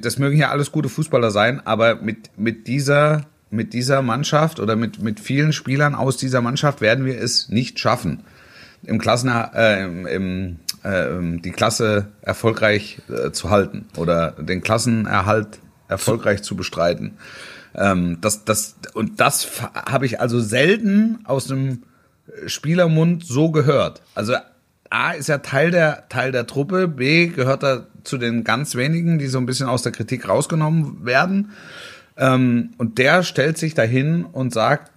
das 0.00 0.18
mögen 0.18 0.36
ja 0.36 0.50
alles 0.50 0.70
gute 0.70 0.88
Fußballer 0.88 1.30
sein, 1.30 1.66
aber 1.66 1.96
mit 1.96 2.38
mit 2.38 2.66
dieser 2.66 3.26
mit 3.50 3.72
dieser 3.72 4.02
Mannschaft 4.02 4.60
oder 4.60 4.76
mit 4.76 5.02
mit 5.02 5.18
vielen 5.18 5.52
Spielern 5.52 5.94
aus 5.94 6.16
dieser 6.16 6.40
Mannschaft 6.40 6.80
werden 6.80 7.04
wir 7.04 7.18
es 7.18 7.48
nicht 7.48 7.78
schaffen, 7.78 8.22
im 8.82 8.98
Klassen 8.98 9.30
äh, 9.30 9.84
im, 9.84 10.06
im, 10.06 10.56
äh, 10.82 11.40
die 11.40 11.52
Klasse 11.52 12.08
erfolgreich 12.20 13.00
äh, 13.08 13.30
zu 13.30 13.50
halten 13.50 13.86
oder 13.96 14.32
den 14.32 14.62
Klassenerhalt 14.62 15.58
erfolgreich 15.88 16.42
zu 16.42 16.54
bestreiten. 16.54 17.16
Ähm, 17.74 18.18
das, 18.20 18.44
das, 18.44 18.76
und 18.94 19.20
das 19.20 19.48
habe 19.74 20.06
ich 20.06 20.20
also 20.20 20.40
selten 20.40 21.20
aus 21.24 21.50
einem 21.50 21.82
Spielermund 22.46 23.24
so 23.24 23.50
gehört. 23.50 24.02
Also 24.14 24.34
A 24.90 25.12
ist 25.12 25.28
er 25.28 25.42
Teil 25.42 25.70
der, 25.70 26.08
Teil 26.08 26.32
der 26.32 26.46
Truppe, 26.46 26.88
B 26.88 27.28
gehört 27.28 27.62
er 27.62 27.86
zu 28.04 28.18
den 28.18 28.44
ganz 28.44 28.74
wenigen, 28.74 29.18
die 29.18 29.26
so 29.28 29.38
ein 29.38 29.46
bisschen 29.46 29.68
aus 29.68 29.82
der 29.82 29.92
Kritik 29.92 30.28
rausgenommen 30.28 31.04
werden. 31.04 31.52
Ähm, 32.16 32.70
und 32.76 32.98
der 32.98 33.22
stellt 33.22 33.56
sich 33.56 33.74
dahin 33.74 34.24
und 34.24 34.52
sagt, 34.52 34.90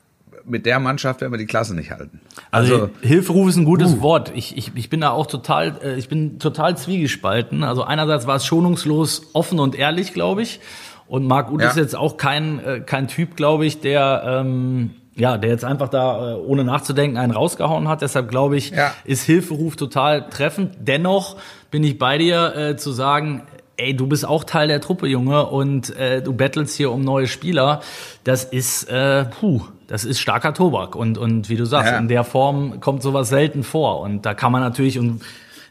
mit 0.45 0.65
der 0.65 0.79
Mannschaft 0.79 1.21
werden 1.21 1.31
wir 1.31 1.37
die 1.37 1.45
Klasse 1.45 1.73
nicht 1.73 1.91
halten. 1.91 2.19
Also, 2.51 2.89
Hilferuf 3.01 3.47
ist 3.47 3.55
ein 3.55 3.63
gutes 3.63 4.01
Wort. 4.01 4.31
Ich, 4.35 4.57
ich, 4.57 4.71
ich 4.75 4.89
bin 4.89 4.99
da 4.99 5.11
auch 5.11 5.27
total, 5.27 5.75
äh, 5.81 5.95
ich 5.95 6.09
bin 6.09 6.37
total 6.39 6.75
zwiegespalten. 6.75 7.63
Also 7.63 7.83
einerseits 7.83 8.27
war 8.27 8.35
es 8.35 8.45
schonungslos 8.45 9.29
offen 9.33 9.59
und 9.59 9.75
ehrlich, 9.75 10.13
glaube 10.13 10.41
ich. 10.41 10.59
Und 11.07 11.27
Marc 11.27 11.51
Uth 11.51 11.61
Ja. 11.61 11.69
ist 11.69 11.77
jetzt 11.77 11.95
auch 11.95 12.17
kein, 12.17 12.59
äh, 12.65 12.79
kein 12.81 13.07
Typ, 13.07 13.35
glaube 13.37 13.65
ich, 13.65 13.79
der, 13.79 14.23
ähm, 14.25 14.91
ja, 15.15 15.37
der 15.37 15.51
jetzt 15.51 15.63
einfach 15.65 15.89
da, 15.89 16.31
äh, 16.31 16.35
ohne 16.35 16.63
nachzudenken, 16.63 17.17
einen 17.17 17.31
rausgehauen 17.33 17.87
hat. 17.87 18.01
Deshalb 18.01 18.29
glaube 18.29 18.57
ich, 18.57 18.71
Ja. 18.71 18.93
ist 19.05 19.23
Hilferuf 19.23 19.75
total 19.75 20.27
treffend. 20.29 20.75
Dennoch 20.79 21.35
bin 21.71 21.83
ich 21.83 21.97
bei 21.99 22.17
dir 22.17 22.55
äh, 22.55 22.77
zu 22.77 22.91
sagen, 22.91 23.43
ey, 23.77 23.95
du 23.95 24.07
bist 24.07 24.27
auch 24.27 24.43
Teil 24.43 24.67
der 24.67 24.81
Truppe, 24.81 25.07
Junge, 25.07 25.45
und 25.47 25.95
äh, 25.97 26.21
du 26.21 26.33
battlest 26.33 26.77
hier 26.77 26.91
um 26.91 27.01
neue 27.01 27.27
Spieler. 27.27 27.81
Das 28.23 28.43
ist, 28.43 28.83
äh, 28.89 29.25
puh, 29.25 29.61
das 29.87 30.05
ist 30.05 30.19
starker 30.19 30.53
Tobak. 30.53 30.95
Und, 30.95 31.17
und 31.17 31.49
wie 31.49 31.55
du 31.57 31.65
sagst, 31.65 31.91
Ja. 31.91 31.97
in 31.97 32.07
der 32.07 32.23
Form 32.23 32.79
kommt 32.79 33.01
sowas 33.03 33.29
selten 33.29 33.63
vor. 33.63 33.99
Und 34.01 34.25
da 34.25 34.33
kann 34.33 34.51
man 34.51 34.61
natürlich, 34.61 34.97
und 34.99 35.21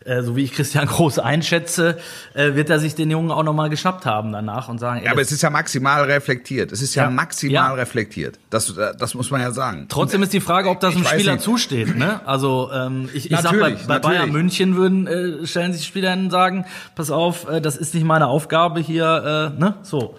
äh, 0.04 0.22
so 0.22 0.36
wie 0.36 0.44
ich 0.44 0.52
Christian 0.52 0.86
Groß 0.88 1.18
einschätze, 1.18 1.98
äh, 2.34 2.54
wird 2.54 2.70
er 2.70 2.78
sich 2.78 2.94
den 2.94 3.10
Jungen 3.10 3.30
auch 3.30 3.42
nochmal 3.42 3.70
geschnappt 3.70 4.06
haben 4.06 4.32
danach 4.32 4.68
und 4.68 4.78
sagen, 4.78 5.00
ey, 5.00 5.06
Ja, 5.06 5.12
aber 5.12 5.20
es 5.22 5.32
ist 5.32 5.42
ja 5.42 5.50
maximal 5.50 6.04
reflektiert. 6.04 6.72
Es 6.72 6.82
ist 6.82 6.94
ja, 6.94 7.04
Ja. 7.04 7.10
maximal 7.10 7.52
Ja. 7.70 7.74
reflektiert. 7.74 8.38
Das, 8.50 8.76
äh, 8.76 8.92
das 8.98 9.14
muss 9.14 9.30
man 9.30 9.40
ja 9.40 9.50
sagen. 9.52 9.86
Trotzdem 9.88 10.22
ist 10.22 10.32
die 10.32 10.40
Frage, 10.40 10.68
ob 10.68 10.80
das 10.80 10.94
einem 10.94 11.04
Spieler 11.04 11.32
nicht. 11.34 11.44
zusteht. 11.44 11.96
Ne? 11.96 12.20
Also 12.26 12.70
ähm, 12.72 13.08
ich, 13.14 13.30
ich 13.30 13.38
sag 13.38 13.58
bei, 13.58 13.76
bei 13.86 13.98
Bayern. 13.98 14.30
München 14.30 14.76
würden 14.76 15.06
äh, 15.06 15.46
stellen 15.46 15.72
sich 15.72 15.86
Spieler 15.86 16.10
hin 16.10 16.24
und 16.24 16.30
sagen, 16.30 16.64
pass 16.94 17.10
auf, 17.10 17.48
äh, 17.48 17.60
das 17.60 17.76
ist 17.76 17.94
nicht 17.94 18.04
meine 18.04 18.26
Aufgabe 18.26 18.80
hier. 18.80 19.52
Äh, 19.56 19.60
ne? 19.60 19.74
So. 19.82 20.16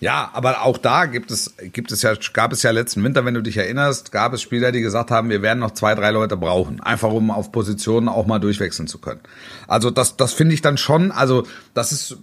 Ja, 0.00 0.30
aber 0.32 0.62
auch 0.62 0.78
da 0.78 1.06
gibt 1.06 1.30
es, 1.32 1.54
gibt 1.72 1.90
es 1.90 2.02
ja, 2.02 2.12
gab 2.32 2.52
es 2.52 2.62
ja 2.62 2.70
letzten 2.70 3.02
Winter, 3.02 3.24
wenn 3.24 3.34
du 3.34 3.42
dich 3.42 3.56
erinnerst, 3.56 4.12
gab 4.12 4.32
es 4.32 4.42
Spieler, 4.42 4.70
die 4.70 4.80
gesagt 4.80 5.10
haben, 5.10 5.28
wir 5.28 5.42
werden 5.42 5.58
noch 5.58 5.72
zwei, 5.72 5.94
drei 5.96 6.12
Leute 6.12 6.36
brauchen. 6.36 6.80
Einfach 6.80 7.10
um 7.10 7.30
auf 7.32 7.50
Positionen 7.50 8.08
auch 8.08 8.26
mal 8.26 8.38
durchwechseln 8.38 8.86
zu 8.86 8.98
können. 8.98 9.20
Also 9.66 9.90
das, 9.90 10.16
das 10.16 10.32
finde 10.32 10.54
ich 10.54 10.62
dann 10.62 10.76
schon, 10.78 11.10
also 11.10 11.46
das 11.74 11.90
ist 11.90 12.16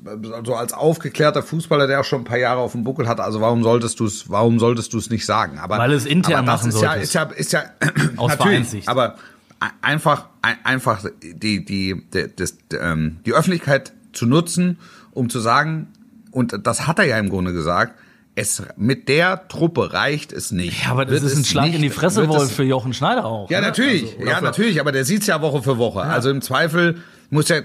so 0.46 0.56
als 0.56 0.72
aufgeklärter 0.74 1.44
Fußballer, 1.44 1.88
der 1.88 2.00
auch 2.00 2.06
schon 2.06 2.22
ein 2.22 2.26
paar 2.26 2.38
Jahre 2.38 2.62
auf 2.62 2.72
dem 2.72 2.84
Buckel 2.86 3.08
hat, 3.10 3.20
also 3.20 3.42
warum 3.42 3.62
solltest 3.64 4.00
du 4.00 4.06
es, 4.06 4.30
warum 4.30 4.58
solltest 4.60 4.94
du 4.94 4.98
es 4.98 5.10
nicht 5.10 5.26
sagen? 5.26 5.60
Aber, 5.60 5.78
Weil 5.78 5.92
es 5.92 6.06
intern 6.06 6.46
machen 6.46 6.70
ist 6.70 6.82
ja, 6.82 6.92
solltest. 6.92 7.04
ist 7.04 7.14
ja, 7.14 7.24
ist 7.24 7.52
ja, 7.54 7.64
Aus 8.18 8.38
natürlich, 8.40 8.88
aber 8.88 9.16
ein- 9.60 9.72
einfach, 9.82 10.28
ein- 10.42 10.58
einfach 10.64 11.04
die, 11.22 11.66
die, 11.66 12.06
die, 12.10 12.36
das, 12.36 12.56
ähm, 12.80 13.18
die 13.26 13.34
Öffentlichkeit 13.34 13.92
zu 14.14 14.26
nutzen, 14.28 14.80
um 15.12 15.30
zu 15.30 15.40
sagen, 15.40 15.88
und 16.36 16.60
das 16.68 16.86
hat 16.88 17.00
er 17.00 17.06
ja 17.06 17.18
im 17.18 17.30
Grunde 17.30 17.54
gesagt, 17.54 17.98
es, 18.38 18.62
mit 18.76 19.08
der 19.08 19.48
Truppe 19.48 19.94
reicht 19.94 20.34
es 20.34 20.52
nicht. 20.52 20.84
Ja, 20.84 20.92
aber 20.92 21.06
das 21.06 21.22
Wird 21.22 21.32
ist 21.32 21.38
ein 21.38 21.46
Schlag 21.46 21.66
nicht- 21.68 21.76
in 21.76 21.82
die 21.82 21.90
Fresse 21.90 22.28
wohl 22.28 22.48
für 22.48 22.64
Jochen 22.64 22.94
Schneider 22.94 23.26
auch. 23.26 23.50
Ja, 23.50 23.62
ne? 23.62 23.68
natürlich, 23.68 24.04
Also, 24.04 24.18
oder 24.18 24.32
ja, 24.32 24.42
natürlich, 24.42 24.80
aber 24.82 24.92
der 24.92 25.06
sieht's 25.06 25.28
ja 25.28 25.42
Woche 25.42 25.64
für 25.64 25.78
Woche. 25.78 26.02
Also 26.02 26.30
im 26.30 26.42
Zweifel 26.42 26.98
muss 27.30 27.48
ja, 27.48 27.62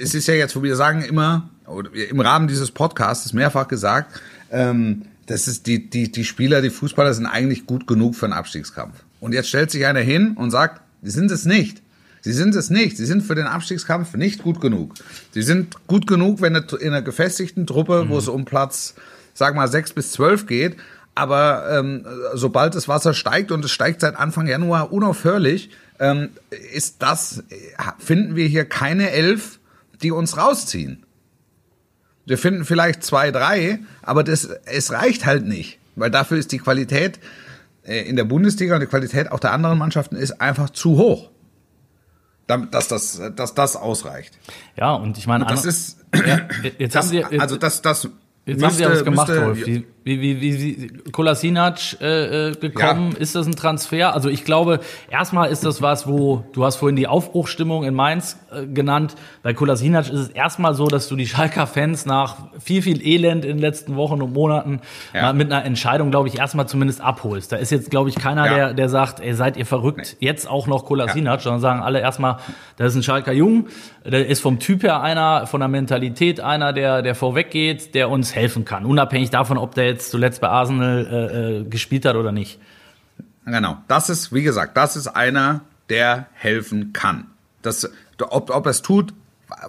es 0.00 0.14
ist 0.14 0.28
ja 0.28 0.34
jetzt, 0.34 0.54
wo 0.54 0.62
wir 0.62 0.76
sagen 0.76 1.02
immer, 1.02 1.48
oder 1.66 1.90
im 1.94 2.20
Rahmen 2.20 2.46
dieses 2.46 2.70
Podcasts 2.70 3.32
mehrfach 3.32 3.68
gesagt, 3.68 4.20
ähm, 4.50 5.02
das 5.26 5.48
ist 5.48 5.66
die, 5.66 5.88
die, 5.88 6.12
die 6.12 6.24
Spieler, 6.24 6.60
die 6.60 6.70
Fußballer 6.70 7.14
sind 7.14 7.26
eigentlich 7.26 7.64
gut 7.66 7.86
genug 7.86 8.14
für 8.14 8.26
einen 8.26 8.34
Abstiegskampf. 8.34 9.02
Und 9.20 9.32
jetzt 9.32 9.48
stellt 9.48 9.70
sich 9.70 9.86
einer 9.86 10.00
hin 10.00 10.34
und 10.36 10.50
sagt, 10.50 10.82
sie 11.02 11.10
sind 11.10 11.30
es 11.30 11.46
nicht. 11.46 11.81
Sie 12.22 12.32
sind 12.32 12.54
es 12.54 12.70
nicht. 12.70 12.96
Sie 12.96 13.04
sind 13.04 13.22
für 13.22 13.34
den 13.34 13.46
Abstiegskampf 13.46 14.14
nicht 14.14 14.42
gut 14.42 14.60
genug. 14.60 14.94
Sie 15.32 15.42
sind 15.42 15.86
gut 15.86 16.06
genug, 16.06 16.40
wenn 16.40 16.56
eine- 16.56 16.66
in 16.80 16.88
einer 16.88 17.02
gefestigten 17.02 17.66
Truppe, 17.66 18.06
wo 18.08 18.16
es 18.18 18.28
um 18.28 18.44
Platz, 18.44 18.94
sag 19.34 19.54
mal, 19.54 19.68
sechs 19.68 19.92
bis 19.92 20.12
zwölf 20.12 20.46
geht. 20.46 20.76
Aber 21.14 21.66
ähm, 21.70 22.06
sobald 22.32 22.74
das 22.74 22.88
Wasser 22.88 23.12
steigt 23.12 23.50
und 23.52 23.64
es 23.64 23.70
steigt 23.70 24.00
seit 24.00 24.16
Anfang 24.16 24.46
Januar 24.46 24.92
unaufhörlich, 24.92 25.70
ähm, 25.98 26.30
ist 26.72 26.96
das, 27.02 27.42
äh, 27.50 27.56
finden 27.98 28.34
wir 28.36 28.46
hier 28.46 28.64
keine 28.64 29.10
elf, 29.10 29.58
die 30.02 30.10
uns 30.12 30.36
rausziehen. 30.38 31.02
Wir 32.24 32.38
finden 32.38 32.64
vielleicht 32.64 33.02
zwei, 33.02 33.32
drei, 33.32 33.80
aber 34.00 34.22
das, 34.22 34.44
es 34.64 34.92
reicht 34.92 35.26
halt 35.26 35.44
nicht. 35.46 35.78
Weil 35.96 36.10
dafür 36.10 36.38
ist 36.38 36.52
die 36.52 36.58
Qualität 36.58 37.18
äh, 37.84 38.08
in 38.08 38.14
der 38.16 38.24
Bundesliga 38.24 38.74
und 38.76 38.80
die 38.80 38.86
Qualität 38.86 39.30
auch 39.32 39.40
der 39.40 39.52
anderen 39.52 39.76
Mannschaften 39.76 40.14
ist 40.16 40.40
einfach 40.40 40.70
zu 40.70 40.96
hoch. 40.96 41.31
Damit, 42.46 42.74
dass 42.74 42.88
das, 42.88 43.20
dass 43.36 43.54
das 43.54 43.76
ausreicht. 43.76 44.36
Ja, 44.76 44.94
und 44.94 45.16
ich 45.18 45.26
meine, 45.26 45.44
Das 45.44 45.52
andere- 45.60 45.68
ist, 45.68 45.98
ja, 46.14 46.40
jetzt 46.78 46.94
das, 46.94 47.04
haben 47.04 47.10
sie, 47.10 47.16
jetzt, 47.18 47.40
also 47.40 47.56
das, 47.56 47.82
das 47.82 48.08
Jetzt 48.44 48.62
haben 48.62 48.74
sie 48.74 48.82
ja 48.82 48.90
was 48.90 49.04
gemacht, 49.04 49.28
müsste- 49.28 49.44
Rolf. 49.44 49.66
Wie, 49.66 49.86
wie, 50.04 50.20
wie, 50.20 50.40
wie, 50.40 50.82
wie 50.82 51.10
Kolasinac 51.12 52.00
äh, 52.00 52.48
äh, 52.48 52.52
gekommen? 52.56 53.12
Ja. 53.12 53.18
Ist 53.18 53.34
das 53.34 53.46
ein 53.46 53.54
Transfer? 53.54 54.14
Also 54.14 54.28
ich 54.28 54.44
glaube, 54.44 54.80
erstmal 55.10 55.50
ist 55.50 55.64
das 55.64 55.80
was, 55.80 56.06
wo 56.08 56.44
du 56.52 56.64
hast 56.64 56.76
vorhin 56.76 56.96
die 56.96 57.06
Aufbruchstimmung 57.06 57.84
in 57.84 57.94
Mainz 57.94 58.36
äh, 58.50 58.66
genannt. 58.66 59.14
Bei 59.42 59.54
Kolasinac 59.54 60.06
ist 60.10 60.18
es 60.18 60.28
erstmal 60.30 60.74
so, 60.74 60.86
dass 60.88 61.08
du 61.08 61.14
die 61.16 61.26
Schalker 61.26 61.66
Fans 61.66 62.04
nach 62.04 62.36
viel, 62.58 62.82
viel 62.82 63.00
Elend 63.06 63.44
in 63.44 63.52
den 63.52 63.60
letzten 63.60 63.94
Wochen 63.96 64.20
und 64.22 64.32
Monaten 64.32 64.80
Ja. 65.14 65.32
mit 65.32 65.52
einer 65.52 65.64
Entscheidung, 65.64 66.10
glaube 66.10 66.28
ich, 66.28 66.38
erstmal 66.38 66.66
zumindest 66.66 67.00
abholst. 67.00 67.52
Da 67.52 67.56
ist 67.56 67.70
jetzt, 67.70 67.90
glaube 67.90 68.08
ich, 68.08 68.16
keiner, 68.16 68.46
Ja. 68.46 68.54
der, 68.54 68.74
der 68.74 68.88
sagt, 68.88 69.20
ey, 69.20 69.34
seid 69.34 69.56
ihr 69.56 69.66
verrückt, 69.66 70.16
jetzt 70.18 70.48
auch 70.50 70.66
noch 70.66 70.84
Kolasinac, 70.84 71.40
sondern 71.42 71.60
sagen 71.60 71.80
alle 71.80 72.00
erstmal, 72.00 72.38
das 72.76 72.88
ist 72.92 72.96
ein 72.96 73.02
Schalker 73.04 73.32
Jung, 73.32 73.66
der 74.04 74.26
ist 74.26 74.40
vom 74.40 74.58
Typ 74.58 74.82
her 74.82 75.00
einer, 75.00 75.46
von 75.46 75.60
der 75.60 75.68
Mentalität 75.68 76.40
einer, 76.40 76.72
der, 76.72 77.02
der 77.02 77.14
vorweg 77.14 77.50
geht, 77.50 77.94
der 77.94 78.10
uns 78.10 78.34
helfen 78.34 78.64
kann. 78.64 78.84
Unabhängig 78.84 79.30
davon, 79.30 79.58
ob 79.58 79.74
der 79.76 79.91
jetzt 79.92 80.10
zuletzt 80.10 80.40
bei 80.40 80.48
Arsenal 80.48 81.06
äh, 81.06 81.58
äh, 81.60 81.64
gespielt 81.64 82.04
hat 82.04 82.16
oder 82.16 82.32
nicht. 82.32 82.58
Genau. 83.44 83.78
Das 83.88 84.08
ist, 84.08 84.32
wie 84.32 84.42
gesagt, 84.42 84.76
das 84.76 84.96
ist 84.96 85.08
einer, 85.08 85.62
der 85.88 86.26
helfen 86.34 86.92
kann. 86.92 87.26
Das, 87.62 87.90
ob, 88.20 88.50
ob 88.50 88.66
er 88.66 88.70
es 88.70 88.82
tut, 88.82 89.12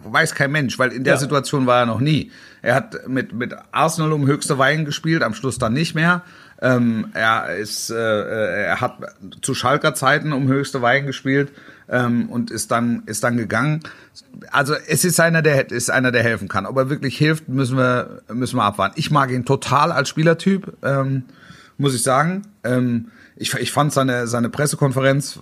weiß 0.03 0.35
kein 0.35 0.51
Mensch, 0.51 0.79
weil 0.79 0.91
in 0.91 1.03
der 1.03 1.15
Ja. 1.15 1.19
Situation 1.19 1.65
war 1.65 1.81
er 1.81 1.85
noch 1.85 1.99
nie. 1.99 2.31
Er 2.61 2.75
hat 2.75 3.07
mit, 3.07 3.33
mit 3.33 3.55
Arsenal 3.71 4.13
um 4.13 4.25
höchste 4.25 4.57
Weihen 4.57 4.85
gespielt, 4.85 5.23
am 5.23 5.33
Schluss 5.33 5.57
dann 5.57 5.73
nicht 5.73 5.95
mehr. 5.95 6.21
Ähm, 6.61 7.09
er 7.13 7.55
ist, 7.57 7.89
äh, 7.89 8.65
er 8.65 8.79
hat 8.79 8.97
zu 9.41 9.53
Schalker 9.53 9.93
Zeiten 9.95 10.31
um 10.31 10.47
höchste 10.47 10.81
Weigen 10.81 11.07
gespielt 11.07 11.51
ähm, 11.89 12.29
und 12.29 12.51
ist 12.51 12.71
dann 12.71 13.03
ist 13.05 13.23
dann 13.23 13.37
gegangen. 13.37 13.81
Also 14.51 14.75
es 14.87 15.05
ist 15.05 15.19
einer, 15.19 15.41
der 15.41 15.71
ist 15.71 15.89
einer, 15.89 16.11
der 16.11 16.23
helfen 16.23 16.47
kann. 16.47 16.65
Ob 16.65 16.77
er 16.77 16.89
wirklich 16.89 17.17
hilft, 17.17 17.49
müssen 17.49 17.77
wir 17.77 18.21
müssen 18.31 18.57
wir 18.57 18.63
abwarten. 18.63 18.95
Ich 18.97 19.11
mag 19.11 19.31
ihn 19.31 19.45
total 19.45 19.91
als 19.91 20.09
Spielertyp, 20.09 20.73
ähm, 20.83 21.23
muss 21.77 21.95
ich 21.95 22.03
sagen. 22.03 22.43
Ähm, 22.63 23.07
ich, 23.35 23.53
ich 23.55 23.71
fand 23.71 23.91
seine, 23.91 24.27
seine 24.27 24.49
Pressekonferenz, 24.49 25.39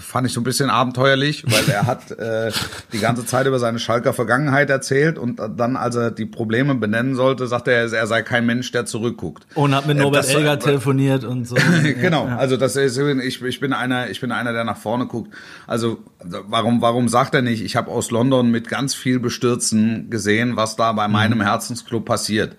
fand 0.00 0.26
ich 0.26 0.32
so 0.32 0.40
ein 0.40 0.44
bisschen 0.44 0.70
abenteuerlich, 0.70 1.44
weil 1.46 1.68
er 1.68 1.86
hat 1.86 2.10
äh, 2.12 2.50
die 2.92 2.98
ganze 2.98 3.26
Zeit 3.26 3.46
über 3.46 3.58
seine 3.58 3.78
Schalker 3.78 4.14
Vergangenheit 4.14 4.70
erzählt 4.70 5.18
und 5.18 5.38
dann, 5.56 5.76
als 5.76 5.96
er 5.96 6.10
die 6.10 6.24
Probleme 6.24 6.74
benennen 6.74 7.14
sollte, 7.14 7.46
sagte 7.46 7.72
er, 7.72 7.92
er 7.92 8.06
sei 8.06 8.22
kein 8.22 8.46
Mensch, 8.46 8.72
der 8.72 8.86
zurückguckt. 8.86 9.46
Und 9.54 9.74
hat 9.74 9.86
mit 9.86 9.98
äh, 9.98 10.00
Norbert 10.00 10.24
das, 10.24 10.34
Elger 10.34 10.58
telefoniert 10.58 11.24
und 11.24 11.46
so. 11.46 11.56
genau, 11.82 12.26
ja. 12.26 12.36
also 12.36 12.56
das 12.56 12.74
ist, 12.76 12.96
ich, 12.96 13.42
ich 13.42 13.60
bin 13.60 13.74
einer, 13.74 14.08
ich 14.08 14.20
bin 14.20 14.32
einer, 14.32 14.54
der 14.54 14.64
nach 14.64 14.78
vorne 14.78 15.06
guckt. 15.06 15.34
Also 15.66 15.98
warum, 16.22 16.80
warum 16.80 17.08
sagt 17.08 17.34
er 17.34 17.42
nicht, 17.42 17.62
ich 17.62 17.76
habe 17.76 17.90
aus 17.90 18.10
London 18.10 18.50
mit 18.50 18.68
ganz 18.68 18.94
viel 18.94 19.20
Bestürzen 19.20 20.08
gesehen, 20.08 20.56
was 20.56 20.76
da 20.76 20.92
bei 20.92 21.06
meinem 21.06 21.38
mhm. 21.38 21.42
Herzensclub 21.42 22.06
passiert. 22.06 22.56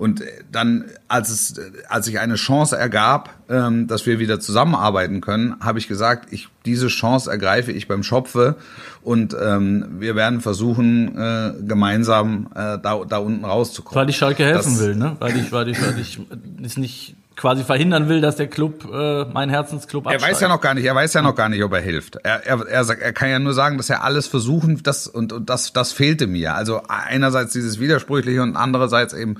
Und 0.00 0.22
dann, 0.50 0.86
als 1.08 1.28
es, 1.28 1.60
als 1.90 2.06
sich 2.06 2.18
eine 2.20 2.36
Chance 2.36 2.74
ergab, 2.74 3.34
ähm, 3.50 3.86
dass 3.86 4.06
wir 4.06 4.18
wieder 4.18 4.40
zusammenarbeiten 4.40 5.20
können, 5.20 5.56
habe 5.60 5.78
ich 5.78 5.88
gesagt, 5.88 6.32
ich, 6.32 6.48
diese 6.64 6.86
Chance 6.88 7.30
ergreife 7.30 7.70
ich 7.70 7.86
beim 7.86 8.02
Schopfe 8.02 8.56
und 9.02 9.36
ähm, 9.38 9.98
wir 9.98 10.16
werden 10.16 10.40
versuchen, 10.40 11.18
äh, 11.18 11.52
gemeinsam 11.60 12.46
äh, 12.54 12.78
da, 12.82 13.02
da 13.06 13.18
unten 13.18 13.44
rauszukommen. 13.44 14.00
Weil 14.00 14.08
ich 14.08 14.16
Schalke 14.16 14.42
helfen 14.42 14.72
das, 14.72 14.80
will, 14.80 14.96
ne? 14.96 15.16
Weil 15.18 15.36
ich, 15.36 15.52
weil 15.52 15.68
ich, 15.68 15.82
weil 15.82 15.98
ich 15.98 16.18
es 16.64 16.78
nicht 16.78 17.14
quasi 17.36 17.62
verhindern 17.62 18.08
will, 18.08 18.22
dass 18.22 18.36
der 18.36 18.46
Club, 18.46 18.88
äh, 18.90 19.26
mein 19.26 19.50
Herzensclub 19.50 20.06
absteigt. 20.06 20.22
Er 20.22 20.30
weiß 20.30 20.40
ja 20.40 20.48
noch 20.48 20.62
gar 20.62 20.72
nicht, 20.72 20.86
er 20.86 20.94
weiß 20.94 21.12
ja 21.12 21.20
noch 21.20 21.34
gar 21.34 21.50
nicht, 21.50 21.62
ob 21.62 21.74
er 21.74 21.82
hilft. 21.82 22.16
Er, 22.16 22.46
er, 22.46 22.66
er, 22.66 22.84
sagt, 22.84 23.02
er 23.02 23.12
kann 23.12 23.28
ja 23.28 23.38
nur 23.38 23.52
sagen, 23.52 23.76
dass 23.76 23.90
er 23.90 24.02
alles 24.02 24.26
versuchen, 24.26 24.82
das 24.82 25.06
und, 25.06 25.34
und 25.34 25.50
das, 25.50 25.74
das 25.74 25.92
fehlte 25.92 26.26
mir. 26.26 26.54
Also 26.54 26.80
einerseits 26.88 27.52
dieses 27.52 27.78
Widersprüchliche 27.78 28.42
und 28.42 28.56
andererseits 28.56 29.12
eben 29.12 29.36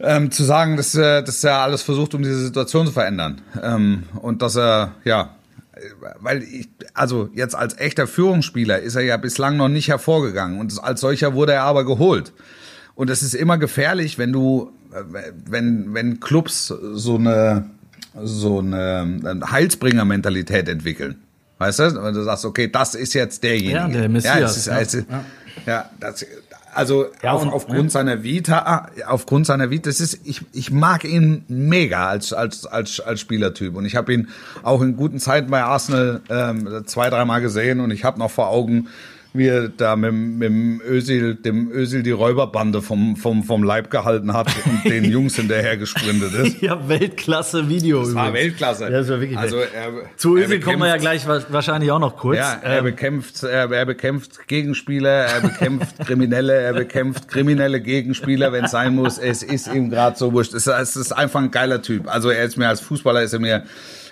ähm, 0.00 0.30
zu 0.30 0.44
sagen, 0.44 0.76
dass, 0.76 0.94
äh, 0.94 1.22
dass 1.22 1.42
er 1.44 1.58
alles 1.58 1.82
versucht, 1.82 2.14
um 2.14 2.22
diese 2.22 2.38
Situation 2.38 2.86
zu 2.86 2.92
verändern. 2.92 3.40
Ähm, 3.62 4.04
und 4.20 4.42
dass 4.42 4.56
er, 4.56 4.92
ja, 5.04 5.36
weil 6.20 6.42
ich, 6.42 6.68
also 6.94 7.28
jetzt 7.34 7.54
als 7.54 7.78
echter 7.78 8.06
Führungsspieler 8.06 8.80
ist 8.80 8.94
er 8.94 9.02
ja 9.02 9.16
bislang 9.16 9.56
noch 9.56 9.68
nicht 9.68 9.88
hervorgegangen 9.88 10.58
und 10.58 10.82
als 10.82 11.00
solcher 11.00 11.34
wurde 11.34 11.52
er 11.52 11.62
aber 11.62 11.84
geholt. 11.84 12.32
Und 12.94 13.10
es 13.10 13.22
ist 13.22 13.34
immer 13.34 13.58
gefährlich, 13.58 14.16
wenn 14.16 14.32
du, 14.32 14.72
wenn, 15.44 15.92
wenn 15.92 16.18
Clubs 16.20 16.68
so 16.68 17.16
eine, 17.16 17.66
so 18.22 18.60
eine 18.60 19.42
Heilsbringer-Mentalität 19.50 20.68
entwickeln. 20.68 21.20
Weißt 21.58 21.78
du? 21.78 22.02
Wenn 22.02 22.14
du 22.14 22.22
sagst, 22.22 22.44
okay, 22.44 22.70
das 22.70 22.94
ist 22.94 23.14
jetzt 23.14 23.42
derjenige. 23.42 23.74
Ja, 23.74 23.88
der 23.88 24.08
Messias. 24.08 24.66
Ja, 24.66 24.78
ist, 24.78 24.94
ja. 24.94 25.00
Ist, 25.00 25.06
ja 25.66 25.90
das, 26.00 26.24
also 26.76 27.06
ja, 27.22 27.32
auf, 27.32 27.42
und, 27.42 27.48
aufgrund 27.48 27.84
ne? 27.84 27.90
seiner 27.90 28.22
Vita, 28.22 28.88
aufgrund 29.06 29.46
seiner 29.46 29.70
Vita, 29.70 29.88
das 29.88 30.00
ist, 30.00 30.20
ich, 30.24 30.42
ich 30.52 30.70
mag 30.70 31.04
ihn 31.04 31.44
mega 31.48 32.08
als 32.08 32.32
als 32.32 32.66
als 32.66 33.00
als 33.00 33.20
Spielertyp 33.20 33.74
und 33.74 33.86
ich 33.86 33.96
habe 33.96 34.12
ihn 34.12 34.28
auch 34.62 34.82
in 34.82 34.96
guten 34.96 35.18
Zeiten 35.18 35.50
bei 35.50 35.62
Arsenal 35.62 36.20
ähm, 36.28 36.82
zwei 36.86 37.10
dreimal 37.10 37.40
gesehen 37.40 37.80
und 37.80 37.90
ich 37.90 38.04
habe 38.04 38.18
noch 38.18 38.30
vor 38.30 38.48
Augen, 38.48 38.88
wie 39.36 39.48
er 39.48 39.68
da 39.68 39.96
mit, 39.96 40.12
mit 40.12 40.48
dem 40.48 40.80
Ösil, 40.86 41.34
dem 41.34 41.70
Ösil 41.70 42.02
die 42.02 42.10
Räuberbande 42.10 42.82
vom, 42.82 43.16
vom, 43.16 43.44
vom 43.44 43.62
Leib 43.62 43.90
gehalten 43.90 44.32
hat 44.32 44.48
und 44.64 44.84
den 44.84 45.04
Jungs 45.10 45.36
hinterher 45.36 45.76
gesprintet 45.76 46.32
ist. 46.34 46.62
Ja, 46.62 46.88
Weltklasse 46.88 47.68
Video. 47.68 48.00
Das 48.02 48.14
war 48.14 48.32
Weltklasse. 48.32 48.90
Das 48.90 49.08
war 49.08 49.20
wirklich 49.20 49.38
also 49.38 49.58
er, 49.58 49.92
Zu 50.16 50.36
Ösil 50.36 50.60
kommen 50.60 50.80
wir 50.80 50.88
ja 50.88 50.96
gleich 50.96 51.26
wahrscheinlich 51.26 51.90
auch 51.90 51.98
noch 51.98 52.16
kurz. 52.16 52.38
Ja, 52.38 52.58
er 52.62 52.78
ähm. 52.78 52.84
bekämpft, 52.84 53.42
er, 53.42 53.70
er 53.70 53.86
bekämpft 53.86 54.46
Gegenspieler, 54.48 55.10
er 55.10 55.40
bekämpft 55.40 55.98
Kriminelle, 56.06 56.54
er 56.54 56.72
bekämpft 56.72 57.28
kriminelle 57.28 57.80
Gegenspieler, 57.80 58.52
wenn 58.52 58.64
es 58.64 58.70
sein 58.70 58.94
muss. 58.94 59.18
Es 59.18 59.42
ist 59.42 59.72
ihm 59.72 59.90
gerade 59.90 60.16
so 60.16 60.32
wurscht. 60.32 60.54
Es, 60.54 60.66
es 60.66 60.96
ist 60.96 61.12
einfach 61.12 61.40
ein 61.40 61.50
geiler 61.50 61.82
Typ. 61.82 62.08
Also 62.08 62.30
er 62.30 62.44
ist 62.44 62.56
mir 62.56 62.68
als 62.68 62.80
Fußballer 62.80 63.22
ist 63.22 63.32
er 63.32 63.40
mir, 63.40 63.64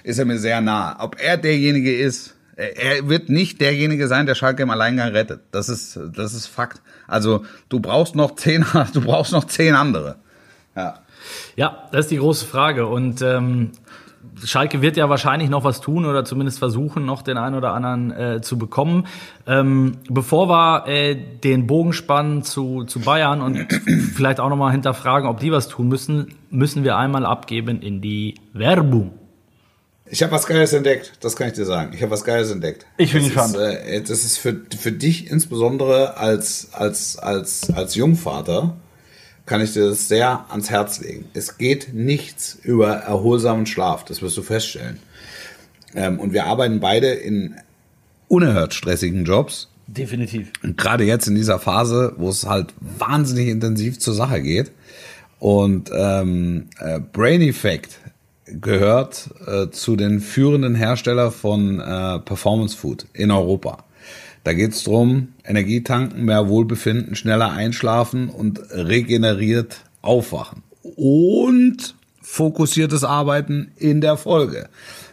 ist 0.03 0.19
er 0.19 0.25
mir 0.25 0.39
sehr 0.39 0.61
nah. 0.61 0.97
Ob 1.01 1.17
er 1.21 1.37
derjenige 1.37 1.95
ist, 1.97 2.34
er 2.57 3.09
wird 3.09 3.29
nicht 3.29 3.61
derjenige 3.61 4.09
sein, 4.09 4.27
der 4.27 4.35
Schalke 4.35 4.62
im 4.62 4.71
Alleingang 4.71 5.11
rettet. 5.11 5.40
Das 5.51 5.69
ist, 5.69 5.99
das 6.14 6.35
ist 6.35 6.47
Fakt. 6.47 6.81
Also 7.07 7.45
du 7.69 7.81
brauchst 7.81 8.14
noch 8.14 8.37
zehn, 8.37 8.64
du 8.93 9.01
brauchst 9.01 9.33
noch 9.33 9.45
zehn 9.45 9.75
andere. 9.75 10.17
Ja. 10.77 11.01
Ja, 11.57 11.88
das 11.90 12.07
ist 12.07 12.11
die 12.11 12.19
große 12.19 12.45
Frage. 12.45 12.87
Und 12.87 13.23
ähm, 13.23 13.73
Schalke 14.45 14.83
wird 14.83 14.97
ja 14.97 15.09
wahrscheinlich 15.09 15.49
noch 15.49 15.64
was 15.64 15.81
tun 15.81 16.05
oder 16.05 16.25
zumindest 16.25 16.59
versuchen, 16.59 17.05
noch 17.05 17.23
den 17.23 17.38
einen 17.38 17.55
oder 17.55 17.73
anderen 17.73 18.11
äh, 18.12 18.40
zu 18.43 18.59
bekommen. 18.59 19.07
Ähm, 19.47 19.99
bevor 20.09 20.49
wir 20.49 20.87
äh, 20.87 21.14
den 21.14 21.67
Bogen 21.67 21.93
spannen 21.93 22.43
zu, 22.43 22.85
zu 22.85 23.01
Bayern 23.01 23.40
und 23.40 23.67
vielleicht 24.14 24.40
auch 24.40 24.49
nochmal 24.49 24.73
hinterfragen, 24.73 25.29
ob 25.29 25.40
die 25.40 25.53
was 25.53 25.69
tun 25.69 25.88
müssen, 25.88 26.35
müssen 26.51 26.85
wir 26.85 26.97
einmal 26.97 27.25
abgeben 27.27 27.81
in 27.81 28.01
die 28.01 28.35
Werbung. 28.53 29.12
Ich 30.07 30.23
habe 30.23 30.33
was 30.33 30.47
Geiles 30.47 30.73
entdeckt, 30.75 31.12
das 31.21 31.35
kann 31.35 31.49
ich 31.49 31.55
dir 31.55 31.64
sagen. 31.64 31.93
Ich 31.95 32.03
habe 32.03 32.11
was 32.11 32.25
Geiles 32.25 32.51
entdeckt. 32.51 32.87
Ich 32.99 33.12
bin 33.12 33.25
gespannt. 33.25 33.57
Äh, 33.57 34.03
das 34.03 34.25
ist 34.25 34.38
für, 34.38 34.61
für 34.79 34.93
dich 34.93 35.31
insbesondere 35.31 36.19
als, 36.19 36.69
als, 36.73 37.19
als, 37.19 37.71
als 37.71 37.95
Jungvater, 37.95 38.77
kann 39.47 39.61
ich 39.61 39.73
dir 39.73 39.88
das 39.88 40.09
sehr 40.09 40.47
ans 40.51 40.71
Herz 40.71 41.01
legen. 41.01 41.27
Es 41.35 41.59
geht 41.59 41.95
nichts 41.95 42.59
über 42.62 42.95
erholsamen 42.95 43.67
Schlaf, 43.67 44.05
das 44.05 44.23
wirst 44.23 44.37
du 44.37 44.43
feststellen. 44.43 44.99
Ähm, 45.95 46.19
und 46.19 46.33
wir 46.33 46.47
arbeiten 46.47 46.81
beide 46.81 47.09
in 47.09 47.57
unerhört 48.29 48.75
stressigen 48.75 49.25
Jobs. 49.25 49.69
Definitiv. 49.87 50.51
Und 50.62 50.79
gerade 50.79 51.05
jetzt 51.05 51.29
in 51.29 51.35
dieser 51.35 51.59
Phase, 51.59 52.14
wo 52.17 52.29
es 52.29 52.47
halt 52.47 52.75
wahnsinnig 52.81 53.49
intensiv 53.49 53.99
zur 53.99 54.14
Sache 54.14 54.40
geht. 54.43 54.71
Und 55.38 55.90
ähm, 55.95 56.69
äh, 56.79 57.01
Brain 57.01 57.43
Effect 57.43 57.99
gehört 58.61 59.31
äh, 59.47 59.71
zu 59.71 59.97
den 59.97 60.21
führenden 60.21 60.75
Herstellern 60.75 61.33
von 61.33 61.81
äh, 61.81 62.19
Performance 62.21 62.77
Food 62.77 63.07
in 63.12 63.31
Europa. 63.31 63.85
Da 64.45 64.53
geht 64.53 64.73
es 64.73 64.85
darum, 64.85 65.29
Energietanken, 65.45 66.25
mehr 66.25 66.49
Wohlbefinden, 66.49 67.14
schneller 67.14 67.53
einschlafen 67.53 68.29
und 68.29 68.61
regeneriert 68.71 69.81
aufwachen. 70.03 70.62
Und 70.83 71.95
fokussiertes 72.21 73.05
Arbeiten 73.05 73.73
in 73.77 74.01
der 74.01 74.17
Folge. 74.17 74.69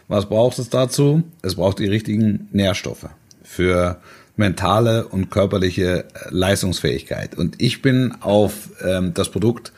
Was 0.08 0.28
braucht 0.28 0.58
es 0.58 0.68
dazu? 0.68 1.22
Es 1.40 1.54
braucht 1.54 1.78
die 1.78 1.86
richtigen 1.86 2.48
Nährstoffe 2.52 3.08
für 3.42 4.00
mentale 4.36 5.06
und 5.08 5.30
körperliche 5.30 6.04
Leistungsfähigkeit. 6.28 7.36
Und 7.36 7.60
ich 7.62 7.80
bin 7.80 8.14
auf 8.20 8.70
ähm, 8.84 9.14
das 9.14 9.30
Produkt 9.30 9.72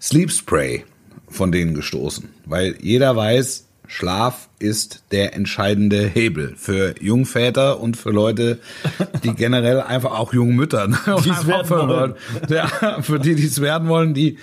Sleep 0.00 0.30
Spray 0.30 0.84
von 1.30 1.52
denen 1.52 1.74
gestoßen, 1.74 2.28
weil 2.46 2.76
jeder 2.80 3.16
weiß, 3.16 3.64
Schlaf 3.88 4.48
ist 4.58 5.02
der 5.12 5.34
entscheidende 5.34 6.06
Hebel 6.06 6.54
für 6.56 6.94
Jungväter 7.00 7.80
und 7.80 7.96
für 7.96 8.10
Leute, 8.10 8.58
die 9.24 9.32
generell 9.34 9.80
einfach 9.80 10.12
auch 10.12 10.34
Jungmütter, 10.34 10.88
ne? 10.88 10.98
die 11.24 11.30
es 11.30 11.46
werden 11.46 11.88
wollen. 11.88 12.14
Ja, 12.48 12.68
für 13.00 13.18
die, 13.18 13.34
die 13.34 13.46
es 13.46 13.60
werden 13.62 13.88
wollen, 13.88 14.12
die, 14.12 14.36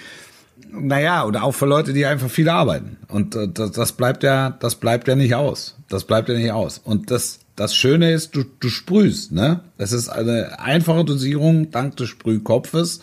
naja, 0.71 1.26
oder 1.26 1.43
auch 1.43 1.52
für 1.52 1.67
Leute, 1.67 1.93
die 1.93 2.06
einfach 2.06 2.30
viel 2.30 2.50
arbeiten. 2.50 2.98
Und 3.08 3.36
äh, 3.36 3.48
das, 3.48 3.71
das 3.71 3.91
bleibt 3.91 4.24
ja, 4.24 4.50
das 4.60 4.76
bleibt 4.76 5.08
ja 5.08 5.15
nicht 5.15 5.36
aus. 5.36 5.78
Das 5.89 6.06
bleibt 6.06 6.28
ja 6.28 6.36
nicht 6.36 6.52
aus. 6.52 6.82
Und 6.84 7.12
das, 7.12 7.39
das 7.56 7.76
Schöne 7.76 8.12
ist, 8.12 8.36
du, 8.36 8.43
du 8.60 8.69
sprühst, 8.69 9.32
ne? 9.32 9.62
Es 9.78 9.91
ist 9.91 10.10
eine 10.10 10.60
einfache 10.60 11.06
Dosierung 11.06 11.69
dank 11.69 11.95
des 11.98 12.10
Sprühkopfes 12.10 13.02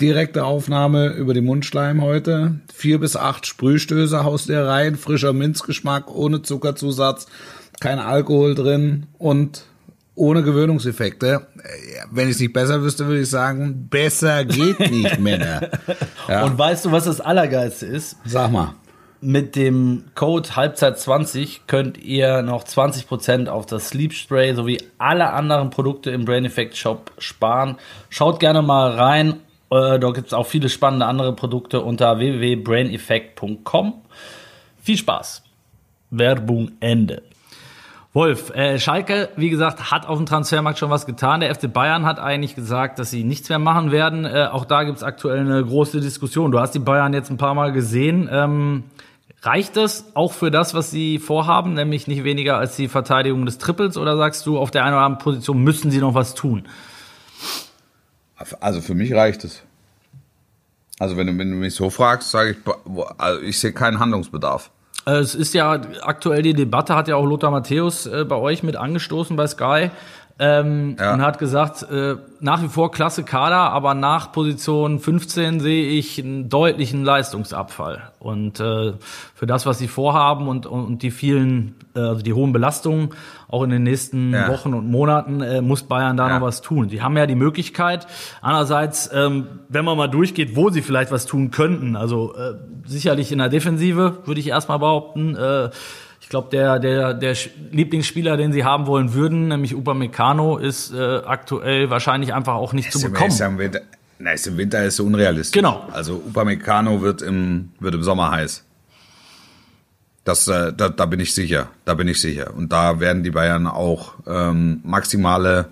direkte 0.00 0.44
Aufnahme 0.44 1.08
über 1.08 1.34
die 1.34 1.40
Mundschleim 1.40 2.02
heute. 2.02 2.60
Vier 2.72 2.98
bis 2.98 3.16
acht 3.16 3.46
Sprühstöße 3.46 4.24
haust 4.24 4.48
du 4.48 4.66
rein, 4.66 4.96
frischer 4.96 5.32
Minzgeschmack, 5.32 6.14
ohne 6.14 6.42
Zuckerzusatz, 6.42 7.26
kein 7.80 7.98
Alkohol 7.98 8.54
drin 8.54 9.06
und 9.18 9.64
ohne 10.14 10.42
Gewöhnungseffekte. 10.42 11.46
Wenn 12.10 12.28
ich 12.28 12.34
es 12.34 12.40
nicht 12.40 12.52
besser 12.52 12.82
wüsste, 12.82 13.06
würde 13.06 13.20
ich 13.20 13.30
sagen, 13.30 13.88
besser 13.88 14.44
geht 14.44 14.78
nicht, 14.80 15.18
Männer. 15.20 15.68
Ja. 16.28 16.44
Und 16.44 16.58
weißt 16.58 16.84
du, 16.86 16.92
was 16.92 17.04
das 17.04 17.20
Allergeilste 17.20 17.86
ist? 17.86 18.16
Sag 18.24 18.50
mal. 18.50 18.74
Mit 19.22 19.54
dem 19.54 20.04
Code 20.14 20.48
Halbzeit20 20.48 21.60
könnt 21.66 21.98
ihr 21.98 22.40
noch 22.40 22.64
20% 22.64 23.48
auf 23.48 23.66
das 23.66 23.90
Sleep 23.90 24.14
Spray 24.14 24.54
sowie 24.54 24.78
alle 24.96 25.30
anderen 25.30 25.68
Produkte 25.68 26.10
im 26.10 26.24
Brain 26.24 26.46
Effect 26.46 26.74
Shop 26.76 27.12
sparen. 27.18 27.76
Schaut 28.08 28.40
gerne 28.40 28.62
mal 28.62 28.92
rein 28.92 29.34
äh, 29.70 29.98
da 29.98 30.10
gibt 30.10 30.28
es 30.28 30.32
auch 30.32 30.46
viele 30.46 30.68
spannende 30.68 31.06
andere 31.06 31.34
Produkte 31.34 31.80
unter 31.80 32.18
www.braineffect.com. 32.18 33.94
Viel 34.82 34.96
Spaß. 34.96 35.42
Werbung 36.10 36.72
Ende. 36.80 37.22
Wolf, 38.12 38.50
äh, 38.50 38.80
Schalke, 38.80 39.28
wie 39.36 39.50
gesagt, 39.50 39.92
hat 39.92 40.08
auf 40.08 40.16
dem 40.16 40.26
Transfermarkt 40.26 40.80
schon 40.80 40.90
was 40.90 41.06
getan. 41.06 41.40
Der 41.40 41.54
FC 41.54 41.72
Bayern 41.72 42.04
hat 42.04 42.18
eigentlich 42.18 42.56
gesagt, 42.56 42.98
dass 42.98 43.10
sie 43.10 43.22
nichts 43.22 43.48
mehr 43.48 43.60
machen 43.60 43.92
werden. 43.92 44.24
Äh, 44.24 44.48
auch 44.50 44.64
da 44.64 44.82
gibt's 44.82 45.04
aktuell 45.04 45.38
eine 45.38 45.64
große 45.64 46.00
Diskussion. 46.00 46.50
Du 46.50 46.58
hast 46.58 46.74
die 46.74 46.80
Bayern 46.80 47.14
jetzt 47.14 47.30
ein 47.30 47.36
paar 47.36 47.54
Mal 47.54 47.70
gesehen. 47.70 48.28
Ähm, 48.32 48.82
reicht 49.42 49.76
das 49.76 50.10
auch 50.16 50.32
für 50.32 50.50
das, 50.50 50.74
was 50.74 50.90
sie 50.90 51.20
vorhaben, 51.20 51.74
nämlich 51.74 52.08
nicht 52.08 52.24
weniger 52.24 52.56
als 52.56 52.74
die 52.74 52.88
Verteidigung 52.88 53.46
des 53.46 53.58
Triples? 53.58 53.96
Oder 53.96 54.16
sagst 54.16 54.44
du, 54.44 54.58
auf 54.58 54.72
der 54.72 54.84
einen 54.84 54.94
oder 54.94 55.04
anderen 55.04 55.22
Position 55.22 55.58
müssen 55.58 55.92
sie 55.92 56.00
noch 56.00 56.14
was 56.14 56.34
tun? 56.34 56.64
Also 58.60 58.80
für 58.80 58.94
mich 58.94 59.12
reicht 59.12 59.44
es. 59.44 59.62
Also 60.98 61.16
wenn 61.16 61.26
du, 61.26 61.32
mich 61.32 61.74
so 61.74 61.88
fragst, 61.88 62.30
sage 62.30 62.50
ich, 62.50 62.56
also 63.18 63.40
ich 63.40 63.58
sehe 63.58 63.72
keinen 63.72 64.00
Handlungsbedarf. 64.00 64.70
Äh, 65.06 65.12
es 65.12 65.34
ist 65.34 65.54
ja 65.54 65.80
aktuell 66.02 66.42
die 66.42 66.54
Debatte, 66.54 66.94
hat 66.94 67.08
ja 67.08 67.16
auch 67.16 67.24
Lothar 67.24 67.50
Matthäus 67.50 68.06
äh, 68.06 68.24
bei 68.24 68.36
euch 68.36 68.62
mit 68.62 68.76
angestoßen 68.76 69.36
bei 69.36 69.46
Sky 69.46 69.90
ähm, 70.40 70.96
ja. 70.98 71.12
und 71.12 71.20
hat 71.20 71.38
gesagt, 71.38 71.82
äh, 71.90 72.16
nach 72.40 72.62
wie 72.62 72.68
vor 72.68 72.90
klasse 72.90 73.24
Kader, 73.24 73.72
aber 73.72 73.92
nach 73.92 74.32
Position 74.32 74.98
15 74.98 75.60
sehe 75.60 75.90
ich 75.90 76.18
einen 76.18 76.48
deutlichen 76.48 77.04
Leistungsabfall. 77.04 78.10
Und 78.18 78.58
äh, 78.58 78.94
für 79.34 79.46
das, 79.46 79.66
was 79.66 79.78
sie 79.78 79.86
vorhaben 79.86 80.48
und, 80.48 80.64
und 80.64 81.02
die 81.02 81.10
vielen, 81.10 81.74
äh, 81.94 82.00
also 82.00 82.22
die 82.22 82.32
hohen 82.32 82.54
Belastungen, 82.54 83.10
auch 83.48 83.62
in 83.64 83.70
den 83.70 83.82
nächsten 83.82 84.32
ja. 84.32 84.48
Wochen 84.48 84.72
und 84.72 84.90
Monaten, 84.90 85.42
äh, 85.42 85.60
muss 85.60 85.82
Bayern 85.82 86.16
da 86.16 86.28
ja. 86.28 86.38
noch 86.38 86.46
was 86.46 86.62
tun. 86.62 86.88
Die 86.88 87.02
haben 87.02 87.18
ja 87.18 87.26
die 87.26 87.34
Möglichkeit, 87.34 88.06
einerseits, 88.40 89.10
ähm, 89.12 89.46
wenn 89.68 89.84
man 89.84 89.98
mal 89.98 90.08
durchgeht, 90.08 90.56
wo 90.56 90.70
sie 90.70 90.80
vielleicht 90.80 91.12
was 91.12 91.26
tun 91.26 91.50
könnten, 91.50 91.96
also 91.96 92.34
äh, 92.34 92.54
sicherlich 92.86 93.30
in 93.30 93.38
der 93.38 93.50
Defensive, 93.50 94.20
würde 94.24 94.40
ich 94.40 94.48
erstmal 94.48 94.78
behaupten, 94.78 95.36
äh, 95.36 95.68
glaube, 96.30 96.48
der, 96.50 96.78
der, 96.78 97.12
der 97.12 97.36
Lieblingsspieler, 97.70 98.36
den 98.38 98.52
sie 98.52 98.64
haben 98.64 98.86
wollen 98.86 99.12
würden, 99.12 99.48
nämlich 99.48 99.74
Upamecano, 99.74 100.56
ist 100.56 100.92
äh, 100.94 101.18
aktuell 101.26 101.90
wahrscheinlich 101.90 102.32
einfach 102.32 102.54
auch 102.54 102.72
nicht 102.72 102.92
zu 102.92 103.00
bekommen. 103.00 103.30
Im 103.38 103.58
Winter, 103.58 103.80
na, 104.18 104.32
ist 104.32 104.46
im 104.46 104.56
Winter 104.56 104.82
ist 104.84 104.96
so 104.96 105.04
unrealistisch. 105.04 105.52
Genau. 105.52 105.86
Also 105.92 106.14
Upamecano 106.14 107.02
wird 107.02 107.20
im, 107.20 107.72
wird 107.80 107.94
im 107.94 108.02
Sommer 108.02 108.30
heiß. 108.30 108.64
Das, 110.24 110.46
äh, 110.48 110.72
da, 110.72 110.88
da 110.88 111.06
bin 111.06 111.20
ich 111.20 111.34
sicher. 111.34 111.68
Da 111.84 111.94
bin 111.94 112.06
ich 112.08 112.20
sicher. 112.20 112.54
Und 112.54 112.72
da 112.72 113.00
werden 113.00 113.22
die 113.22 113.30
Bayern 113.30 113.66
auch 113.66 114.14
ähm, 114.26 114.80
maximale 114.84 115.66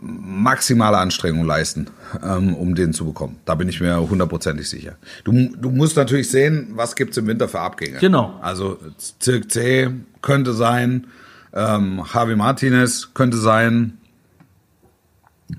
maximale 0.00 0.98
Anstrengung 0.98 1.44
leisten, 1.44 1.88
ähm, 2.22 2.54
um 2.54 2.74
den 2.74 2.92
zu 2.92 3.04
bekommen. 3.04 3.36
Da 3.44 3.54
bin 3.54 3.68
ich 3.68 3.80
mir 3.80 3.96
hundertprozentig 3.96 4.68
sicher. 4.68 4.96
Du, 5.24 5.32
du 5.32 5.70
musst 5.70 5.96
natürlich 5.96 6.30
sehen, 6.30 6.68
was 6.74 6.96
gibt's 6.96 7.16
im 7.16 7.26
Winter 7.26 7.48
für 7.48 7.60
Abgänge. 7.60 7.98
Genau. 7.98 8.38
Also 8.42 8.78
Zirk 9.18 9.50
C 9.50 9.90
könnte 10.22 10.54
sein, 10.54 11.06
ähm, 11.52 12.02
Javi 12.12 12.34
Martinez 12.34 13.14
könnte 13.14 13.36
sein, 13.36 13.98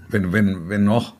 wenn, 0.09 0.33
wenn, 0.33 0.67
wenn 0.69 0.83
noch. 0.83 1.13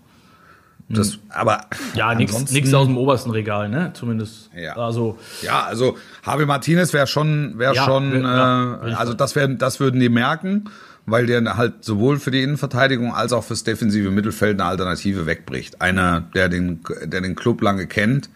Das, 0.90 1.14
hm. 1.14 1.20
aber 1.30 1.66
ja, 1.96 2.16
nichts 2.16 2.74
aus 2.74 2.88
dem 2.88 2.98
obersten 2.98 3.32
Regal, 3.32 3.68
ne? 3.68 3.92
Zumindest. 3.94 4.50
Ja. 4.56 4.78
Also 4.78 5.18
ja, 5.42 5.64
also 5.64 5.98
Javi 6.26 6.46
Martinez 6.46 6.94
wäre 6.94 7.08
schon, 7.08 7.58
wäre 7.58 7.76
ja, 7.76 7.86
schon, 7.86 8.22
ja, 8.22 8.86
äh, 8.86 8.94
also 8.94 9.14
das 9.14 9.36
werden, 9.36 9.58
das 9.58 9.80
würden 9.80 10.00
die 10.00 10.10
merken 10.10 10.70
weil 11.08 11.26
der 11.26 11.58
halt 11.58 11.86
sowohl 11.86 12.20
für 12.20 12.32
die 12.32 12.44
Innenverteidigung 12.44 13.16
als 13.16 13.32
auch 13.32 13.46
fürs 13.46 13.64
defensive 13.64 14.12
Mittelfeld 14.12 14.60
eine 14.60 14.70
Alternative 14.70 15.26
wegbricht. 15.26 15.82
Einer, 15.82 16.22
der 16.36 16.50
den, 16.50 16.82
der 17.06 17.22
den 17.22 17.36
Club 17.36 17.62
lange 17.62 17.88
kennt. 17.88 18.30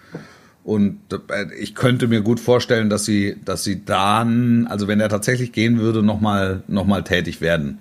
Und 0.63 0.99
äh, 1.12 1.53
ich 1.60 1.75
könnte 1.75 2.07
mir 2.07 2.21
gut 2.21 2.39
vorstellen, 2.39 2.89
dass 2.89 3.03
sie, 3.03 3.36
dass 3.43 3.65
sie 3.65 3.84
dann, 3.84 4.67
also 4.67 4.88
wenn 4.88 5.01
er 5.01 5.10
tatsächlich 5.10 5.51
gehen 5.51 5.79
würde, 5.79 6.01
nochmal 6.01 6.63
noch 6.67 6.86
mal 6.86 7.03
tätig 7.03 7.41
werden 7.41 7.79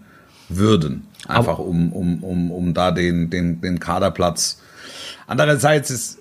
würden. 0.49 1.07
Einfach 1.29 1.61
um, 1.61 1.93
um, 1.93 2.25
um, 2.25 2.51
um 2.51 2.75
da 2.75 2.91
den, 2.91 3.31
den, 3.31 3.61
den 3.61 3.79
Kaderplatz. 3.79 4.61
Andererseits 5.29 5.91
ist, 5.91 6.19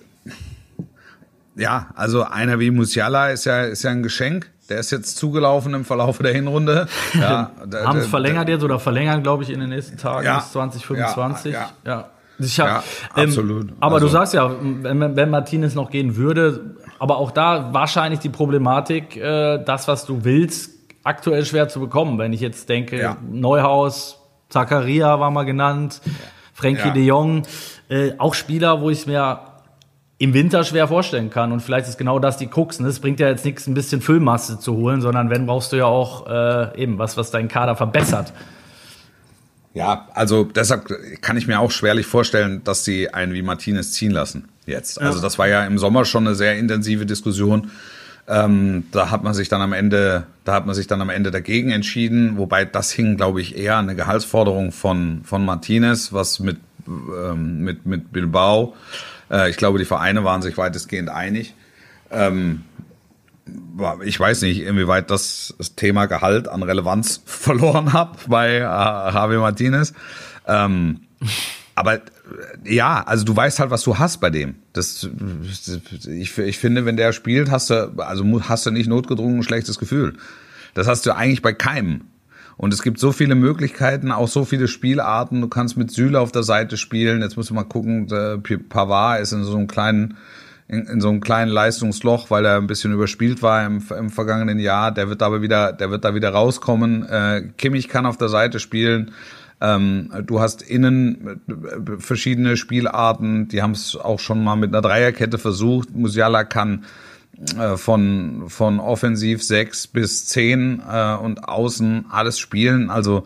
ja, 1.55 1.89
also 1.95 2.23
einer 2.23 2.59
wie 2.59 2.69
Musiala 2.69 3.31
ist 3.31 3.45
ja, 3.45 3.63
ist 3.63 3.81
ja 3.81 3.89
ein 3.89 4.03
Geschenk. 4.03 4.51
Der 4.69 4.79
ist 4.79 4.91
jetzt 4.91 5.17
zugelaufen 5.17 5.73
im 5.73 5.85
Verlauf 5.85 6.19
der 6.19 6.33
Hinrunde. 6.33 6.87
Ja, 7.19 7.51
Haben 7.85 7.99
es 7.99 8.07
verlängert 8.07 8.49
jetzt 8.49 8.63
oder 8.63 8.79
verlängern, 8.79 9.23
glaube 9.23 9.43
ich, 9.43 9.49
in 9.49 9.59
den 9.59 9.69
nächsten 9.69 9.97
Tagen 9.97 10.25
ja, 10.25 10.37
bis 10.37 10.51
2025. 10.51 11.53
Ja, 11.53 11.71
ja. 11.83 11.91
ja. 11.91 12.09
Sicher. 12.37 12.65
Ja, 12.65 12.83
absolut. 13.13 13.69
Ähm, 13.69 13.75
aber 13.79 13.95
also. 13.95 14.07
du 14.07 14.11
sagst 14.11 14.33
ja, 14.33 14.49
wenn, 14.61 15.15
wenn 15.15 15.29
Martinez 15.29 15.75
noch 15.75 15.89
gehen 15.89 16.15
würde, 16.15 16.75
aber 16.97 17.17
auch 17.17 17.31
da 17.31 17.73
wahrscheinlich 17.73 18.19
die 18.19 18.29
Problematik, 18.29 19.17
äh, 19.17 19.61
das, 19.63 19.87
was 19.87 20.05
du 20.05 20.23
willst, 20.23 20.71
aktuell 21.03 21.45
schwer 21.45 21.67
zu 21.67 21.79
bekommen. 21.79 22.17
Wenn 22.17 22.31
ich 22.31 22.41
jetzt 22.41 22.69
denke, 22.69 22.99
ja. 22.99 23.17
Neuhaus, 23.29 24.19
Zakaria 24.47 25.19
war 25.19 25.31
mal 25.31 25.43
genannt, 25.43 26.01
Frankie 26.53 26.87
ja. 26.87 26.93
de 26.93 27.03
Jong, 27.03 27.43
äh, 27.89 28.13
auch 28.17 28.33
Spieler, 28.33 28.81
wo 28.81 28.89
ich 28.89 28.99
es 28.99 29.05
mir 29.05 29.39
im 30.19 30.33
Winter 30.33 30.63
schwer 30.65 30.87
vorstellen 30.87 31.29
kann. 31.29 31.51
Und 31.51 31.61
vielleicht 31.61 31.87
ist 31.87 31.97
genau 31.97 32.19
das 32.19 32.37
die 32.37 32.47
Krux. 32.47 32.79
Ne? 32.79 32.87
Es 32.89 32.99
bringt 32.99 33.19
ja 33.19 33.29
jetzt 33.29 33.45
nichts, 33.45 33.65
ein 33.65 33.73
bisschen 33.73 34.01
Füllmasse 34.01 34.59
zu 34.59 34.75
holen, 34.75 35.01
sondern 35.01 35.29
wenn 35.29 35.47
brauchst 35.47 35.71
du 35.71 35.77
ja 35.77 35.85
auch 35.85 36.27
äh, 36.27 36.79
eben 36.79 36.99
was, 36.99 37.17
was 37.17 37.31
deinen 37.31 37.47
Kader 37.47 37.75
verbessert. 37.75 38.33
Ja, 39.73 40.07
also 40.13 40.43
deshalb 40.43 40.89
kann 41.21 41.37
ich 41.37 41.47
mir 41.47 41.59
auch 41.59 41.71
schwerlich 41.71 42.05
vorstellen, 42.05 42.61
dass 42.63 42.83
sie 42.83 43.13
einen 43.13 43.33
wie 43.33 43.41
Martinez 43.41 43.93
ziehen 43.93 44.11
lassen 44.11 44.49
jetzt. 44.65 44.99
Also 45.01 45.21
das 45.21 45.39
war 45.39 45.47
ja 45.47 45.65
im 45.65 45.77
Sommer 45.77 46.05
schon 46.05 46.27
eine 46.27 46.35
sehr 46.35 46.57
intensive 46.57 47.05
Diskussion. 47.05 47.71
Ähm, 48.27 48.85
da 48.91 49.09
hat 49.11 49.23
man 49.23 49.33
sich 49.33 49.47
dann 49.47 49.61
am 49.61 49.71
Ende, 49.71 50.25
da 50.43 50.53
hat 50.53 50.65
man 50.65 50.75
sich 50.75 50.87
dann 50.87 51.01
am 51.01 51.09
Ende 51.09 51.31
dagegen 51.31 51.71
entschieden, 51.71 52.37
wobei 52.37 52.65
das 52.65 52.91
hing, 52.91 53.15
glaube 53.15 53.41
ich, 53.41 53.57
eher 53.57 53.77
an 53.77 53.85
eine 53.85 53.95
Gehaltsforderung 53.95 54.71
von 54.71 55.21
von 55.23 55.45
Martinez, 55.45 56.13
was 56.13 56.39
mit 56.39 56.57
ähm, 56.87 57.61
mit 57.63 57.85
mit 57.85 58.11
Bilbao 58.11 58.75
äh, 59.31 59.49
ich 59.49 59.57
glaube, 59.57 59.79
die 59.79 59.85
Vereine 59.85 60.23
waren 60.23 60.41
sich 60.41 60.57
weitestgehend 60.57 61.09
einig. 61.09 61.53
Ähm, 62.11 62.63
ich 64.03 64.19
weiß 64.19 64.41
nicht, 64.43 64.61
inwieweit 64.61 65.09
das, 65.09 65.55
Thema 65.75 66.05
Gehalt 66.05 66.47
an 66.47 66.63
Relevanz 66.63 67.21
verloren 67.25 67.93
hat 67.93 68.17
bei 68.27 68.57
äh, 68.57 68.61
Javi 68.61 69.37
Martinez. 69.37 69.93
Ähm, 70.45 71.01
aber 71.75 71.95
äh, 71.95 71.99
ja, 72.65 73.03
also 73.03 73.25
du 73.25 73.35
weißt 73.35 73.59
halt, 73.59 73.71
was 73.71 73.83
du 73.83 73.97
hast 73.97 74.19
bei 74.19 74.29
dem. 74.29 74.55
Das, 74.73 75.07
ich, 76.07 76.37
ich 76.37 76.59
finde, 76.59 76.85
wenn 76.85 76.97
der 76.97 77.13
spielt, 77.13 77.49
hast 77.49 77.69
du, 77.69 77.93
also 77.97 78.25
hast 78.49 78.65
du 78.65 78.71
nicht 78.71 78.87
notgedrungen 78.87 79.39
ein 79.39 79.43
schlechtes 79.43 79.79
Gefühl. 79.79 80.15
Das 80.73 80.87
hast 80.87 81.05
du 81.05 81.15
eigentlich 81.15 81.41
bei 81.41 81.53
keinem. 81.53 82.01
Und 82.59 82.73
es 82.73 82.83
gibt 82.83 82.99
so 82.99 83.13
viele 83.13 83.35
Möglichkeiten, 83.35 84.11
auch 84.11 84.27
so 84.27 84.43
viele 84.43 84.67
Spielarten. 84.67 85.39
Du 85.39 85.47
kannst 85.47 85.77
mit 85.77 85.91
Süle 85.91 86.19
auf 86.19 86.33
der 86.33 86.43
Seite 86.43 86.75
spielen. 86.75 87.21
Jetzt 87.21 87.37
musst 87.37 87.49
du 87.49 87.53
mal 87.53 87.63
gucken, 87.63 88.07
Pavard 88.67 89.21
ist 89.21 89.31
in 89.31 89.45
so 89.45 89.55
einem 89.55 89.67
kleinen 89.67 90.17
in, 90.67 90.85
in 90.85 90.99
so 90.99 91.07
einem 91.07 91.21
kleinen 91.21 91.49
Leistungsloch, 91.49 92.29
weil 92.29 92.43
er 92.43 92.57
ein 92.57 92.67
bisschen 92.67 92.91
überspielt 92.91 93.41
war 93.41 93.65
im, 93.65 93.81
im 93.97 94.09
vergangenen 94.09 94.59
Jahr. 94.59 94.91
Der 94.91 95.07
wird 95.07 95.23
aber 95.23 95.41
wieder, 95.41 95.71
der 95.71 95.89
wird 95.89 96.03
da 96.03 96.13
wieder 96.13 96.31
rauskommen. 96.31 97.05
Äh, 97.07 97.49
Kimmich 97.57 97.87
kann 97.87 98.05
auf 98.05 98.17
der 98.17 98.27
Seite 98.27 98.59
spielen. 98.59 99.11
Ähm, 99.61 100.11
du 100.27 100.41
hast 100.41 100.61
innen 100.61 101.41
äh, 101.47 101.97
verschiedene 101.99 102.57
Spielarten. 102.57 103.47
Die 103.47 103.61
haben 103.61 103.71
es 103.71 103.95
auch 103.95 104.19
schon 104.19 104.43
mal 104.43 104.57
mit 104.57 104.71
einer 104.71 104.81
Dreierkette 104.81 105.37
versucht. 105.37 105.95
Musiala 105.95 106.43
kann 106.43 106.83
äh, 107.57 107.77
von, 107.77 108.49
von 108.49 108.79
offensiv 108.79 109.43
sechs 109.43 109.87
bis 109.87 110.25
zehn 110.27 110.81
äh, 110.89 111.15
und 111.15 111.47
außen 111.47 112.05
alles 112.09 112.37
spielen. 112.39 112.89
Also 112.89 113.25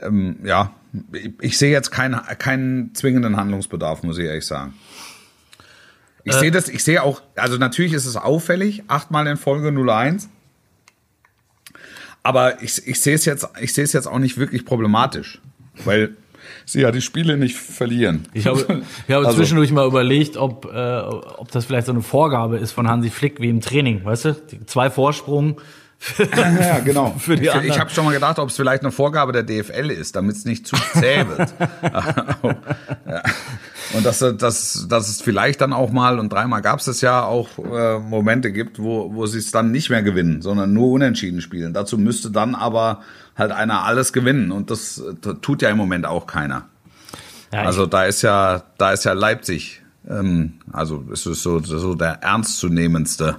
ähm, 0.00 0.36
ja, 0.44 0.72
ich, 1.12 1.32
ich 1.40 1.58
sehe 1.58 1.70
jetzt 1.70 1.90
keinen 1.90 2.20
keinen 2.38 2.94
zwingenden 2.94 3.36
Handlungsbedarf, 3.36 4.02
muss 4.02 4.18
ich 4.18 4.26
ehrlich 4.26 4.46
sagen. 4.46 4.74
Ich 6.24 6.34
äh. 6.34 6.38
sehe 6.38 6.50
das, 6.50 6.68
ich 6.68 6.84
sehe 6.84 7.02
auch, 7.02 7.22
also 7.34 7.56
natürlich 7.56 7.92
ist 7.92 8.06
es 8.06 8.16
auffällig, 8.16 8.84
achtmal 8.88 9.26
in 9.26 9.36
Folge 9.36 9.68
01. 9.68 10.28
Aber 12.22 12.62
ich, 12.62 12.86
ich 12.86 13.00
sehe 13.00 13.14
es 13.14 13.24
jetzt, 13.24 13.48
ich 13.60 13.72
sehe 13.72 13.84
es 13.84 13.92
jetzt 13.92 14.06
auch 14.06 14.18
nicht 14.18 14.36
wirklich 14.36 14.64
problematisch, 14.64 15.40
weil 15.84 16.16
sie 16.66 16.80
ja 16.80 16.90
die 16.90 17.00
Spiele 17.00 17.36
nicht 17.36 17.56
verlieren. 17.56 18.24
Ich 18.32 18.46
habe, 18.46 18.82
ich 19.06 19.14
habe 19.14 19.26
also, 19.26 19.38
zwischendurch 19.38 19.72
mal 19.72 19.86
überlegt, 19.86 20.36
ob, 20.36 20.66
äh, 20.72 20.98
ob 21.00 21.50
das 21.50 21.64
vielleicht 21.64 21.86
so 21.86 21.92
eine 21.92 22.02
Vorgabe 22.02 22.58
ist 22.58 22.72
von 22.72 22.88
Hansi 22.88 23.10
Flick 23.10 23.40
wie 23.40 23.48
im 23.48 23.60
Training, 23.60 24.04
weißt 24.04 24.24
du? 24.26 24.36
Zwei 24.66 24.90
Vorsprung. 24.90 25.60
ja, 26.36 26.78
genau. 26.80 27.14
Für 27.18 27.36
die 27.36 27.46
ich 27.46 27.54
ich 27.64 27.78
habe 27.78 27.90
schon 27.90 28.04
mal 28.04 28.14
gedacht, 28.14 28.38
ob 28.38 28.48
es 28.48 28.56
vielleicht 28.56 28.82
eine 28.82 28.92
Vorgabe 28.92 29.32
der 29.32 29.42
DFL 29.42 29.90
ist, 29.90 30.16
damit 30.16 30.36
es 30.36 30.44
nicht 30.44 30.66
zu 30.66 30.76
zäh 30.94 31.26
wird. 31.26 31.52
Und 33.92 34.06
dass, 34.06 34.18
dass, 34.18 34.86
dass 34.88 35.08
es 35.08 35.20
vielleicht 35.20 35.60
dann 35.60 35.72
auch 35.72 35.90
mal, 35.90 36.18
und 36.18 36.32
dreimal 36.32 36.62
gab 36.62 36.78
es 36.80 36.86
es 36.86 37.00
ja 37.00 37.24
auch 37.24 37.48
äh, 37.58 37.98
Momente 37.98 38.52
gibt, 38.52 38.78
wo, 38.78 39.14
wo 39.14 39.26
sie 39.26 39.38
es 39.38 39.50
dann 39.50 39.72
nicht 39.72 39.90
mehr 39.90 40.02
gewinnen, 40.02 40.42
sondern 40.42 40.72
nur 40.72 40.90
unentschieden 40.90 41.40
spielen. 41.40 41.74
Dazu 41.74 41.98
müsste 41.98 42.30
dann 42.30 42.54
aber 42.54 43.02
halt 43.36 43.52
einer 43.52 43.84
alles 43.84 44.12
gewinnen. 44.12 44.52
Und 44.52 44.70
das, 44.70 45.02
das 45.20 45.36
tut 45.40 45.62
ja 45.62 45.70
im 45.70 45.76
Moment 45.76 46.06
auch 46.06 46.26
keiner. 46.26 46.66
Ja, 47.52 47.62
also 47.62 47.86
da 47.86 48.04
ist 48.04 48.22
ja, 48.22 48.62
da 48.78 48.92
ist 48.92 49.04
ja 49.04 49.12
Leipzig, 49.12 49.82
ähm, 50.08 50.54
also 50.72 51.04
es 51.12 51.26
ist 51.26 51.42
so, 51.42 51.58
so 51.58 51.94
der 51.94 52.22
ernstzunehmendste 52.22 53.36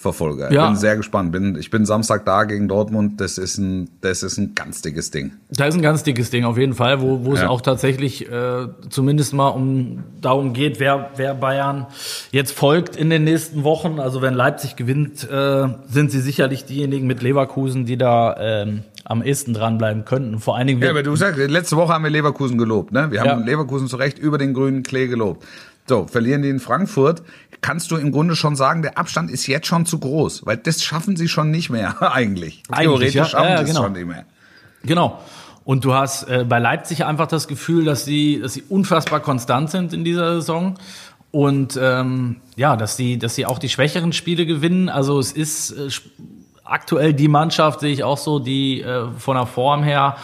verfolge. 0.00 0.46
Ich 0.48 0.54
Ja. 0.54 0.66
bin 0.66 0.76
sehr 0.76 0.96
gespannt. 0.96 1.30
Bin, 1.30 1.56
ich 1.56 1.68
bin 1.68 1.84
Samstag 1.84 2.24
da 2.24 2.44
gegen 2.44 2.68
Dortmund. 2.68 3.20
Das 3.20 3.36
ist 3.36 3.58
ein, 3.58 3.90
das 4.00 4.22
ist 4.22 4.38
ein 4.38 4.54
ganz 4.54 4.80
dickes 4.80 5.10
Ding. 5.10 5.32
Da 5.50 5.66
ist 5.66 5.74
ein 5.74 5.82
ganz 5.82 6.02
dickes 6.02 6.30
Ding 6.30 6.44
auf 6.46 6.56
jeden 6.56 6.72
Fall, 6.72 7.02
wo, 7.02 7.26
wo 7.26 7.34
es 7.34 7.42
Ja. 7.42 7.48
auch 7.50 7.60
tatsächlich 7.60 8.26
äh, 8.30 8.66
zumindest 8.88 9.34
mal 9.34 9.48
um 9.48 10.02
darum 10.22 10.54
geht, 10.54 10.80
wer, 10.80 11.10
wer 11.16 11.34
Bayern 11.34 11.86
jetzt 12.30 12.52
folgt 12.52 12.96
in 12.96 13.10
den 13.10 13.24
nächsten 13.24 13.62
Wochen. 13.62 14.00
Also 14.00 14.22
wenn 14.22 14.32
Leipzig 14.32 14.74
gewinnt, 14.76 15.28
äh, 15.30 15.68
sind 15.86 16.10
sie 16.10 16.20
sicherlich 16.20 16.64
diejenigen 16.64 17.06
mit 17.06 17.20
Leverkusen, 17.20 17.84
die 17.84 17.98
da 17.98 18.36
ähm, 18.40 18.84
am 19.04 19.22
ehesten 19.22 19.52
dranbleiben 19.52 20.06
könnten. 20.06 20.38
Vor 20.38 20.56
allen 20.56 20.66
Dingen 20.66 20.80
Ja, 20.80 20.88
aber 20.90 21.02
du 21.02 21.14
sagst, 21.14 21.38
letzte 21.38 21.76
Woche 21.76 21.92
haben 21.92 22.04
wir 22.04 22.10
Leverkusen 22.10 22.56
gelobt, 22.56 22.90
ne? 22.92 23.08
Wir 23.10 23.20
haben 23.20 23.40
Ja. 23.40 23.46
Leverkusen 23.46 23.86
zu 23.86 23.96
Recht 23.96 24.18
über 24.18 24.38
den 24.38 24.54
grünen 24.54 24.82
Klee 24.82 25.08
gelobt. 25.08 25.44
So, 25.86 26.06
verlieren 26.06 26.42
die 26.42 26.48
in 26.48 26.60
Frankfurt, 26.60 27.22
kannst 27.60 27.90
du 27.90 27.96
im 27.96 28.12
Grunde 28.12 28.36
schon 28.36 28.56
sagen, 28.56 28.82
der 28.82 28.96
Abstand 28.98 29.30
ist 29.30 29.46
jetzt 29.46 29.66
schon 29.66 29.86
zu 29.86 29.98
groß, 29.98 30.46
weil 30.46 30.56
das 30.56 30.82
schaffen 30.82 31.16
sie 31.16 31.28
schon 31.28 31.50
nicht 31.50 31.70
mehr, 31.70 32.00
eigentlich. 32.12 32.62
Eigentlich, 32.68 32.84
Theoretisch 32.86 33.14
ja. 33.14 33.24
schaffen 33.24 33.44
Ja, 33.44 33.50
ja, 33.50 33.56
sie 33.58 33.64
es 33.64 33.70
genau. 33.70 33.82
schon 33.82 33.92
nicht 33.92 34.06
mehr. 34.06 34.24
Genau. 34.82 35.20
Und 35.64 35.84
du 35.84 35.94
hast 35.94 36.24
äh, 36.28 36.44
bei 36.48 36.58
Leipzig 36.58 37.04
einfach 37.04 37.26
das 37.26 37.46
Gefühl, 37.46 37.84
dass 37.84 38.04
sie, 38.04 38.40
dass 38.40 38.54
sie 38.54 38.64
unfassbar 38.68 39.20
konstant 39.20 39.70
sind 39.70 39.92
in 39.92 40.04
dieser 40.04 40.34
Saison. 40.36 40.78
Und 41.30 41.78
ähm, 41.80 42.36
ja, 42.56 42.76
dass 42.76 42.96
sie, 42.96 43.18
dass 43.18 43.34
sie 43.34 43.46
auch 43.46 43.58
die 43.58 43.68
schwächeren 43.68 44.12
Spiele 44.12 44.46
gewinnen. 44.46 44.88
Also 44.88 45.18
es 45.20 45.32
ist 45.32 45.72
äh, 45.72 45.88
aktuell 46.64 47.14
die 47.14 47.28
Mannschaft, 47.28 47.80
sehe 47.80 47.92
ich 47.92 48.02
auch 48.02 48.18
so, 48.18 48.38
die 48.38 48.80
äh, 48.80 49.08
von 49.18 49.36
der 49.36 49.46
Form 49.46 49.82
her 49.82 50.16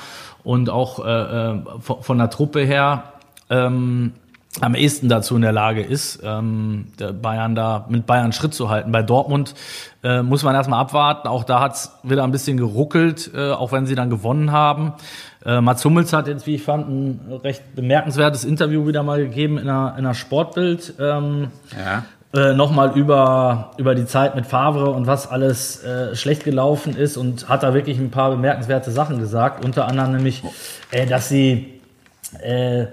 und 0.42 0.70
auch 0.70 1.04
äh, 1.04 1.10
äh, 1.10 1.62
von, 1.80 2.02
von 2.02 2.18
der 2.18 2.30
Truppe 2.30 2.60
her 2.60 3.12
ähm, 3.50 4.14
am 4.60 4.74
ehesten 4.74 5.08
dazu 5.08 5.36
in 5.36 5.42
der 5.42 5.52
Lage 5.52 5.82
ist, 5.82 6.20
ähm, 6.24 6.86
der 6.98 7.12
Bayern 7.12 7.54
da 7.54 7.84
mit 7.88 8.06
Bayern 8.06 8.32
Schritt 8.32 8.54
zu 8.54 8.70
halten. 8.70 8.90
Bei 8.92 9.02
Dortmund 9.02 9.54
äh, 10.02 10.22
muss 10.22 10.42
man 10.44 10.54
erstmal 10.54 10.80
abwarten. 10.80 11.28
Auch 11.28 11.44
da 11.44 11.60
hat's 11.60 11.92
wieder 12.02 12.24
ein 12.24 12.32
bisschen 12.32 12.56
geruckelt, 12.56 13.30
äh, 13.34 13.50
auch 13.52 13.72
wenn 13.72 13.86
sie 13.86 13.94
dann 13.94 14.08
gewonnen 14.08 14.52
haben. 14.52 14.94
Äh, 15.44 15.60
Mats 15.60 15.84
Hummels 15.84 16.12
hat 16.12 16.26
jetzt, 16.26 16.46
wie 16.46 16.54
ich 16.54 16.62
fand, 16.62 16.88
ein 16.88 17.20
recht 17.44 17.74
bemerkenswertes 17.74 18.44
Interview 18.44 18.86
wieder 18.86 19.02
mal 19.02 19.18
gegeben 19.18 19.58
in 19.58 19.68
einer, 19.68 19.90
in 19.98 20.04
einer 20.06 20.14
Sportbild. 20.14 20.94
Ähm, 20.98 21.48
Ja. 21.76 22.04
äh, 22.34 22.54
nochmal 22.54 22.96
über, 22.98 23.72
über 23.76 23.94
die 23.94 24.06
Zeit 24.06 24.36
mit 24.36 24.46
Favre 24.46 24.90
und 24.90 25.06
was 25.06 25.30
alles 25.30 25.82
äh, 25.84 26.16
schlecht 26.16 26.44
gelaufen 26.44 26.96
ist 26.96 27.16
und 27.16 27.48
hat 27.48 27.62
da 27.62 27.74
wirklich 27.74 27.98
ein 27.98 28.10
paar 28.10 28.30
bemerkenswerte 28.30 28.90
Sachen 28.90 29.18
gesagt. 29.18 29.64
Unter 29.64 29.86
anderem 29.86 30.12
nämlich, 30.12 30.42
äh, 30.90 31.06
dass 31.06 31.28
sie 31.28 31.80
äh, 32.42 32.86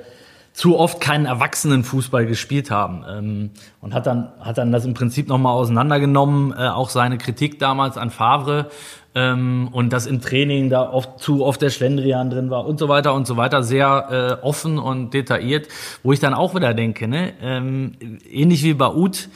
zu 0.53 0.77
oft 0.77 1.01
keinen 1.01 1.25
erwachsenen 1.25 1.83
Fußball 1.83 2.25
gespielt 2.25 2.71
haben. 2.71 3.03
Ähm, 3.09 3.49
und 3.81 3.93
hat 3.93 4.05
dann, 4.05 4.29
hat 4.39 4.57
dann 4.57 4.71
das 4.71 4.85
im 4.85 4.93
Prinzip 4.93 5.27
nochmal 5.27 5.53
auseinandergenommen, 5.53 6.53
äh, 6.53 6.67
auch 6.69 6.89
seine 6.89 7.17
Kritik 7.17 7.59
damals 7.59 7.97
an 7.97 8.11
Favre. 8.11 8.69
Ähm, 9.15 9.69
und 9.71 9.93
dass 9.93 10.05
im 10.07 10.21
Training 10.21 10.69
da 10.69 10.89
oft 10.89 11.19
zu 11.19 11.45
oft 11.45 11.61
der 11.61 11.69
Schlendrian 11.69 12.29
drin 12.29 12.49
war 12.49 12.65
und 12.65 12.79
so 12.79 12.87
weiter 12.87 13.13
und 13.13 13.27
so 13.27 13.37
weiter, 13.37 13.61
sehr 13.61 14.39
äh, 14.41 14.45
offen 14.45 14.79
und 14.79 15.13
detailliert, 15.13 15.67
wo 16.01 16.13
ich 16.13 16.19
dann 16.19 16.33
auch 16.33 16.55
wieder 16.55 16.73
denke, 16.73 17.07
ne, 17.07 17.33
ähm, 17.41 17.93
ähnlich 18.27 18.63
wie 18.63 18.73
bei 18.73 18.87
Uth, 18.87 19.29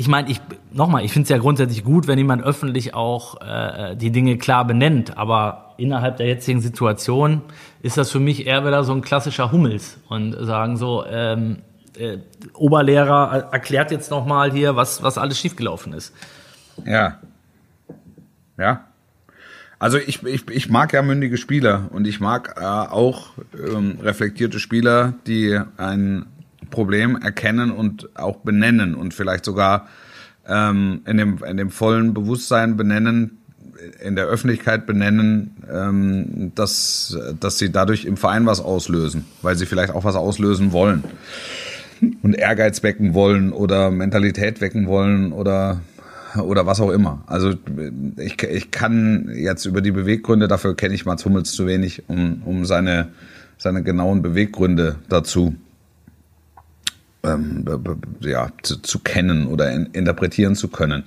ich 0.00 0.08
meine, 0.08 0.30
ich 0.30 0.40
nochmal, 0.72 1.04
ich 1.04 1.12
finde 1.12 1.24
es 1.24 1.28
ja 1.28 1.36
grundsätzlich 1.36 1.84
gut, 1.84 2.06
wenn 2.06 2.16
jemand 2.16 2.42
öffentlich 2.42 2.94
auch 2.94 3.38
äh, 3.42 3.94
die 3.96 4.10
Dinge 4.10 4.38
klar 4.38 4.66
benennt, 4.66 5.18
aber 5.18 5.74
innerhalb 5.76 6.16
der 6.16 6.26
jetzigen 6.26 6.62
Situation 6.62 7.42
ist 7.82 7.98
das 7.98 8.10
für 8.10 8.18
mich 8.18 8.46
eher 8.46 8.64
wieder 8.64 8.82
so 8.82 8.94
ein 8.94 9.02
klassischer 9.02 9.52
Hummels 9.52 9.98
und 10.08 10.32
sagen 10.32 10.78
so, 10.78 11.04
ähm, 11.04 11.58
äh, 11.98 12.16
Oberlehrer 12.54 13.50
erklärt 13.52 13.90
jetzt 13.90 14.10
nochmal 14.10 14.52
hier, 14.52 14.74
was, 14.74 15.02
was 15.02 15.18
alles 15.18 15.38
schiefgelaufen 15.38 15.92
ist. 15.92 16.14
Ja. 16.86 17.18
Ja. 18.56 18.86
Also 19.78 19.98
ich, 19.98 20.22
ich, 20.22 20.48
ich 20.48 20.70
mag 20.70 20.94
ja 20.94 21.02
mündige 21.02 21.36
Spieler 21.36 21.90
und 21.92 22.06
ich 22.06 22.20
mag 22.20 22.54
äh, 22.58 22.64
auch 22.64 23.32
ähm, 23.54 23.98
reflektierte 24.00 24.60
Spieler, 24.60 25.12
die 25.26 25.60
ein 25.76 26.24
Problem 26.70 27.16
erkennen 27.16 27.70
und 27.70 28.16
auch 28.16 28.38
benennen 28.38 28.94
und 28.94 29.14
vielleicht 29.14 29.44
sogar 29.44 29.88
ähm, 30.46 31.02
in, 31.06 31.16
dem, 31.16 31.38
in 31.44 31.56
dem 31.56 31.70
vollen 31.70 32.14
Bewusstsein 32.14 32.76
benennen, 32.76 33.38
in 34.02 34.16
der 34.16 34.26
Öffentlichkeit 34.26 34.86
benennen, 34.86 35.56
ähm, 35.70 36.52
dass, 36.54 37.16
dass 37.38 37.58
sie 37.58 37.70
dadurch 37.70 38.04
im 38.04 38.16
Verein 38.16 38.46
was 38.46 38.60
auslösen, 38.60 39.24
weil 39.42 39.56
sie 39.56 39.66
vielleicht 39.66 39.92
auch 39.92 40.04
was 40.04 40.16
auslösen 40.16 40.72
wollen 40.72 41.04
und 42.22 42.34
Ehrgeiz 42.34 42.82
wecken 42.82 43.14
wollen 43.14 43.52
oder 43.52 43.90
Mentalität 43.90 44.60
wecken 44.60 44.86
wollen 44.86 45.32
oder 45.32 45.80
oder 46.38 46.64
was 46.64 46.80
auch 46.80 46.90
immer. 46.90 47.24
Also 47.26 47.54
ich, 48.16 48.40
ich 48.40 48.70
kann 48.70 49.32
jetzt 49.34 49.64
über 49.64 49.80
die 49.80 49.90
Beweggründe, 49.90 50.46
dafür 50.46 50.76
kenne 50.76 50.94
ich 50.94 51.04
Mats 51.04 51.24
Hummels 51.24 51.50
zu 51.50 51.66
wenig, 51.66 52.08
um, 52.08 52.42
um 52.44 52.64
seine, 52.64 53.08
seine 53.58 53.82
genauen 53.82 54.22
Beweggründe 54.22 54.96
dazu 55.08 55.56
ähm, 57.22 57.64
ja, 58.20 58.48
zu, 58.62 58.80
zu 58.80 58.98
kennen 58.98 59.46
oder 59.46 59.70
in, 59.70 59.86
interpretieren 59.86 60.54
zu 60.54 60.68
können. 60.68 61.04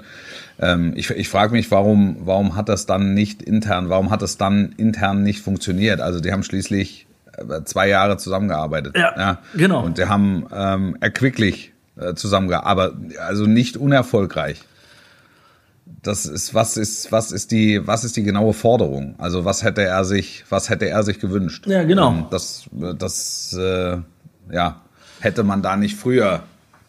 Ähm, 0.59 0.93
ich 0.95 1.09
ich 1.09 1.29
frage 1.29 1.53
mich, 1.53 1.71
warum, 1.71 2.17
warum 2.21 2.55
hat 2.55 2.69
das 2.69 2.85
dann 2.85 3.13
nicht 3.13 3.41
intern, 3.41 3.89
warum 3.89 4.11
hat 4.11 4.21
das 4.21 4.37
dann 4.37 4.73
intern 4.77 5.23
nicht 5.23 5.41
funktioniert? 5.41 6.01
Also 6.01 6.19
die 6.19 6.31
haben 6.31 6.43
schließlich 6.43 7.07
äh, 7.37 7.63
zwei 7.63 7.87
Jahre 7.87 8.17
zusammengearbeitet. 8.17 8.95
Ja, 8.97 9.39
genau. 9.55 9.83
Und 9.83 9.97
die 9.97 10.05
haben 10.05 10.45
ähm, 10.53 10.97
erquicklich 11.01 11.73
äh, 11.97 12.13
zusammengearbeitet, 12.13 13.17
aber 13.17 13.25
also 13.25 13.45
nicht 13.45 13.77
unerfolgreich. 13.77 14.61
Das 16.01 16.25
ist 16.25 16.53
was 16.53 16.77
ist 16.77 17.11
was 17.11 17.31
ist 17.31 17.51
die 17.51 17.85
was 17.87 18.03
ist 18.03 18.15
die 18.17 18.23
genaue 18.23 18.53
Forderung? 18.53 19.15
Also 19.17 19.45
was 19.45 19.63
hätte 19.63 19.83
er 19.83 20.05
sich 20.05 20.43
was 20.49 20.69
hätte 20.69 20.87
er 20.87 21.03
sich 21.03 21.19
gewünscht? 21.19 21.65
Ja, 21.67 21.83
genau. 21.83 22.09
Ähm, 22.11 22.25
Das 22.29 22.69
das 22.71 23.57
äh, 23.59 23.97
ja 24.51 24.81
hätte 25.23 25.43
man 25.43 25.61
da 25.61 25.75
nicht 25.75 25.95
früher, 25.95 26.43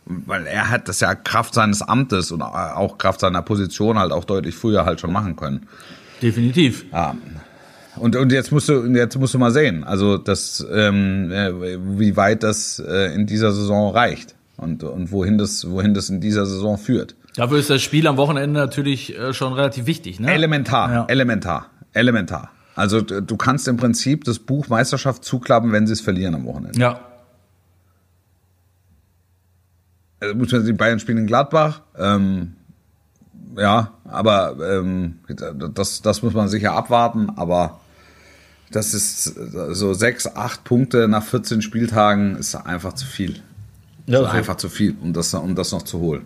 weil 0.07 0.47
er 0.47 0.71
hat 0.71 0.89
das 0.89 1.01
ja 1.01 1.15
Kraft 1.15 1.55
seines 1.55 1.83
Amtes 1.83 2.31
und 2.33 2.43
auch 2.43 2.99
Kraft 2.99 3.21
seiner 3.21 3.43
Position 3.43 3.99
halt 3.99 4.13
auch 4.13 4.25
deutlich 4.25 4.55
früher 4.55 4.85
halt 4.85 5.01
schon 5.01 5.13
machen 5.13 5.37
können. 5.37 5.67
Definitiv. 6.23 6.85
Ja. 6.93 7.15
Und, 7.97 8.17
und 8.17 8.33
jetzt 8.33 8.51
musst 8.51 8.69
du 8.69 8.85
jetzt 8.87 9.17
musst 9.19 9.35
du 9.35 9.39
mal 9.39 9.53
sehen, 9.53 9.85
also 9.85 10.19
das 10.19 10.67
ähm, 10.73 11.31
äh, 11.31 11.53
wie 11.99 12.17
weit 12.17 12.43
das 12.43 12.81
äh, 12.85 13.15
in 13.15 13.27
dieser 13.27 13.53
Saison 13.53 13.93
reicht 13.93 14.35
und 14.57 14.83
und 14.83 15.13
wohin 15.13 15.39
das 15.39 15.71
wohin 15.71 15.95
das 15.95 16.09
in 16.11 16.21
dieser 16.21 16.45
Saison 16.45 16.77
führt. 16.77 17.15
Dafür 17.37 17.59
ist 17.59 17.71
das 17.71 17.83
Spiel 17.83 18.07
am 18.09 18.17
Wochenende 18.17 18.59
natürlich 18.59 19.17
äh, 19.17 19.33
schon 19.33 19.53
relativ 19.53 19.87
wichtig. 19.87 20.19
Ne? 20.19 20.33
Elementar, 20.33 20.93
Ja. 20.93 21.05
elementar, 21.09 21.67
elementar. 21.93 22.51
Also 22.75 23.01
du 23.01 23.37
kannst 23.37 23.69
im 23.69 23.77
Prinzip 23.77 24.25
das 24.25 24.41
Buch 24.41 24.67
Meisterschaft 24.69 25.25
zuklappen, 25.25 25.71
wenn 25.71 25.87
sie 25.87 25.93
es 25.93 26.01
verlieren 26.01 26.35
am 26.35 26.45
Wochenende. 26.47 26.79
Ja. 26.81 26.99
Also 30.25 30.37
muss 30.37 30.53
man 30.53 30.65
die 30.65 30.73
Bayern 30.73 30.99
spielen 30.99 31.19
in 31.19 31.27
Gladbach. 31.27 31.83
Ähm, 31.99 32.55
ja, 33.57 33.93
aber 34.05 34.57
ähm, 34.61 35.21
das, 35.75 36.03
das 36.03 36.23
muss 36.23 36.35
man 36.35 36.49
sicher 36.49 36.73
abwarten. 36.73 37.31
Aber 37.37 37.81
das 38.71 38.95
ist 38.95 39.25
so 39.25 39.95
sechs, 39.95 40.27
acht 40.27 40.65
Punkte 40.65 41.09
nach 41.09 41.25
14 41.25 41.63
Spieltagen 41.63 42.37
ist 42.37 42.55
einfach 42.55 42.95
zu 42.95 43.07
viel. 43.07 43.43
Ja, 44.07 44.21
so. 44.21 44.27
einfach 44.27 44.57
zu 44.57 44.69
viel, 44.69 44.97
um 45.01 45.13
das, 45.13 45.33
um 45.35 45.55
das 45.55 45.73
noch 45.73 45.83
zu 45.83 46.01
holen. 46.01 46.23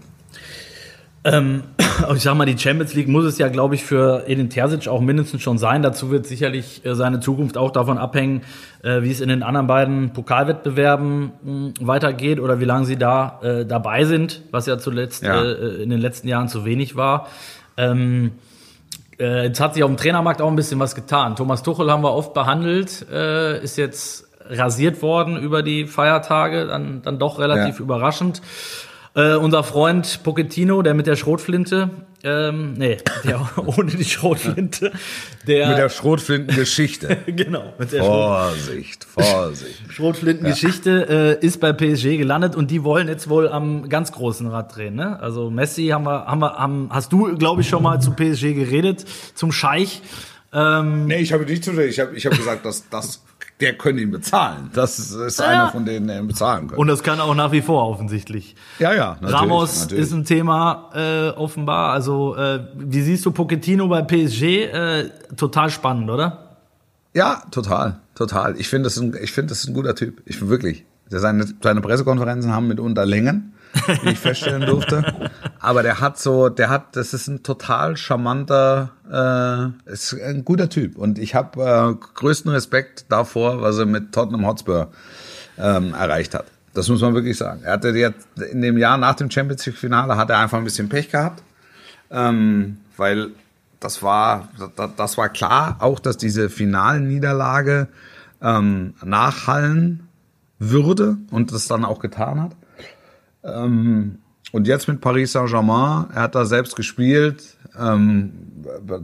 Ähm, 1.32 1.62
ich 2.14 2.22
sag 2.22 2.34
mal, 2.36 2.44
die 2.46 2.56
Champions 2.58 2.94
League 2.94 3.08
muss 3.08 3.24
es 3.24 3.38
ja, 3.38 3.48
glaube 3.48 3.74
ich, 3.74 3.84
für 3.84 4.24
Edin 4.26 4.50
Terzic 4.50 4.88
auch 4.88 5.00
mindestens 5.00 5.42
schon 5.42 5.58
sein. 5.58 5.82
Dazu 5.82 6.10
wird 6.10 6.26
sicherlich 6.26 6.84
äh, 6.84 6.94
seine 6.94 7.20
Zukunft 7.20 7.56
auch 7.56 7.70
davon 7.70 7.98
abhängen, 7.98 8.42
äh, 8.82 9.02
wie 9.02 9.10
es 9.10 9.20
in 9.20 9.28
den 9.28 9.42
anderen 9.42 9.66
beiden 9.66 10.12
Pokalwettbewerben 10.12 11.32
mh, 11.42 11.70
weitergeht 11.80 12.40
oder 12.40 12.60
wie 12.60 12.64
lange 12.64 12.86
sie 12.86 12.96
da 12.96 13.40
äh, 13.42 13.66
dabei 13.66 14.04
sind, 14.04 14.42
was 14.50 14.66
ja 14.66 14.78
zuletzt 14.78 15.22
Ja. 15.22 15.42
Äh, 15.42 15.82
in 15.82 15.90
den 15.90 16.00
letzten 16.00 16.28
Jahren 16.28 16.48
zu 16.48 16.64
wenig 16.64 16.96
war. 16.96 17.28
Ähm, 17.76 18.32
äh, 19.20 19.46
jetzt 19.46 19.60
hat 19.60 19.74
sich 19.74 19.82
auf 19.82 19.90
dem 19.90 19.96
Trainermarkt 19.96 20.40
auch 20.40 20.48
ein 20.48 20.56
bisschen 20.56 20.78
was 20.80 20.94
getan. 20.94 21.36
Thomas 21.36 21.62
Tuchel 21.62 21.90
haben 21.90 22.02
wir 22.02 22.12
oft 22.12 22.34
behandelt, 22.34 23.06
äh, 23.12 23.62
ist 23.62 23.76
jetzt 23.76 24.26
rasiert 24.50 25.02
worden 25.02 25.36
über 25.36 25.62
die 25.62 25.86
Feiertage, 25.86 26.66
dann, 26.66 27.02
dann 27.02 27.18
doch 27.18 27.38
relativ 27.38 27.76
Ja. 27.78 27.84
überraschend. 27.84 28.40
Äh, 29.18 29.34
unser 29.34 29.64
Freund 29.64 30.22
Pochettino, 30.22 30.80
der 30.82 30.94
mit 30.94 31.08
der 31.08 31.16
Schrotflinte, 31.16 31.90
ähm, 32.22 32.74
nee, 32.74 32.98
der 33.24 33.40
ohne 33.66 33.90
die 33.90 34.04
Schrotflinte, 34.04 34.92
der, 35.44 35.70
Mit 35.70 35.78
der 35.78 35.88
Schrotflintengeschichte. 35.88 37.16
genau, 37.26 37.74
mit 37.80 37.90
der 37.90 37.98
Schrot, 37.98 38.54
Vorsicht, 38.54 39.04
Vorsicht. 39.04 39.82
Schrotflintengeschichte 39.88 41.38
äh, 41.42 41.44
ist 41.44 41.58
bei 41.58 41.72
PSG 41.72 42.16
gelandet 42.16 42.54
und 42.54 42.70
die 42.70 42.84
wollen 42.84 43.08
jetzt 43.08 43.28
wohl 43.28 43.48
am 43.48 43.88
ganz 43.88 44.12
großen 44.12 44.46
Rad 44.46 44.76
drehen. 44.76 44.94
Ne? 44.94 45.18
Also 45.20 45.50
Messi 45.50 45.88
haben 45.88 46.04
wir, 46.04 46.26
haben 46.26 46.38
wir, 46.40 46.54
haben, 46.54 46.88
hast 46.92 47.12
du, 47.12 47.36
glaube 47.36 47.62
ich, 47.62 47.68
schon 47.68 47.82
mal 47.82 48.00
zu 48.00 48.12
PSG 48.12 48.54
geredet, 48.54 49.04
zum 49.34 49.50
Scheich. 49.50 50.00
Ähm, 50.52 51.06
Nee, 51.06 51.18
ich 51.18 51.32
habe 51.32 51.44
nicht 51.44 51.64
zu 51.64 51.72
ich 51.72 51.98
habe 51.98 52.14
ich 52.14 52.24
hab 52.24 52.36
gesagt, 52.36 52.64
dass 52.64 52.88
das 52.88 53.24
der 53.60 53.76
könnte 53.76 54.02
ihn 54.02 54.10
bezahlen. 54.10 54.70
Das 54.72 54.98
ist, 54.98 55.38
Ja. 55.40 55.46
einer 55.46 55.68
von 55.70 55.84
denen, 55.84 56.06
der 56.06 56.18
ihn 56.20 56.28
bezahlen 56.28 56.68
könnte. 56.68 56.76
Und 56.76 56.86
das 56.88 57.02
kann 57.02 57.20
auch 57.20 57.34
nach 57.34 57.50
wie 57.52 57.60
vor 57.62 57.88
offensichtlich. 57.88 58.54
ja, 58.78 58.92
ja, 58.94 59.16
natürlich, 59.20 59.34
Ramos 59.34 59.80
natürlich. 59.82 60.04
ist 60.04 60.12
ein 60.12 60.24
Thema 60.24 60.90
äh, 60.94 61.28
offenbar. 61.30 61.92
Also 61.92 62.36
äh, 62.36 62.60
wie 62.76 63.02
siehst 63.02 63.26
du 63.26 63.32
Pochettino 63.32 63.88
bei 63.88 64.02
PSG? 64.02 64.42
Äh, 64.42 65.10
total 65.36 65.70
spannend, 65.70 66.08
oder? 66.10 66.56
Ja, 67.14 67.42
total, 67.50 67.98
total. 68.14 68.54
Ich 68.60 68.68
finde, 68.68 68.84
das, 68.86 68.96
ist 68.96 69.02
ein- 69.02 69.16
ich 69.20 69.32
finde, 69.32 69.48
das 69.48 69.60
ist 69.60 69.68
ein 69.68 69.74
guter 69.74 69.94
Typ. 69.94 70.22
Ich 70.26 70.36
finde 70.36 70.50
wirklich. 70.50 70.84
Der 71.10 71.20
Seine, 71.20 71.46
seine 71.62 71.80
Pressekonferenzen 71.80 72.52
haben 72.52 72.68
mitunter 72.68 73.06
Längen, 73.06 73.54
wie 74.02 74.10
ich 74.10 74.18
feststellen 74.18 74.66
durfte. 74.66 75.30
Aber 75.58 75.82
der 75.82 76.00
hat 76.00 76.18
so, 76.18 76.50
der 76.50 76.68
hat, 76.68 76.94
das 76.96 77.14
ist 77.14 77.28
ein 77.28 77.42
total 77.42 77.96
charmanter, 77.96 78.90
äh, 79.10 79.90
ist 79.90 80.14
ein 80.14 80.44
guter 80.44 80.68
Typ. 80.68 80.96
Und 80.96 81.18
ich 81.18 81.34
habe 81.34 81.62
äh, 81.62 82.06
größten 82.14 82.50
Respekt 82.50 83.06
davor, 83.08 83.62
was 83.62 83.78
er 83.78 83.86
mit 83.86 84.12
Tottenham 84.12 84.46
Hotspur 84.46 84.90
ähm, 85.58 85.94
erreicht 85.94 86.34
hat. 86.34 86.46
Das 86.74 86.88
muss 86.88 87.00
man 87.00 87.14
wirklich 87.14 87.36
sagen. 87.36 87.62
Er 87.64 87.72
hatte 87.72 87.88
jetzt 87.88 88.26
in 88.50 88.62
dem 88.62 88.78
Jahr 88.78 88.98
nach 88.98 89.14
dem 89.14 89.30
Champions 89.30 89.66
League 89.66 89.78
Finale 89.78 90.16
hat 90.16 90.30
er 90.30 90.38
einfach 90.38 90.58
ein 90.58 90.64
bisschen 90.64 90.88
Pech 90.88 91.10
gehabt 91.10 91.42
ähm, 92.10 92.78
weil 92.96 93.30
das 93.80 94.02
war, 94.02 94.48
das, 94.96 95.18
war 95.18 95.28
klar, 95.28 95.76
auch 95.80 96.00
dass 96.00 96.16
diese 96.16 96.50
Finalniederlage 96.50 97.88
ähm, 98.42 98.94
nachhallen 99.04 100.08
würde 100.58 101.18
und 101.30 101.52
das 101.52 101.68
dann 101.68 101.84
auch 101.84 102.00
getan 102.00 102.42
hat. 102.42 102.56
Ähm, 103.44 104.18
und 104.50 104.66
jetzt 104.66 104.88
mit 104.88 105.00
Paris 105.00 105.32
Saint-Germain, 105.32 106.06
er 106.12 106.22
hat 106.22 106.34
da 106.34 106.44
selbst 106.44 106.74
gespielt. 106.74 107.57
Ähm, 107.78 108.32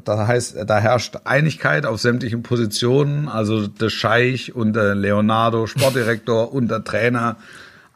da 0.05 0.27
heißt, 0.27 0.57
da 0.67 0.79
herrscht 0.79 1.17
Einigkeit 1.25 1.87
auf 1.87 2.01
sämtlichen 2.01 2.43
Positionen. 2.43 3.29
Also 3.29 3.67
der 3.67 3.91
Scheich 3.91 4.55
und 4.55 4.75
der 4.75 4.95
Leonardo, 4.95 5.67
Sportdirektor 5.67 6.53
und 6.53 6.71
der 6.71 6.85
Trainer, 6.85 7.37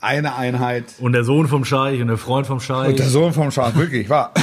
eine 0.01 0.37
Einheit. 0.37 0.85
Und 1.01 1.13
der 1.13 1.25
Sohn 1.25 1.49
vom 1.49 1.65
Scheich 1.65 2.01
und 2.01 2.09
der 2.09 2.19
Freund 2.19 2.47
vom 2.47 2.61
Scheich. 2.61 2.89
Und 2.89 2.99
der 2.99 3.09
Sohn 3.09 3.33
vom 3.33 3.51
Schaf, 3.51 3.75
wirklich, 3.77 4.09
war. 4.09 4.33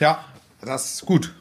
Ja, 0.00 0.18
das 0.64 0.94
ist 0.94 1.06
gut. 1.06 1.32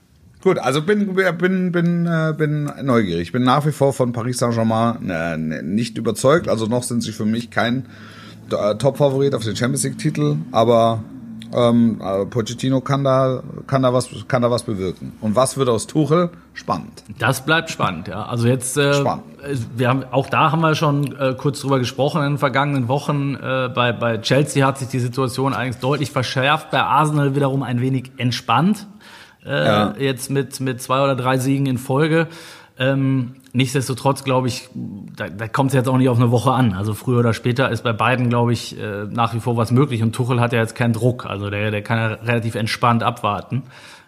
Gut, 0.43 0.59
also 0.59 0.83
bin, 0.83 1.15
bin, 1.15 1.71
bin, 1.71 2.05
äh, 2.05 2.33
bin 2.37 2.71
neugierig. 2.83 3.23
Ich 3.23 3.31
bin 3.31 3.43
nach 3.43 3.65
wie 3.65 3.71
vor 3.71 3.91
von 3.91 4.11
Paris 4.11 4.37
Saint-Germain 4.37 5.09
äh, 5.09 5.37
nicht 5.63 5.97
überzeugt. 5.97 6.47
Also 6.47 6.67
noch 6.67 6.83
sind 6.83 7.01
sie 7.01 7.11
für 7.11 7.25
mich 7.25 7.49
kein 7.49 7.87
äh, 8.51 8.75
Top-Favorit 8.75 9.33
auf 9.33 9.43
den 9.43 9.55
Champions 9.55 9.83
League-Titel, 9.83 10.37
aber 10.51 11.03
ähm, 11.53 12.01
äh, 12.01 12.25
Pochettino 12.25 12.81
kann 12.81 13.03
da, 13.03 13.41
kann, 13.67 13.81
da 13.83 13.93
was, 13.93 14.09
kann 14.27 14.41
da 14.41 14.51
was 14.51 14.63
bewirken. 14.63 15.13
Und 15.21 15.35
was 15.35 15.57
wird 15.57 15.69
aus 15.69 15.87
Tuchel? 15.87 16.29
Spannend. 16.53 17.03
Das 17.19 17.45
bleibt 17.45 17.69
spannend, 17.69 18.07
ja. 18.07 18.25
Also 18.25 18.47
jetzt, 18.47 18.77
äh, 18.77 18.93
Spannend. 18.93 19.23
wir 19.75 19.87
haben, 19.89 20.03
auch 20.11 20.29
da 20.29 20.51
haben 20.51 20.61
wir 20.61 20.75
schon 20.75 21.15
äh, 21.17 21.33
kurz 21.37 21.61
drüber 21.61 21.79
gesprochen 21.79 22.21
in 22.23 22.33
den 22.33 22.37
vergangenen 22.37 22.87
Wochen. 22.87 23.35
Äh, 23.35 23.69
bei, 23.73 23.91
bei 23.93 24.17
Chelsea 24.19 24.65
hat 24.65 24.77
sich 24.77 24.89
die 24.89 24.99
Situation 24.99 25.53
eigentlich 25.53 25.77
deutlich 25.81 26.11
verschärft, 26.11 26.71
bei 26.71 26.81
Arsenal 26.81 27.35
wiederum 27.35 27.63
ein 27.63 27.81
wenig 27.81 28.11
entspannt. 28.17 28.87
Äh, 29.45 29.65
Ja. 29.65 29.93
Jetzt 29.97 30.29
mit, 30.29 30.59
mit 30.59 30.81
zwei 30.81 31.03
oder 31.03 31.15
drei 31.15 31.37
Siegen 31.37 31.65
in 31.65 31.77
Folge. 31.77 32.27
Ähm, 32.81 33.35
nichtsdestotrotz 33.53 34.23
glaube 34.23 34.47
ich, 34.47 34.67
da, 34.73 35.29
da 35.29 35.47
kommt 35.47 35.69
es 35.69 35.75
jetzt 35.75 35.87
auch 35.87 35.99
nicht 35.99 36.09
auf 36.09 36.17
eine 36.17 36.31
Woche 36.31 36.51
an. 36.51 36.73
Also 36.73 36.95
früher 36.95 37.19
oder 37.19 37.35
später 37.35 37.69
ist 37.69 37.83
bei 37.83 37.93
beiden, 37.93 38.29
glaube 38.29 38.53
ich, 38.53 38.79
äh, 38.79 39.05
nach 39.07 39.35
wie 39.35 39.39
vor 39.39 39.55
was 39.55 39.69
möglich. 39.69 40.01
Und 40.01 40.13
Tuchel 40.13 40.39
hat 40.39 40.51
ja 40.51 40.59
jetzt 40.59 40.73
keinen 40.73 40.93
Druck. 40.93 41.27
Also 41.27 41.51
der, 41.51 41.69
der 41.69 41.83
kann 41.83 41.99
ja 41.99 42.07
relativ 42.07 42.55
entspannt 42.55 43.03
abwarten. 43.03 43.61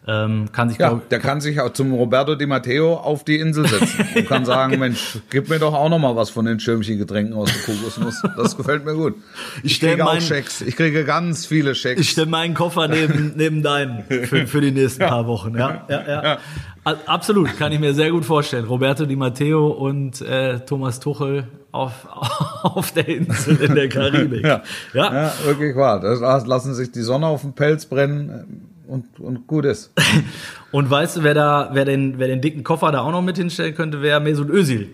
Ähm, 0.05 0.51
kann 0.51 0.67
sich, 0.69 0.79
Ja, 0.79 0.89
glaube 0.89 1.03
der 1.09 1.19
kann 1.19 1.39
sich 1.39 1.61
auch 1.61 1.71
zum 1.71 1.93
Roberto 1.93 2.35
Di 2.35 2.45
Matteo 2.45 2.95
auf 2.95 3.23
die 3.23 3.37
Insel 3.39 3.65
setzen 3.67 4.05
und 4.15 4.27
kann 4.27 4.43
sagen, 4.43 4.77
Mensch, 4.77 5.19
gib 5.29 5.47
mir 5.47 5.59
doch 5.59 5.73
auch 5.73 5.87
noch 5.87 5.99
mal 5.99 6.13
was 6.17 6.29
von 6.29 6.43
den 6.43 6.59
Schirmchen-Getränken 6.59 7.33
aus 7.33 7.49
der 7.53 7.73
Kokosnuss. 7.73 8.21
Das 8.35 8.57
gefällt 8.57 8.83
mir 8.83 8.95
gut. 8.95 9.15
Ich, 9.63 9.73
Ich 9.73 9.79
kriege 9.79 10.05
auch 10.05 10.11
mein- 10.13 10.21
Schecks. 10.21 10.59
Ich 10.61 10.75
kriege 10.75 11.05
ganz 11.05 11.45
viele 11.45 11.73
Schecks. 11.73 12.01
Ich 12.01 12.09
stelle 12.09 12.27
meinen 12.27 12.53
Koffer 12.53 12.89
neben, 12.89 13.31
neben 13.37 13.63
deinen 13.63 14.03
für, 14.03 14.45
für 14.45 14.59
die 14.59 14.71
nächsten 14.71 15.05
paar 15.05 15.25
Wochen. 15.25 15.57
Ja, 15.57 15.85
ja, 15.87 16.03
ja. 16.23 16.37
A- 16.83 16.95
Absolut, 17.05 17.57
kann 17.57 17.71
ich 17.71 17.79
mir 17.79 17.93
sehr 17.93 18.11
gut 18.11 18.25
vorstellen. 18.25 18.65
Roberto 18.65 19.05
Di 19.05 19.15
Matteo 19.15 19.67
und 19.69 20.19
äh, 20.21 20.59
Thomas 20.65 20.99
Tuchel 20.99 21.47
auf, 21.71 21.93
auf 22.63 22.91
der 22.91 23.07
Insel 23.07 23.55
in 23.55 23.73
der 23.73 23.87
Karibik. 23.87 24.43
Ja. 24.45 24.63
ja. 24.93 25.13
Ja, 25.13 25.33
wirklich 25.45 25.77
wahr. 25.77 26.01
Das 26.01 26.45
lassen 26.45 26.73
sich 26.73 26.91
die 26.91 27.03
Sonne 27.03 27.27
auf 27.27 27.39
den 27.41 27.53
Pelz 27.53 27.85
brennen 27.85 28.67
und, 28.93 29.19
und 29.19 29.47
gut 29.47 29.65
ist. 29.65 29.91
Und 30.71 30.89
weißt 30.89 31.17
du, 31.17 31.23
wer 31.23 31.33
da, 31.33 31.69
wer 31.73 31.85
den, 31.85 32.17
wer 32.19 32.27
den 32.27 32.41
dicken 32.41 32.63
Koffer 32.63 32.91
da 32.91 33.01
auch 33.01 33.11
noch 33.11 33.21
mit 33.23 33.37
hinstellen 33.37 33.73
könnte, 33.75 34.01
wäre 34.01 34.19
Mesut 34.19 34.49
Özil. 34.49 34.89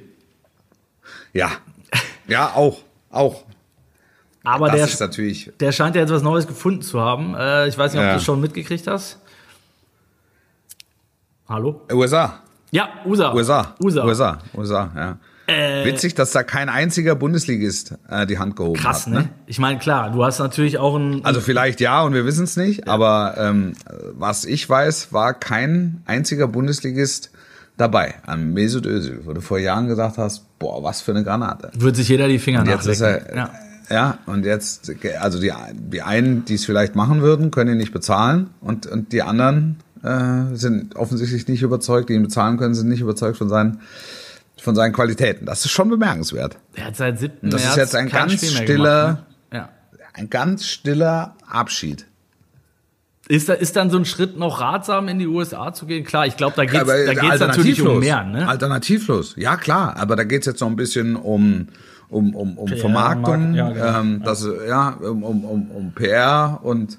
Ja. 1.34 1.52
Ja, 2.28 2.54
auch. 2.56 2.80
Auch. 3.10 3.44
Aber 4.44 4.68
das 4.68 4.76
der, 4.78 4.86
ist 4.86 5.00
natürlich. 5.02 5.52
der 5.60 5.72
scheint 5.74 5.96
ja 5.96 6.02
jetzt 6.02 6.12
was 6.14 6.22
Neues 6.24 6.48
gefunden 6.48 6.82
zu 6.82 7.00
haben. 7.02 7.36
Äh, 7.36 7.68
ich 7.68 7.78
weiß 7.78 7.92
nicht, 7.94 8.00
ob 8.00 8.06
Ja. 8.06 8.12
du 8.14 8.18
es 8.20 8.24
schon 8.24 8.40
mitgekriegt 8.40 8.88
hast. 8.88 9.20
Hallo? 11.48 11.82
USA. 11.92 12.40
Ja, 12.72 12.90
USA. 13.06 13.34
USA. 13.34 13.76
USA. 13.82 14.04
USA. 14.06 14.40
USA, 14.56 14.92
ja. 14.96 15.18
Äh, 15.50 15.86
Witzig, 15.86 16.16
dass 16.16 16.32
da 16.32 16.44
kein 16.44 16.70
einziger 16.70 17.16
Bundesligist 17.16 17.96
äh, 18.10 18.26
die 18.28 18.38
Hand 18.38 18.56
gehoben 18.56 18.80
Krass, 18.80 19.06
hat. 19.06 19.14
ne? 19.14 19.30
Ich 19.48 19.60
meine, 19.60 19.80
klar, 19.80 20.12
du 20.12 20.24
hast 20.24 20.40
natürlich 20.40 20.78
auch 20.78 20.96
ein, 20.96 21.26
Also 21.26 21.42
vielleicht 21.42 21.82
ja 21.82 22.02
und 22.04 22.14
wir 22.14 22.26
wissen 22.26 22.44
es 22.44 22.56
nicht, 22.58 22.88
aber 22.88 23.36
ähm, 23.38 23.74
was 24.14 24.46
ich 24.46 24.70
weiß, 24.70 25.12
war 25.12 25.34
kein 25.34 26.02
einziger 26.06 26.48
Bundesligist 26.48 27.32
dabei 27.78 28.16
an 28.26 28.54
Mesut 28.54 28.86
Özil, 28.86 29.22
wo 29.24 29.34
du 29.34 29.42
vor 29.42 29.58
Jahren 29.58 29.88
gesagt 29.88 30.18
hast, 30.18 30.46
boah, 30.60 30.84
was 30.84 31.02
für 31.02 31.12
eine 31.12 31.24
Granate. 31.24 31.72
wird 31.78 31.96
sich 31.96 32.10
jeder 32.10 32.28
die 32.28 32.40
Finger 32.40 32.66
Jetzt 32.66 32.86
ist 32.88 33.02
er, 33.02 33.14
nachlecken. 33.14 33.38
Ja. 33.38 33.96
ja. 33.96 34.18
und 34.26 34.46
jetzt, 34.46 34.92
also 35.20 35.40
die, 35.40 35.52
die 35.74 36.02
einen, 36.02 36.46
die 36.46 36.56
es 36.56 36.66
vielleicht 36.66 36.96
machen 36.96 37.22
würden, 37.22 37.52
können 37.52 37.72
ihn 37.72 37.78
nicht 37.78 37.94
bezahlen 37.94 38.50
und, 38.62 38.86
und 38.86 39.14
die 39.14 39.22
anderen 39.22 39.78
äh, 40.04 40.56
sind 40.56 40.96
offensichtlich 40.98 41.48
nicht 41.48 41.62
überzeugt, 41.62 42.10
die 42.10 42.14
ihn 42.14 42.24
bezahlen 42.24 42.58
können, 42.58 42.74
sind 42.74 42.90
nicht 42.90 43.02
überzeugt 43.02 43.38
von 43.38 43.50
seinen, 43.50 43.80
von 44.62 44.76
seinen 44.76 44.94
Qualitäten. 44.94 45.46
Das 45.46 45.66
ist 45.66 45.72
schon 45.72 45.90
bemerkenswert. 45.90 46.58
Er 46.76 46.86
hat 46.86 46.96
seit 46.96 47.20
7. 47.20 47.50
Das 47.50 47.62
ist 47.62 47.68
März 47.68 47.78
jetzt 47.78 47.96
ein 47.96 48.10
ganz 48.10 48.34
stiller- 48.56 49.06
gemacht, 49.06 49.24
ne? 49.52 49.58
ja. 49.58 49.70
Ein 50.14 50.30
ganz 50.30 50.66
stiller 50.66 51.36
Abschied. 51.48 52.06
Ist, 53.28 53.48
da, 53.48 53.54
ist 53.54 53.76
dann 53.76 53.92
so 53.92 53.98
ein 53.98 54.06
Schritt 54.06 54.38
noch 54.38 54.60
ratsam, 54.60 55.08
in 55.08 55.20
die 55.20 55.28
USA 55.28 55.72
zu 55.72 55.86
gehen? 55.86 56.04
Klar, 56.04 56.26
ich 56.26 56.36
glaube, 56.36 56.56
da 56.56 56.66
geht 56.66 56.82
es 56.82 56.88
da 56.88 57.14
geht's 57.14 57.40
natürlich 57.40 57.80
um 57.82 57.88
alternativlos. 57.90 58.00
mehr. 58.04 58.24
Ne? 58.24 58.48
Alternativlos, 58.48 59.36
ja 59.38 59.56
klar. 59.56 59.98
Aber 59.98 60.16
da 60.16 60.24
geht's 60.24 60.48
jetzt 60.48 60.62
noch 60.62 60.68
ein 60.70 60.76
bisschen 60.76 61.16
um 61.16 61.68
um 62.10 62.34
um, 62.36 62.58
um 62.58 62.68
Vermarktung, 62.70 63.52
Markt- 63.54 63.56
ja, 63.56 63.70
genau. 63.92 64.00
ähm, 64.00 64.22
das 64.26 64.48
ja 64.68 64.90
um 64.90 65.22
um 65.24 65.46
um, 65.46 65.70
um 65.70 65.92
PR 65.94 66.60
und 66.64 66.98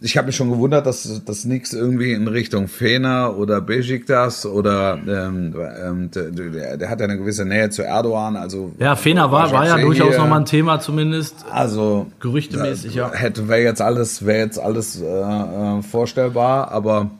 ich 0.00 0.16
habe 0.16 0.28
mich 0.28 0.36
schon 0.36 0.50
gewundert, 0.50 0.86
dass 0.86 1.22
das 1.24 1.44
nichts 1.44 1.72
irgendwie 1.72 2.12
in 2.12 2.28
Richtung 2.28 2.68
Fener 2.68 3.36
oder 3.36 3.60
Besiktas 3.60 4.46
oder 4.46 4.98
ähm, 5.08 5.54
ähm, 5.84 6.10
der, 6.12 6.76
der, 6.76 6.88
hat 6.90 7.00
ja 7.00 7.06
eine 7.06 7.18
gewisse 7.18 7.44
Nähe 7.44 7.70
zu 7.70 7.82
Erdogan, 7.82 8.36
also 8.36 8.72
Ja, 8.78 8.94
Fener 8.94 9.32
war, 9.32 9.50
war 9.50 9.66
ja 9.66 9.76
durchaus 9.78 10.16
nochmal 10.16 10.40
ein 10.40 10.46
Thema 10.46 10.78
zumindest. 10.78 11.44
also 11.50 12.06
Gerüchtemäßig, 12.20 12.94
ja. 12.94 13.12
Hätte 13.12 13.48
wäre 13.48 13.62
jetzt 13.62 13.82
alles 13.82 14.24
wäre 14.24 14.38
jetzt 14.38 14.60
alles 14.60 15.00
äh, 15.00 15.04
äh, 15.04 15.82
vorstellbar, 15.82 16.70
aber 16.70 17.10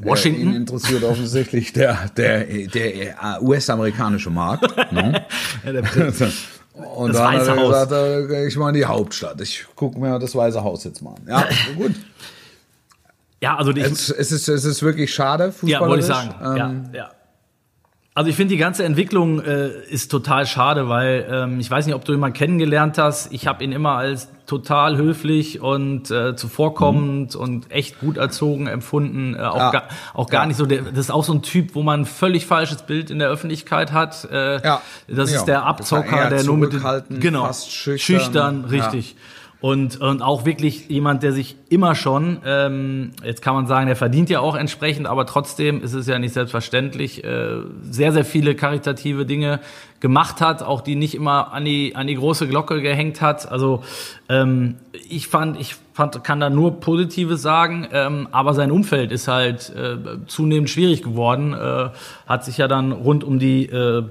äh, 0.00 0.06
Washington? 0.06 0.48
ihn 0.48 0.54
interessiert 0.56 1.04
offensichtlich 1.04 1.72
der 1.72 2.10
der 2.16 2.44
der 2.44 2.94
äh, 2.94 3.12
US-amerikanische 3.42 4.30
Markt. 4.30 4.74
ne? 4.92 5.24
Ja, 5.64 5.72
der. 5.72 5.84
Und 6.74 7.08
Das 7.08 7.18
dann 7.18 7.32
hat 7.32 7.40
Weiße 7.40 7.50
er 7.50 7.56
Haus. 7.56 7.88
gesagt, 7.88 7.92
äh, 7.92 8.46
ich 8.46 8.56
mal 8.56 8.68
in 8.70 8.74
die 8.74 8.84
Hauptstadt. 8.84 9.40
Ich 9.40 9.64
gucke 9.76 9.98
mir 9.98 10.18
das 10.18 10.34
Weiße 10.34 10.62
Haus 10.64 10.82
jetzt 10.84 11.02
mal 11.02 11.10
an. 11.14 11.22
Ja, 11.28 11.44
gut. 11.76 11.94
ja, 13.40 13.56
also 13.56 13.70
ich, 13.70 13.78
Es, 13.84 14.10
es, 14.10 14.32
ist, 14.32 14.48
es 14.48 14.64
ist 14.64 14.82
wirklich 14.82 15.14
schade, 15.14 15.54
ja, 15.62 15.80
wollte 15.80 16.00
ich 16.00 16.06
sagen. 16.06 16.34
Ähm, 16.42 16.56
ja, 16.92 16.98
ja. 16.98 17.10
Also 18.16 18.30
ich 18.30 18.36
finde 18.36 18.52
die 18.54 18.58
ganze 18.58 18.84
Entwicklung 18.84 19.40
äh, 19.40 19.70
ist 19.88 20.08
total 20.08 20.46
schade, 20.46 20.88
weil 20.88 21.26
ähm, 21.28 21.58
ich 21.58 21.68
weiß 21.68 21.84
nicht, 21.84 21.96
ob 21.96 22.04
du 22.04 22.12
ihn 22.12 22.20
mal 22.20 22.30
kennengelernt 22.32 22.96
hast. 22.96 23.32
Ich 23.32 23.48
habe 23.48 23.64
ihn 23.64 23.72
immer 23.72 23.96
als 23.96 24.28
total 24.46 24.96
höflich 24.96 25.60
und 25.60 26.12
äh, 26.12 26.36
zuvorkommend 26.36 27.34
und 27.34 27.72
echt 27.72 27.98
gut 27.98 28.16
erzogen 28.16 28.68
empfunden. 28.68 29.34
Äh, 29.34 29.38
auch, 29.38 29.56
Ja. 29.56 29.70
gar, 29.72 29.82
auch 30.12 30.28
gar 30.30 30.42
Ja. 30.42 30.46
nicht 30.46 30.56
so. 30.58 30.64
Der, 30.66 30.82
das 30.82 30.98
ist 31.06 31.10
auch 31.10 31.24
so 31.24 31.32
ein 31.32 31.42
Typ, 31.42 31.74
wo 31.74 31.82
man 31.82 32.02
ein 32.02 32.06
völlig 32.06 32.46
falsches 32.46 32.82
Bild 32.82 33.10
in 33.10 33.18
der 33.18 33.28
Öffentlichkeit 33.30 33.90
hat. 33.90 34.28
Äh, 34.30 34.62
Ja. 34.64 34.80
Das 35.08 35.32
ist 35.32 35.46
der 35.46 35.64
Abzocker, 35.66 36.30
der 36.30 36.44
nur 36.44 36.56
mit 36.56 36.72
den, 36.72 37.18
genau 37.18 37.52
schüchtern. 37.52 37.98
schüchtern, 37.98 38.64
richtig. 38.66 39.16
Und, 39.64 39.98
und 39.98 40.20
auch 40.20 40.44
wirklich 40.44 40.90
jemand, 40.90 41.22
der 41.22 41.32
sich 41.32 41.56
immer 41.70 41.94
schon, 41.94 42.36
ähm, 42.44 43.12
jetzt 43.24 43.40
kann 43.40 43.54
man 43.54 43.66
sagen, 43.66 43.86
der 43.86 43.96
verdient 43.96 44.28
ja 44.28 44.40
auch 44.40 44.56
entsprechend, 44.56 45.06
aber 45.06 45.24
trotzdem 45.24 45.82
ist 45.82 45.94
es 45.94 46.06
ja 46.06 46.18
nicht 46.18 46.34
selbstverständlich, 46.34 47.24
äh, 47.24 47.62
sehr, 47.80 48.12
sehr 48.12 48.26
viele 48.26 48.56
karitative 48.56 49.24
Dinge 49.24 49.60
gemacht 50.00 50.42
hat, 50.42 50.62
auch 50.62 50.82
die 50.82 50.96
nicht 50.96 51.14
immer 51.14 51.54
an 51.54 51.64
die, 51.64 51.96
an 51.96 52.06
die 52.06 52.16
große 52.16 52.46
Glocke 52.46 52.82
gehängt 52.82 53.22
hat. 53.22 53.50
Also 53.50 53.82
ähm, 54.28 54.74
ich 55.08 55.28
fand, 55.28 55.58
ich 55.58 55.76
fand, 55.94 56.22
kann 56.24 56.40
da 56.40 56.50
nur 56.50 56.80
Positives 56.80 57.40
sagen, 57.40 57.88
ähm, 57.90 58.28
aber 58.32 58.52
sein 58.52 58.70
Umfeld 58.70 59.12
ist 59.12 59.28
halt 59.28 59.72
äh, 59.74 59.96
zunehmend 60.26 60.68
schwierig 60.68 61.02
geworden, 61.02 61.54
äh, 61.54 61.88
hat 62.26 62.44
sich 62.44 62.58
ja 62.58 62.68
dann 62.68 62.92
rund 62.92 63.24
um 63.24 63.38
die 63.38 63.64
äh, 63.64 64.02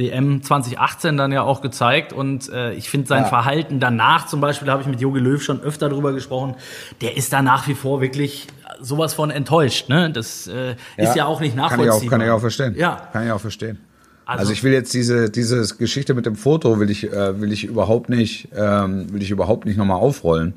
WM 0.00 0.42
2018 0.42 1.16
dann 1.16 1.30
ja 1.30 1.42
auch 1.42 1.60
gezeigt 1.60 2.12
und 2.12 2.48
äh, 2.48 2.72
ich 2.72 2.90
finde 2.90 3.06
sein 3.06 3.22
Ja. 3.22 3.28
Verhalten 3.28 3.78
danach 3.78 4.26
zum 4.26 4.40
Beispiel, 4.40 4.66
da 4.66 4.72
habe 4.72 4.82
ich 4.82 4.88
mit 4.88 5.00
Jogi 5.00 5.20
Löw 5.20 5.40
schon 5.40 5.60
öfter 5.60 5.88
drüber 5.88 6.12
gesprochen, 6.12 6.56
der 7.00 7.16
ist 7.16 7.32
da 7.32 7.42
nach 7.42 7.68
wie 7.68 7.74
vor 7.74 8.00
wirklich 8.00 8.48
sowas 8.80 9.14
von 9.14 9.30
enttäuscht. 9.30 9.88
Ne? 9.88 10.10
Das 10.10 10.48
äh, 10.48 10.74
ist 10.96 11.14
ja 11.14 11.26
auch 11.26 11.40
nicht 11.40 11.54
Kann 11.56 11.66
ich 11.66 11.70
nachvollziehbar. 11.76 11.94
auch, 12.06 12.10
kann 12.10 12.20
ich 12.22 12.30
auch 12.30 12.40
verstehen. 12.40 12.74
Ja, 12.76 13.08
Kann 13.12 13.26
ich 13.26 13.30
auch 13.32 13.40
verstehen. 13.40 13.78
Also- 14.26 14.40
Also, 14.42 14.52
ich 14.52 14.62
will 14.64 14.72
jetzt 14.72 14.94
diese, 14.94 15.28
diese 15.28 15.76
Geschichte 15.76 16.14
mit 16.14 16.24
dem 16.24 16.36
Foto 16.36 16.78
will 16.80 16.88
ich, 16.88 17.12
äh, 17.12 17.40
will 17.40 17.52
ich 17.52 17.64
überhaupt 17.64 18.08
nicht, 18.08 18.48
ähm, 18.56 19.12
will 19.12 19.22
ich 19.22 19.30
überhaupt 19.30 19.66
nicht 19.66 19.76
nochmal 19.76 19.98
aufrollen. 19.98 20.54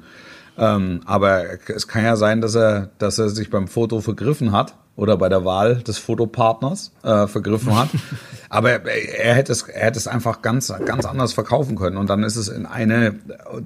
Ähm, 0.57 1.01
aber 1.05 1.43
es 1.67 1.87
kann 1.87 2.03
ja 2.03 2.15
sein, 2.15 2.39
dass 2.39 2.53
er, 2.55 2.89
dass 2.99 3.17
er 3.17 3.29
sich 3.29 3.49
beim 3.49 3.67
Foto 3.67 3.99
vergriffen 4.01 4.51
hat 4.51 4.75
oder 4.95 5.17
bei 5.17 5.27
der 5.27 5.43
Wahl 5.43 5.77
des 5.77 5.97
Fotopartners 5.97 6.91
äh, 7.03 7.25
vergriffen 7.25 7.75
hat. 7.75 7.89
aber 8.53 8.69
er, 8.71 8.85
er 9.19 9.33
hätte 9.33 9.51
es, 9.51 9.63
er 9.63 9.87
hätte 9.87 9.97
es 9.97 10.07
einfach 10.07 10.41
ganz, 10.43 10.71
ganz 10.85 11.05
anders 11.05 11.33
verkaufen 11.33 11.75
können 11.75 11.97
und 11.97 12.09
dann 12.09 12.21
ist 12.23 12.35
es 12.35 12.47
in 12.49 12.65
eine 12.65 13.15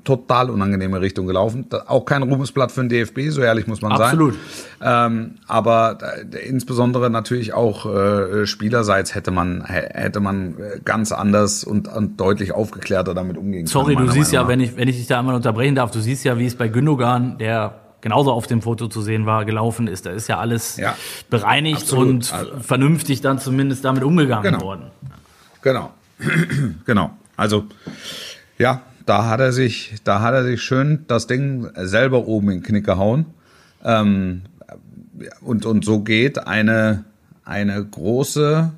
total 0.05 0.49
unangenehme 0.49 1.01
Richtung 1.01 1.27
gelaufen. 1.27 1.67
Auch 1.87 2.05
kein 2.05 2.23
Ruhmesblatt 2.23 2.71
für 2.71 2.81
den 2.81 2.89
DFB, 2.89 3.29
so 3.29 3.41
ehrlich 3.41 3.67
muss 3.67 3.81
man 3.81 3.91
Absolut. 3.91 4.35
sein. 4.79 5.11
Ähm, 5.11 5.31
aber 5.47 5.97
äh, 6.31 6.37
insbesondere 6.47 7.09
natürlich 7.09 7.53
auch 7.53 7.85
äh, 7.85 8.45
spielerseits 8.47 9.13
hätte 9.13 9.31
man 9.31 9.63
hä- 9.65 9.89
hätte 9.93 10.19
man 10.21 10.57
äh, 10.57 10.79
ganz 10.85 11.11
anders 11.11 11.63
und, 11.63 11.87
und 11.87 12.19
deutlich 12.19 12.53
aufgeklärter 12.53 13.13
damit 13.13 13.37
umgehen 13.37 13.65
Sorry, 13.67 13.95
können. 13.95 14.07
du 14.07 14.11
meiner 14.13 14.13
siehst 14.13 14.31
ja, 14.31 14.43
Meinung 14.43 14.49
wenn 14.51 14.59
ich, 14.61 14.77
wenn 14.77 14.87
ich 14.87 14.97
dich 14.97 15.07
da 15.07 15.19
einmal 15.19 15.35
unterbrechen 15.35 15.75
darf, 15.75 15.91
du 15.91 15.99
siehst 15.99 16.23
ja, 16.23 16.37
wie 16.39 16.45
es 16.45 16.55
bei 16.55 16.67
Gündogan, 16.69 17.37
der 17.37 17.86
genauso 18.01 18.31
auf 18.31 18.47
dem 18.47 18.61
Foto 18.61 18.87
zu 18.87 19.01
sehen 19.01 19.25
war, 19.25 19.45
gelaufen 19.45 19.87
ist. 19.87 20.05
Da 20.05 20.11
ist 20.11 20.27
ja 20.27 20.37
alles 20.39 20.77
Ja. 20.77 20.95
bereinigt 21.29 21.81
Absolut. 21.83 22.07
und 22.07 22.33
Also- 22.33 22.59
vernünftig 22.61 23.21
dann 23.21 23.39
zumindest 23.39 23.83
damit 23.85 24.03
umgegangen 24.03 24.51
Genau. 24.53 24.61
worden. 24.65 24.91
Genau, 25.61 25.91
genau. 26.85 27.11
Also 27.35 27.65
ja, 28.57 28.81
da 29.05 29.25
hat 29.25 29.39
er 29.39 29.51
sich, 29.53 29.95
da 30.03 30.21
hat 30.21 30.33
er 30.33 30.43
sich 30.43 30.61
schön 30.61 31.05
das 31.07 31.27
Ding 31.27 31.69
selber 31.75 32.27
oben 32.27 32.49
in 32.51 32.59
den 32.59 32.63
Knick 32.63 32.85
gehauen. 32.85 33.25
Ähm, 33.83 34.41
und 35.41 35.65
und 35.65 35.83
so 35.85 36.01
geht 36.01 36.45
eine 36.47 37.03
eine 37.45 37.83
große 37.83 38.71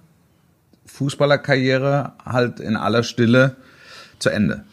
Fußballerkarriere 0.86 2.14
halt 2.26 2.60
in 2.60 2.76
aller 2.76 3.04
Stille 3.04 3.56
zu 4.20 4.30
Ende. 4.30 4.64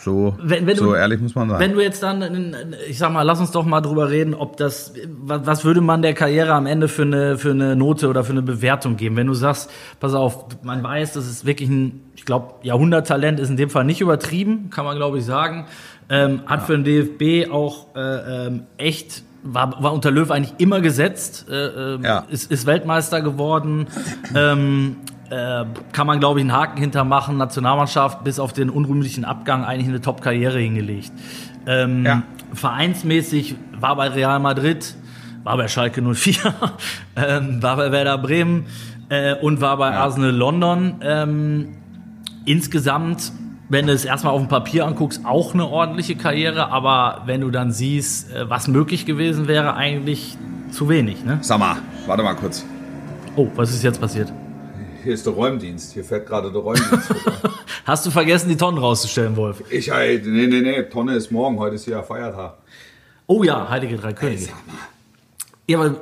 So, 0.00 0.36
Wenn- 0.42 0.66
wenn 0.66 0.76
so 0.76 0.86
du- 0.86 0.94
ehrlich 0.94 1.20
muss 1.20 1.34
man 1.34 1.48
sagen. 1.48 1.60
Wenn 1.60 1.72
du 1.74 1.82
jetzt 1.82 2.02
dann, 2.02 2.54
ich 2.88 2.98
sag 2.98 3.12
mal, 3.12 3.22
lass 3.22 3.40
uns 3.40 3.50
doch 3.50 3.64
mal 3.64 3.80
drüber 3.80 4.10
reden, 4.10 4.34
ob 4.34 4.56
das, 4.56 4.92
was, 5.20 5.64
würde 5.64 5.80
man 5.80 6.02
der 6.02 6.14
Karriere 6.14 6.52
am 6.52 6.66
Ende 6.66 6.88
für 6.88 7.02
eine, 7.02 7.38
für 7.38 7.50
eine 7.50 7.76
Note 7.76 8.08
oder 8.08 8.24
für 8.24 8.32
eine 8.32 8.42
Bewertung 8.42 8.96
geben? 8.96 9.16
Wenn 9.16 9.26
du 9.26 9.34
sagst, 9.34 9.70
pass 10.00 10.14
auf, 10.14 10.46
man 10.62 10.82
weiß, 10.82 11.12
das 11.14 11.26
ist 11.26 11.44
wirklich 11.46 11.68
ein, 11.68 12.02
ich 12.14 12.24
glaube, 12.24 12.54
Jahrhunderttalent 12.62 13.40
ist 13.40 13.50
in 13.50 13.56
dem 13.56 13.70
Fall 13.70 13.84
nicht 13.84 14.00
übertrieben, 14.00 14.70
kann 14.70 14.84
man 14.84 14.96
glaube 14.96 15.18
ich 15.18 15.24
sagen. 15.24 15.66
Ähm, 16.08 16.42
hat 16.46 16.62
für 16.62 16.78
den 16.78 16.84
DFB 16.84 17.50
auch 17.50 17.94
äh, 17.96 18.46
ähm, 18.46 18.62
echt 18.78 19.24
war, 19.48 19.80
war 19.82 19.92
unter 19.92 20.10
Löw 20.10 20.30
eigentlich 20.30 20.54
immer 20.58 20.80
gesetzt, 20.80 21.46
äh, 21.48 21.94
ähm, 21.94 22.02
Ja. 22.04 22.24
ist, 22.30 22.50
ist 22.50 22.66
Weltmeister 22.66 23.20
geworden. 23.22 23.86
ähm, 24.34 24.96
äh, 25.30 25.64
kann 25.92 26.06
man, 26.06 26.20
glaube 26.20 26.40
ich, 26.40 26.44
einen 26.44 26.52
Haken 26.52 26.78
hintermachen. 26.78 27.36
Nationalmannschaft 27.36 28.24
bis 28.24 28.38
auf 28.38 28.52
den 28.52 28.70
unrühmlichen 28.70 29.24
Abgang 29.24 29.64
eigentlich 29.64 29.88
eine 29.88 30.00
Top-Karriere 30.00 30.58
hingelegt. 30.58 31.12
Ähm, 31.66 32.04
Ja. 32.04 32.22
Vereinsmäßig 32.52 33.56
war 33.78 33.96
bei 33.96 34.08
Real 34.08 34.38
Madrid, 34.38 34.94
war 35.42 35.56
bei 35.56 35.68
Schalke 35.68 36.00
04, 36.00 36.54
ähm, 37.16 37.62
war 37.62 37.76
bei 37.76 37.90
Werder 37.92 38.18
Bremen 38.18 38.66
äh, 39.08 39.34
und 39.34 39.60
war 39.60 39.76
bei 39.76 39.92
Arsenal 39.94 40.30
London. 40.30 40.94
Ähm, 41.02 41.68
insgesamt, 42.44 43.32
wenn 43.68 43.86
du 43.86 43.92
es 43.92 44.04
erstmal 44.04 44.32
auf 44.32 44.40
dem 44.40 44.48
Papier 44.48 44.86
anguckst, 44.86 45.22
auch 45.24 45.54
eine 45.54 45.66
ordentliche 45.66 46.14
Karriere, 46.16 46.70
aber 46.70 47.22
wenn 47.26 47.40
du 47.40 47.50
dann 47.50 47.72
siehst, 47.72 48.32
äh, 48.32 48.48
was 48.48 48.68
möglich 48.68 49.06
gewesen 49.06 49.48
wäre, 49.48 49.74
eigentlich 49.74 50.38
zu 50.70 50.88
wenig. 50.88 51.24
Ne? 51.24 51.38
Sag 51.42 51.58
mal, 51.58 51.76
warte 52.06 52.22
mal 52.22 52.34
kurz. 52.34 52.64
Oh, 53.34 53.48
was 53.56 53.70
ist 53.70 53.82
jetzt 53.82 54.00
passiert? 54.00 54.32
Hier 55.06 55.14
ist 55.14 55.24
der 55.24 55.34
Räumdienst. 55.34 55.92
Hier 55.92 56.02
fährt 56.02 56.26
gerade 56.26 56.50
der 56.50 56.60
Räumdienst. 56.60 57.14
Hast 57.84 58.04
du 58.04 58.10
vergessen, 58.10 58.48
die 58.48 58.56
Tonnen 58.56 58.76
rauszustellen, 58.78 59.36
Wolf? 59.36 59.62
ich, 59.70 59.86
nee, 59.86 60.18
nee, 60.24 60.60
nee, 60.60 60.82
Tonne 60.82 61.14
ist 61.14 61.30
morgen. 61.30 61.60
Heute 61.60 61.76
ist 61.76 61.84
hier 61.84 62.02
Feiertag. 62.02 62.54
Oh 63.28 63.44
ja, 63.44 63.68
Heilige 63.68 63.98
Drei 63.98 64.12
Könige. 64.12 64.48
Ja, 65.68 65.78
aber 65.78 65.86
äh, 65.86 65.92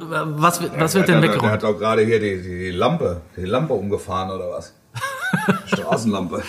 was, 0.40 0.62
wird- 0.62 0.72
was 0.80 0.94
wird 0.94 1.08
denn 1.08 1.20
der, 1.20 1.20
der 1.20 1.30
weggeräumt? 1.32 1.52
hat 1.52 1.62
doch 1.64 1.78
gerade 1.78 2.00
hier 2.06 2.18
die, 2.18 2.40
die 2.40 2.70
Lampe, 2.70 3.20
die 3.36 3.44
Lampe 3.44 3.74
umgefahren 3.74 4.30
oder 4.30 4.48
was? 4.52 4.72
Straßenlampe. 5.66 6.42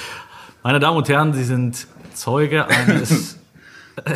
Meine 0.63 0.79
Damen 0.79 0.95
und 0.95 1.09
Herren, 1.09 1.33
Sie 1.33 1.43
sind 1.43 1.87
Zeuge 2.13 2.67
eines. 2.69 3.37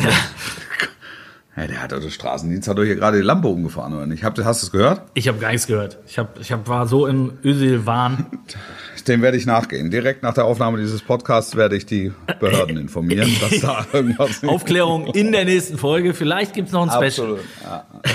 Ja, 1.60 1.66
der 1.66 1.82
hat 1.82 1.92
der 1.92 2.00
Straßendienst 2.08 2.68
hat 2.68 2.78
doch 2.78 2.84
hier 2.84 2.96
gerade 2.96 3.18
die 3.18 3.22
Lampe 3.22 3.48
umgefahren, 3.48 3.92
oder 3.94 4.06
nicht? 4.06 4.24
Habt, 4.24 4.42
hast 4.42 4.62
du 4.62 4.66
es 4.66 4.72
gehört? 4.72 5.02
ich 5.12 5.28
habe 5.28 5.38
gar 5.38 5.50
nichts 5.50 5.66
gehört. 5.66 5.98
Ich, 6.06 6.18
hab, 6.18 6.40
ich 6.40 6.52
hab, 6.52 6.66
war 6.68 6.86
so 6.86 7.06
im 7.06 7.34
Ösil-Wahn. 7.44 8.26
Dem 9.08 9.20
werde 9.22 9.36
ich 9.36 9.44
nachgehen. 9.44 9.90
Direkt 9.90 10.22
nach 10.22 10.32
der 10.34 10.44
Aufnahme 10.44 10.78
dieses 10.78 11.02
Podcasts 11.02 11.56
werde 11.56 11.76
ich 11.76 11.84
die 11.84 12.12
Behörden 12.38 12.76
informieren, 12.78 13.30
dass 13.40 13.60
da 13.60 13.84
irgendwas 13.92 14.42
Aufklärung 14.44 15.08
in 15.08 15.32
der 15.32 15.44
nächsten 15.44 15.76
Folge. 15.76 16.14
Vielleicht 16.14 16.54
gibt's 16.54 16.72
noch 16.72 16.82
ein 16.82 16.90
Special. 16.90 17.38
Absolut. 17.38 17.40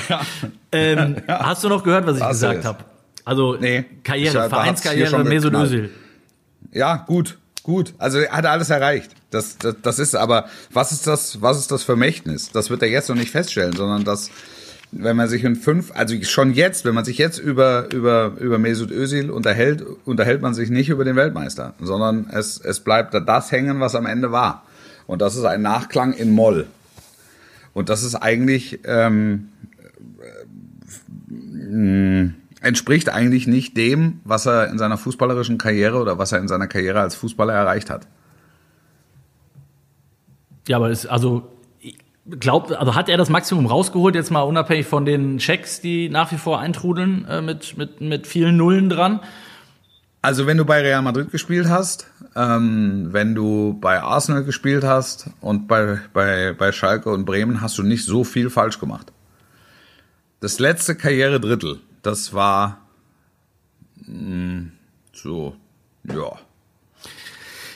Ja. 0.10 0.22
Ähm, 0.72 1.18
Hast 1.28 1.64
du 1.64 1.70
noch 1.70 1.84
gehört, 1.84 2.06
was 2.06 2.18
ich 2.18 2.24
Hast 2.24 2.32
gesagt 2.42 2.60
es? 2.60 2.66
habe? 2.66 2.84
Also 3.24 3.56
Nee. 3.60 3.86
Karriere, 4.04 4.50
Vereinskarriere, 4.50 5.24
Mesut. 5.24 5.54
Özil. 5.54 5.90
Ja, 6.74 6.98
gut, 6.98 7.38
gut. 7.64 7.94
Also 7.98 8.20
er 8.20 8.32
hat 8.32 8.46
alles 8.46 8.70
erreicht. 8.70 9.12
Das, 9.30 9.58
das, 9.58 9.76
das 9.82 10.00
ist 10.00 10.16
aber, 10.16 10.46
was 10.72 10.92
ist 10.92 11.08
das, 11.08 11.42
was 11.42 11.60
ist 11.60 11.72
das 11.72 11.84
Vermächtnis? 11.84 12.52
Das 12.52 12.70
wird 12.70 12.82
er 12.82 12.90
jetzt 12.90 13.10
noch 13.10 13.16
nicht 13.16 13.32
feststellen, 13.32 13.74
sondern 13.74 14.04
das, 14.04 14.30
wenn 14.92 15.18
man 15.18 15.28
sich 15.28 15.44
in 15.44 15.56
fünf, 15.56 15.92
also 15.94 16.16
schon 16.24 16.54
jetzt, 16.54 16.86
wenn 16.86 16.96
man 16.96 17.06
sich 17.06 17.18
jetzt 17.18 17.38
über, 17.38 17.92
über, 17.92 18.34
über 18.40 18.58
Mesut 18.58 18.92
Özil 18.92 19.30
unterhält, 19.30 19.84
unterhält 20.06 20.42
man 20.42 20.54
sich 20.54 20.70
nicht 20.70 20.90
über 20.90 21.04
den 21.04 21.16
Weltmeister, 21.16 21.74
sondern 21.82 22.30
es, 22.32 22.60
es 22.60 22.80
bleibt 22.80 23.14
da 23.14 23.20
das 23.20 23.52
hängen, 23.52 23.80
was 23.80 23.96
am 23.96 24.06
Ende 24.06 24.32
war. 24.32 24.64
Und 25.08 25.22
das 25.22 25.36
ist 25.36 25.44
ein 25.44 25.62
Nachklang 25.62 26.14
in 26.14 26.32
Moll. 26.32 26.68
Und 27.74 27.90
das 27.90 28.04
ist 28.04 28.16
eigentlich, 28.16 28.80
ähm, 28.86 29.50
äh, 31.30 32.30
entspricht 32.62 33.10
eigentlich 33.10 33.48
nicht 33.48 33.76
dem, 33.76 34.22
was 34.24 34.48
er 34.48 34.70
in 34.70 34.78
seiner 34.78 34.98
fußballerischen 34.98 35.58
Karriere 35.58 35.98
oder 36.00 36.18
was 36.18 36.32
er 36.32 36.40
in 36.40 36.48
seiner 36.48 36.68
Karriere 36.68 37.02
als 37.02 37.16
Fußballer 37.16 37.54
erreicht 37.54 37.90
hat. 37.90 38.08
Ja, 40.68 40.78
aber 40.78 40.90
ist, 40.90 41.06
also, 41.06 41.52
ich 41.80 41.98
glaub, 42.40 42.72
also 42.72 42.96
hat 42.96 43.10
er 43.10 43.18
das 43.18 43.30
Maximum 43.30 43.68
rausgeholt, 43.68 44.16
jetzt 44.16 44.32
mal 44.32 44.42
unabhängig 44.42 44.88
von 44.88 45.06
den 45.06 45.38
Checks, 45.38 45.82
die 45.82 46.10
nach 46.10 46.32
wie 46.32 46.38
vor 46.38 46.60
eintrudeln, 46.60 47.26
äh, 47.26 47.42
mit, 47.42 47.78
mit, 47.78 48.02
mit 48.02 48.28
vielen 48.28 48.58
Nullen 48.58 48.90
dran? 48.90 49.20
Also 50.26 50.48
wenn 50.48 50.58
du 50.58 50.66
bei 50.66 50.82
Real 50.82 51.04
Madrid 51.04 51.30
gespielt 51.30 51.70
hast, 51.70 52.08
ähm, 52.36 53.10
wenn 53.12 53.36
du 53.36 53.78
bei 53.80 54.02
Arsenal 54.02 54.44
gespielt 54.44 54.84
hast 54.84 55.30
und 55.40 55.68
bei, 55.68 56.00
bei, 56.14 56.52
bei 56.58 56.72
Schalke 56.72 57.12
und 57.12 57.26
Bremen, 57.26 57.62
hast 57.62 57.78
du 57.78 57.84
nicht 57.84 58.06
so 58.06 58.24
viel 58.24 58.50
falsch 58.50 58.80
gemacht. 58.80 59.14
Das 60.40 60.58
letzte 60.58 60.96
Karrieredrittel, 60.96 61.80
das 62.02 62.34
war 62.34 62.80
mh, 64.08 64.72
so, 65.14 65.56
ja. 66.04 66.40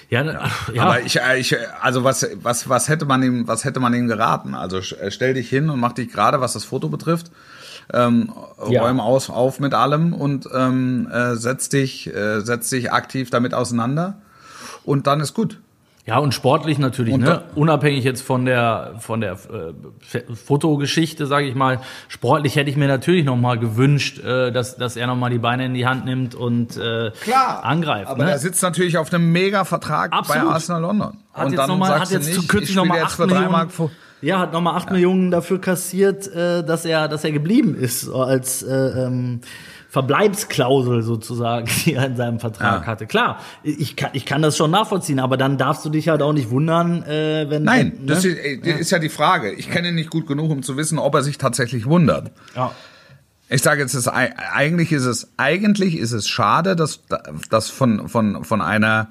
Ja, 0.10 0.24
ja. 0.24 0.82
Aber 0.82 1.02
ich, 1.02 1.20
äh, 1.22 1.40
ich, 1.40 1.54
äh, 1.54 1.58
also 1.82 2.04
was, 2.04 2.28
was, 2.42 2.68
was 2.68 2.90
hätte 2.90 3.06
man 3.06 3.22
ihm, 3.22 3.48
was 3.48 3.64
hätte 3.64 3.80
man 3.80 3.94
ihm 3.94 4.08
geraten? 4.08 4.56
Also 4.56 4.78
äh, 4.78 5.12
stell 5.12 5.36
dich 5.36 5.50
hin 5.50 5.70
und 5.70 5.80
mach 5.80 5.94
dich 5.94 6.12
gerade, 6.12 6.42
was 6.42 6.54
das 6.54 6.64
Foto 6.64 6.90
betrifft, 6.90 7.32
ähm, 7.94 8.32
Ja. 8.70 8.82
räum 8.82 9.00
aus, 9.00 9.30
auf 9.30 9.60
mit 9.60 9.74
allem 9.74 10.14
und 10.14 10.48
ähm, 10.54 11.08
äh, 11.12 11.36
setz 11.36 11.70
dich, 11.70 12.14
äh, 12.14 12.42
setz 12.42 12.70
dich 12.70 12.92
aktiv 12.92 13.30
damit 13.30 13.54
auseinander 13.54 14.22
und 14.84 15.06
dann 15.08 15.20
ist 15.20 15.34
gut. 15.36 15.60
Ja, 16.10 16.18
und 16.18 16.34
sportlich 16.34 16.80
natürlich, 16.80 17.14
Und 17.14 17.22
ne? 17.22 17.44
Unabhängig 17.56 18.04
jetzt 18.04 18.22
von 18.24 18.46
der 18.46 18.96
von 19.00 19.22
der 19.22 19.34
äh, 19.34 20.34
Fotogeschichte, 20.36 21.26
sage 21.28 21.48
ich 21.48 21.56
mal. 21.56 21.80
Sportlich 22.08 22.56
hätte 22.56 22.70
ich 22.70 22.78
mir 22.78 22.88
natürlich 22.88 23.26
noch 23.26 23.38
mal 23.38 23.60
gewünscht, 23.60 24.20
äh, 24.24 24.52
dass 24.52 24.76
dass 24.78 24.96
er 24.96 25.08
noch 25.08 25.16
mal 25.16 25.30
die 25.30 25.38
Beine 25.38 25.66
in 25.66 25.74
die 25.74 25.86
Hand 25.86 26.06
nimmt 26.06 26.34
und 26.36 26.78
äh, 26.78 27.12
angreift. 27.62 28.10
Aber 28.10 28.26
ne? 28.26 28.32
er 28.32 28.40
sitzt 28.40 28.64
natürlich 28.64 28.98
auf 28.98 29.14
einem 29.14 29.32
Mega-Vertrag 29.32 30.12
bei 30.12 30.18
Absolut. 30.18 30.52
Arsenal 30.52 30.82
London. 30.82 31.18
hat 31.34 31.46
und 31.46 31.52
jetzt 31.52 31.60
dann 31.60 31.70
noch 31.70 31.78
mal, 31.78 32.00
hat 32.00 32.10
jetzt 32.12 32.26
nicht, 32.28 32.42
zu 32.42 32.48
kürzlich 32.48 32.72
ich 32.72 32.76
noch 32.76 32.86
mal 32.86 32.96
jetzt 32.96 33.06
acht 33.06 33.16
für 33.16 33.28
drei 33.28 33.34
Millionen. 33.36 33.52
Mark 33.52 33.72
fu- 33.72 33.90
Ja, 34.22 34.40
hat 34.40 34.52
nochmal 34.52 34.76
8 34.76 34.92
Millionen 34.92 35.32
dafür 35.32 35.62
kassiert, 35.62 36.28
äh, 36.28 36.64
dass 36.64 36.86
er, 36.86 37.08
dass 37.08 37.24
er 37.24 37.32
geblieben 37.32 37.76
ist, 37.76 38.10
als 38.10 38.64
äh, 38.64 38.74
ähm, 38.74 39.42
Verbleibsklausel 39.90 41.02
sozusagen, 41.02 41.68
die 41.86 41.96
er 41.96 42.06
in 42.06 42.16
seinem 42.16 42.40
Vertrag 42.40 42.82
Ja. 42.84 42.88
hatte. 42.88 43.08
Klar, 43.08 43.40
ich 43.64 43.96
kann, 43.96 44.12
ich 44.14 44.26
kann 44.26 44.42
das 44.42 44.56
schon 44.56 44.72
nachvollziehen, 44.72 45.20
aber 45.20 45.36
dann 45.36 45.58
darfst 45.58 45.84
du 45.84 45.90
dich 45.90 46.10
halt 46.10 46.22
auch 46.22 46.34
nicht 46.34 46.50
wundern, 46.52 47.04
äh, 47.04 47.48
wenn. 47.50 47.64
Nein, 47.64 47.94
ne? 48.00 48.06
das 48.06 48.24
ist, 48.26 48.38
äh, 48.38 48.80
ist 48.80 48.92
ja 48.92 49.00
die 49.00 49.10
Frage. 49.10 49.52
Ich 49.52 49.70
kenne 49.70 49.90
ihn 49.90 49.96
nicht 49.96 50.10
gut 50.12 50.28
genug, 50.28 50.52
um 50.52 50.64
zu 50.64 50.78
wissen, 50.78 51.00
ob 51.00 51.16
er 51.16 51.24
sich 51.24 51.38
tatsächlich 51.38 51.86
wundert. 51.86 52.32
ja. 52.56 52.72
Ich 53.52 53.64
sage 53.64 53.82
jetzt, 53.82 53.96
es, 53.96 54.08
eigentlich 54.08 54.92
ist 54.92 55.06
es, 55.06 55.32
eigentlich 55.38 55.98
ist 55.98 56.12
es 56.12 56.28
schade, 56.30 56.76
dass, 56.76 57.00
dass 57.50 57.68
von, 57.72 58.08
von, 58.08 58.44
von 58.44 58.62
einer, 58.62 59.08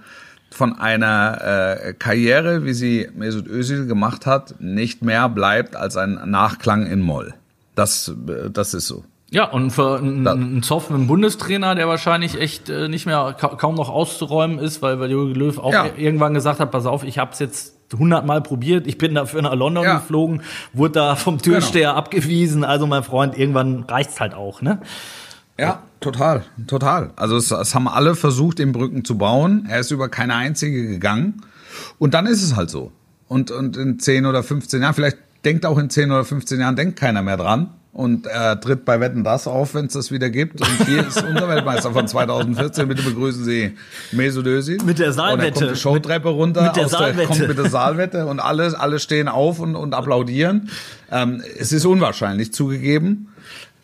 von 0.53 0.79
einer 0.79 1.41
äh, 1.89 1.93
Karriere, 1.95 2.65
wie 2.65 2.73
sie 2.73 3.09
Mesut 3.17 3.49
Özil 3.49 3.87
gemacht 3.87 4.27
hat, 4.27 4.55
nicht 4.61 5.03
mehr 5.03 5.29
bleibt 5.29 5.75
als 5.75 5.97
ein 5.97 6.21
Nachklang 6.27 6.87
in 6.87 7.01
Moll. 7.01 7.35
Das, 7.75 8.13
äh, 8.29 8.49
das 8.49 8.75
ist 8.75 8.87
so. 8.87 9.05
Ja, 9.31 9.45
und 9.45 9.73
für 9.73 9.99
einen 9.99 10.63
Zoff 10.63 10.89
mit 10.89 10.99
einem 10.99 11.07
Bundestrainer, 11.07 11.75
der 11.75 11.87
wahrscheinlich 11.87 12.41
echt 12.41 12.71
äh, 12.71 12.89
nicht 12.89 13.05
mehr 13.05 13.37
ka 13.39 13.49
kaum 13.49 13.75
noch 13.75 13.91
auszuräumen 13.91 14.59
ist, 14.59 14.81
weil, 14.81 15.01
weil 15.01 15.11
Jürgen 15.11 15.35
Löw 15.35 15.59
auch 15.59 15.73
ja. 15.73 15.87
irgendwann 15.97 16.33
gesagt 16.33 16.61
hat, 16.61 16.71
pass 16.71 16.87
auf, 16.87 17.05
ich 17.05 17.19
habe 17.19 17.33
es 17.33 17.39
jetzt 17.39 17.75
hundertmal 17.93 18.41
probiert, 18.41 18.87
ich 18.87 18.97
bin 18.97 19.15
dafür 19.15 19.43
nach 19.43 19.55
London 19.55 19.85
ja. 19.85 19.99
geflogen, 19.99 20.43
wurde 20.73 20.93
da 20.95 21.17
vom 21.17 21.43
Türsteher 21.43 21.91
genau. 21.91 21.99
abgewiesen, 21.99 22.65
also 22.65 22.87
mein 22.87 23.03
Freund, 23.03 23.37
irgendwann 23.37 23.85
reicht's 23.85 24.19
halt 24.19 24.33
auch, 24.33 24.63
ne? 24.63 24.81
Ja, 25.59 25.83
total, 26.01 26.45
total. 26.67 27.11
Also 27.17 27.37
es, 27.37 27.51
es 27.51 27.75
haben 27.75 27.89
alle 27.89 28.15
versucht, 28.15 28.61
den 28.61 28.73
Brücken 28.73 29.05
zu 29.05 29.19
bauen. 29.19 29.67
Er 29.69 29.81
ist 29.81 29.91
über 29.91 30.09
keine 30.09 30.37
einzige 30.37 30.87
gegangen. 30.87 31.43
Und 31.99 32.15
dann 32.15 32.27
ist 32.27 32.45
es 32.45 32.55
halt 32.55 32.71
so. 32.71 32.93
Und, 33.27 33.51
und 33.51 33.77
in 33.77 33.99
10 33.99 34.25
oder 34.25 34.45
15 34.45 34.81
Jahren, 34.81 34.95
vielleicht 34.95 35.19
denkt 35.45 35.67
auch 35.67 35.77
in 35.77 35.91
10 35.91 36.13
oder 36.13 36.25
15 36.25 36.61
Jahren, 36.61 36.77
denkt 36.77 36.97
keiner 36.97 37.23
mehr 37.23 37.37
dran 37.37 37.71
und 37.93 38.27
er 38.27 38.61
tritt 38.61 38.85
bei 38.85 39.01
Wetten 39.01 39.25
das 39.25 39.47
auf, 39.49 39.75
wenn 39.75 39.87
es 39.87 39.95
das 39.95 40.13
wieder 40.13 40.31
gibt. 40.31 40.61
Und 40.61 40.87
hier 40.87 41.07
ist 41.07 41.23
unser 41.23 41.49
Weltmeister 41.49 41.91
von 41.93 42.07
2014. 42.07 42.87
Bitte 42.87 43.03
begrüßen 43.03 43.45
Sie 43.45 43.77
Mesut 44.13 44.47
Özil. 44.47 44.79
Mit 44.85 44.99
der 44.99 45.13
Saalwette. 45.13 45.47
Und 45.47 45.47
er 45.47 45.53
kommt 45.53 45.77
die 45.77 45.81
Showtreppe 45.81 46.29
runter. 46.29 46.63
Mit 46.63 46.77
der 46.77 46.89
Saalwette. 46.89 47.17
Der, 47.17 47.27
kommt 47.27 47.49
mit 47.49 47.59
der 47.59 47.71
Saalwette 47.71 48.27
und 48.27 48.41
alle, 48.41 48.79
alle 48.79 48.99
stehen 48.99 49.27
auf 49.27 49.59
und, 49.59 49.75
und 49.75 49.95
applaudieren. 49.95 50.71
Ähm, 51.11 51.43
es 51.59 51.73
ist 51.73 51.87
unwahrscheinlich 51.87 52.53
zugegeben. 52.53 53.29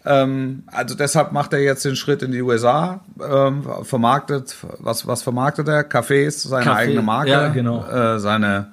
Ähm, 0.07 0.64
also 0.66 0.94
deshalb 0.94 1.32
macht 1.32 1.52
er 1.52 1.61
jetzt 1.61 1.84
den 1.84 1.96
Schritt 1.96 2.22
in 2.22 2.30
die 2.30 2.42
USA, 2.42 3.00
ähm, 3.26 3.64
vermarktet, 3.82 4.55
was, 4.78 5.07
was 5.07 5.22
vermarktet 5.22 5.66
er? 5.66 5.88
Cafés, 5.88 6.46
seine 6.46 6.64
Kaffee, 6.64 6.78
eigene 6.78 7.02
Marke, 7.02 7.30
ja, 7.30 7.48
genau. 7.48 7.84
äh, 7.86 8.18
seine 8.20 8.68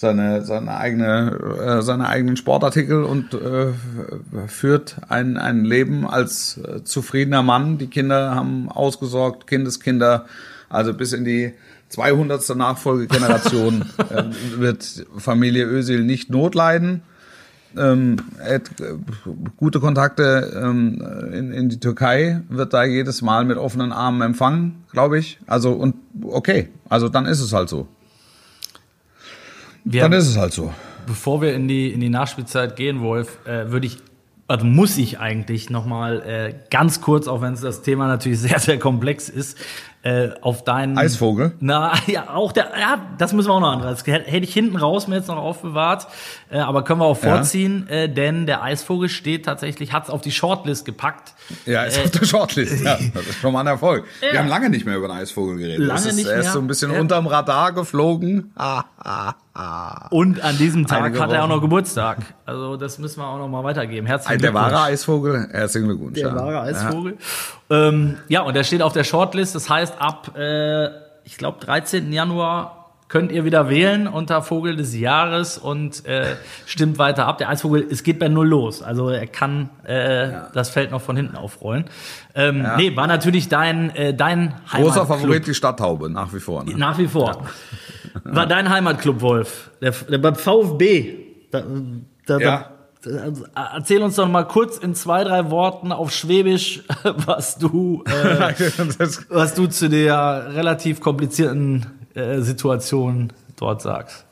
seine, 0.00 0.46
seine 0.46 0.78
eigene, 0.78 1.78
äh, 1.78 1.82
seine 1.82 2.08
eigenen 2.08 2.38
Sportartikel 2.38 3.04
und 3.04 3.34
äh, 3.34 3.72
führt 4.48 4.96
ein, 5.10 5.36
ein 5.36 5.66
Leben 5.66 6.08
als 6.08 6.56
äh, 6.56 6.82
zufriedener 6.84 7.42
Mann. 7.42 7.76
Die 7.76 7.88
Kinder 7.88 8.34
haben 8.34 8.70
ausgesorgt, 8.70 9.46
Kindeskinder, 9.46 10.24
also 10.70 10.94
bis 10.94 11.12
in 11.12 11.26
die 11.26 11.52
200. 11.90 12.56
Nachfolgegeneration 12.56 13.84
äh, 13.98 14.24
wird 14.58 15.04
Familie 15.18 15.66
Ösil 15.66 16.02
nicht 16.02 16.30
notleiden. 16.30 17.02
Ähm, 17.76 18.16
hat 18.42 18.80
äh, 18.80 18.94
gute 19.58 19.80
Kontakte 19.80 20.62
ähm, 20.64 21.02
in, 21.30 21.52
in 21.52 21.68
die 21.68 21.78
Türkei, 21.78 22.40
wird 22.48 22.72
da 22.72 22.84
jedes 22.84 23.20
Mal 23.20 23.44
mit 23.44 23.58
offenen 23.58 23.92
Armen 23.92 24.22
empfangen, 24.22 24.82
glaube 24.92 25.18
ich. 25.18 25.38
Also 25.46 25.72
und 25.72 25.94
okay, 26.22 26.70
also 26.88 27.10
dann 27.10 27.26
ist 27.26 27.40
es 27.40 27.52
halt 27.52 27.68
so. 27.68 27.86
Wir 29.84 30.02
Dann 30.02 30.12
ist 30.12 30.28
es 30.28 30.36
halt 30.36 30.52
so. 30.52 30.72
Bevor 31.06 31.42
wir 31.42 31.54
in 31.54 31.68
die, 31.68 31.92
in 31.92 32.00
die 32.00 32.08
Nachspielzeit 32.08 32.76
gehen, 32.76 33.00
Wolf, 33.00 33.38
äh, 33.46 33.70
würde 33.70 33.86
ich, 33.86 33.98
also 34.46 34.64
muss 34.64 34.98
ich 34.98 35.18
eigentlich 35.18 35.70
nochmal 35.70 36.22
äh, 36.22 36.54
ganz 36.70 37.00
kurz, 37.00 37.26
auch 37.26 37.40
wenn 37.40 37.54
es 37.54 37.60
das 37.60 37.82
Thema 37.82 38.06
natürlich 38.06 38.38
sehr, 38.40 38.58
sehr 38.58 38.78
komplex 38.78 39.28
ist, 39.28 39.58
äh, 40.02 40.30
auf 40.40 40.64
deinen 40.64 40.96
Eisvogel. 40.96 41.52
Na 41.60 41.92
ja, 42.06 42.30
auch 42.30 42.52
der, 42.52 42.70
ja, 42.78 43.00
das 43.18 43.34
müssen 43.34 43.48
wir 43.48 43.54
auch 43.54 43.60
noch 43.60 43.72
anreißen. 43.72 44.02
Das 44.06 44.06
hätte 44.06 44.44
ich 44.44 44.54
hinten 44.54 44.76
raus 44.76 45.08
mir 45.08 45.16
jetzt 45.16 45.28
noch 45.28 45.36
aufbewahrt, 45.36 46.06
äh, 46.50 46.58
aber 46.58 46.84
können 46.84 47.00
wir 47.00 47.04
auch 47.04 47.18
vorziehen, 47.18 47.86
ja. 47.88 47.96
äh, 47.96 48.08
denn 48.08 48.46
der 48.46 48.62
Eisvogel 48.62 49.10
steht 49.10 49.44
tatsächlich, 49.44 49.92
hat's 49.92 50.08
auf 50.08 50.22
die 50.22 50.32
Shortlist 50.32 50.86
gepackt. 50.86 51.34
Ja, 51.66 51.84
ist 51.84 51.98
äh, 51.98 52.04
auf 52.04 52.10
der 52.12 52.24
Shortlist. 52.24 52.82
Ja, 52.82 52.98
das 53.14 53.26
ist 53.26 53.40
schon 53.40 53.52
mal 53.52 53.60
ein 53.60 53.66
Erfolg. 53.66 54.04
Ja. 54.22 54.32
Wir 54.32 54.38
haben 54.38 54.48
lange 54.48 54.70
nicht 54.70 54.86
mehr 54.86 54.96
über 54.96 55.08
den 55.08 55.16
Eisvogel 55.16 55.58
geredet. 55.58 55.86
Lange 55.86 56.08
ist, 56.08 56.16
nicht 56.16 56.28
er 56.28 56.38
mehr. 56.38 56.46
ist 56.46 56.52
so 56.52 56.60
ein 56.60 56.66
bisschen 56.66 56.92
ja. 56.92 57.00
unterm 57.00 57.26
Radar 57.26 57.72
geflogen. 57.72 58.52
Ah, 58.56 58.84
ah, 58.98 59.34
ah. 59.54 60.06
Und 60.10 60.40
an 60.42 60.56
diesem 60.56 60.86
Tag 60.86 61.02
Einige 61.02 61.20
hat 61.20 61.32
er 61.32 61.44
auch 61.44 61.48
noch 61.48 61.60
Geburtstag. 61.60 62.18
Also 62.46 62.76
das 62.76 62.98
müssen 62.98 63.20
wir 63.20 63.26
auch 63.26 63.38
noch 63.38 63.48
mal 63.48 63.64
weitergeben. 63.64 64.06
Herzlichen 64.06 64.38
Glückwunsch. 64.38 64.64
Der 64.64 64.72
wahre 64.72 64.84
Eisvogel, 64.86 65.48
herzlichen 65.52 65.88
Glückwunsch. 65.88 66.18
Der 66.18 66.34
wahre 66.34 66.62
Eisvogel. 66.62 67.18
Ähm, 67.70 68.16
ja, 68.28 68.42
und 68.42 68.56
er 68.56 68.64
steht 68.64 68.82
auf 68.82 68.92
der 68.92 69.04
Shortlist. 69.04 69.54
Das 69.54 69.70
heißt, 69.70 69.89
ab, 69.98 70.36
äh, 70.36 70.88
ich 71.24 71.38
glaube, 71.38 71.58
13. 71.64 72.12
Januar 72.12 72.80
könnt 73.10 73.32
ihr 73.32 73.44
wieder 73.44 73.68
wählen 73.68 74.06
unter 74.06 74.40
Vogel 74.40 74.76
des 74.76 74.96
Jahres 74.96 75.58
und 75.58 76.06
äh, 76.06 76.36
stimmt 76.64 76.96
weiter 76.96 77.26
ab. 77.26 77.38
Der 77.38 77.48
Eisvogel, 77.48 77.86
es 77.90 78.04
geht 78.04 78.20
bei 78.20 78.28
null 78.28 78.46
los. 78.46 78.82
Also 78.82 79.08
er 79.08 79.26
kann 79.26 79.68
äh, 79.84 80.30
ja. 80.30 80.48
das 80.54 80.70
Feld 80.70 80.92
noch 80.92 81.02
von 81.02 81.16
hinten 81.16 81.36
aufrollen. 81.36 81.86
Ähm, 82.36 82.62
ja. 82.62 82.76
Nee, 82.76 82.96
war 82.96 83.08
natürlich 83.08 83.48
dein, 83.48 83.90
äh, 83.96 84.14
dein 84.14 84.54
Heimatclub. 84.72 84.94
Großer 84.94 85.06
Favorit 85.06 85.46
die 85.46 85.54
Stadttaube, 85.54 86.08
nach 86.08 86.32
wie 86.32 86.38
vor. 86.38 86.62
Ne? 86.62 86.76
Nach 86.76 86.98
wie 86.98 87.08
vor. 87.08 87.42
Ja. 88.24 88.34
War 88.36 88.46
dein 88.46 88.70
Heimatclub, 88.70 89.20
Wolf. 89.20 89.70
Der, 89.82 89.90
der 89.90 90.18
beim 90.18 90.36
VfB. 90.36 91.16
Da, 91.50 91.64
da, 92.26 92.38
ja. 92.38 92.56
Also, 92.56 92.79
erzähl 93.54 94.02
uns 94.02 94.16
doch 94.16 94.28
mal 94.28 94.44
kurz 94.44 94.78
in 94.78 94.94
zwei, 94.94 95.24
drei 95.24 95.50
Worten 95.50 95.92
auf 95.92 96.12
Schwäbisch, 96.12 96.82
was 97.04 97.56
du, 97.58 98.04
äh, 98.06 98.54
was 99.28 99.54
du 99.54 99.66
zu 99.66 99.88
der 99.88 100.54
relativ 100.54 101.00
komplizierten 101.00 101.86
äh, 102.14 102.40
Situation 102.40 103.32
dort 103.56 103.82
sagst. 103.82 104.24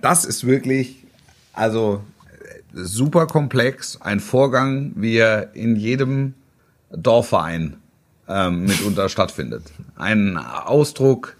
Das 0.00 0.24
ist 0.24 0.46
wirklich, 0.46 1.04
also 1.52 2.02
super 2.72 3.26
komplex, 3.26 4.00
ein 4.00 4.20
Vorgang, 4.20 4.92
wie 4.94 5.16
er 5.16 5.54
in 5.54 5.76
jedem 5.76 6.34
Dorfverein 6.90 7.76
ähm, 8.28 8.64
mitunter 8.64 9.08
stattfindet. 9.08 9.64
Ein 9.96 10.36
Ausdruck 10.36 11.36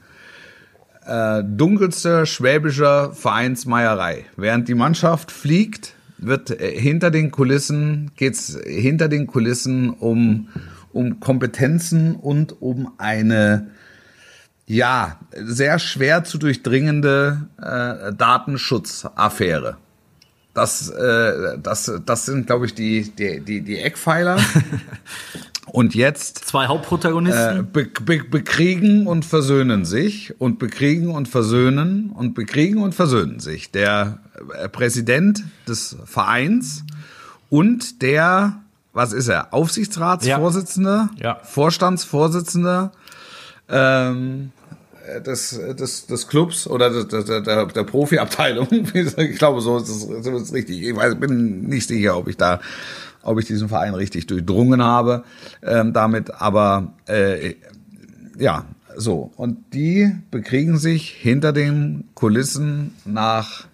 äh, 1.06 1.42
dunkelster 1.44 2.26
schwäbischer 2.26 3.12
Vereinsmeierei. 3.12 4.26
Während 4.36 4.68
die 4.68 4.74
Mannschaft 4.74 5.30
fliegt, 5.30 5.94
wird 6.18 6.50
äh, 6.50 6.78
hinter 6.78 7.10
den 7.10 7.30
Kulissen 7.30 8.10
geht's 8.16 8.58
hinter 8.64 9.08
den 9.08 9.26
Kulissen 9.26 9.90
um 9.90 10.48
um 10.92 11.20
Kompetenzen 11.20 12.16
und 12.16 12.60
um 12.60 12.92
eine 12.98 13.68
ja 14.66 15.18
sehr 15.34 15.78
schwer 15.78 16.24
zu 16.24 16.38
durchdringende 16.38 17.48
äh, 17.58 18.12
Datenschutzaffäre. 18.14 19.78
Das, 20.54 20.90
äh, 20.90 21.58
das, 21.58 21.90
das 22.04 22.26
sind, 22.26 22.46
glaube 22.46 22.66
ich, 22.66 22.74
die, 22.74 23.10
die, 23.10 23.40
die, 23.40 23.62
die 23.62 23.78
Eckpfeiler. 23.78 24.38
Und 25.72 25.94
jetzt 25.94 26.38
zwei 26.44 26.66
Hauptprotagonisten 26.66 27.60
äh, 27.60 27.62
be 27.62 27.86
be 28.04 28.22
bekriegen 28.22 29.06
und 29.06 29.24
versöhnen 29.24 29.86
sich 29.86 30.38
und 30.38 30.58
bekriegen 30.58 31.08
und 31.08 31.28
versöhnen 31.28 32.10
und 32.10 32.34
bekriegen 32.34 32.82
und 32.82 32.94
versöhnen 32.94 33.40
sich. 33.40 33.70
Der 33.70 34.18
äh, 34.52 34.68
Präsident 34.68 35.42
des 35.66 35.96
Vereins 36.04 36.84
und 37.48 38.02
der, 38.02 38.60
was 38.92 39.14
ist 39.14 39.28
er, 39.28 39.54
Aufsichtsratsvorsitzende, 39.54 41.08
ja. 41.16 41.24
ja. 41.24 41.40
Vorstandsvorsitzende 41.42 42.92
ähm, 43.70 44.52
des, 45.24 45.58
des, 45.78 46.04
des 46.04 46.28
Clubs 46.28 46.66
oder 46.66 47.04
der, 47.04 47.22
der, 47.22 47.40
der, 47.40 47.64
der 47.64 47.84
Profiabteilung. 47.84 48.68
Ich 48.94 49.38
glaube, 49.38 49.62
so 49.62 49.78
ist 49.78 49.88
es, 49.88 50.02
so 50.02 50.36
ist 50.36 50.42
es 50.42 50.52
richtig. 50.52 50.82
Ich 50.82 50.94
weiß, 50.94 51.14
bin 51.18 51.62
nicht 51.62 51.88
sicher, 51.88 52.18
ob 52.18 52.28
ich 52.28 52.36
da 52.36 52.60
ob 53.22 53.38
ich 53.38 53.46
diesen 53.46 53.68
Verein 53.68 53.94
richtig 53.94 54.26
durchdrungen 54.26 54.82
habe 54.82 55.24
ähm, 55.62 55.92
damit, 55.92 56.30
aber 56.30 56.92
äh, 57.06 57.54
ja, 58.38 58.64
so. 58.96 59.32
Und 59.36 59.74
die 59.74 60.14
bekriegen 60.30 60.78
sich 60.78 61.10
hinter 61.10 61.52
den 61.52 62.04
Kulissen 62.14 62.94
nach 63.04 63.66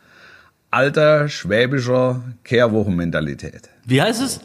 alter 0.70 1.28
schwäbischer 1.28 2.22
Kehrwochenmentalität. 2.44 3.70
Wie 3.84 4.02
heißt 4.02 4.22
es? 4.22 4.40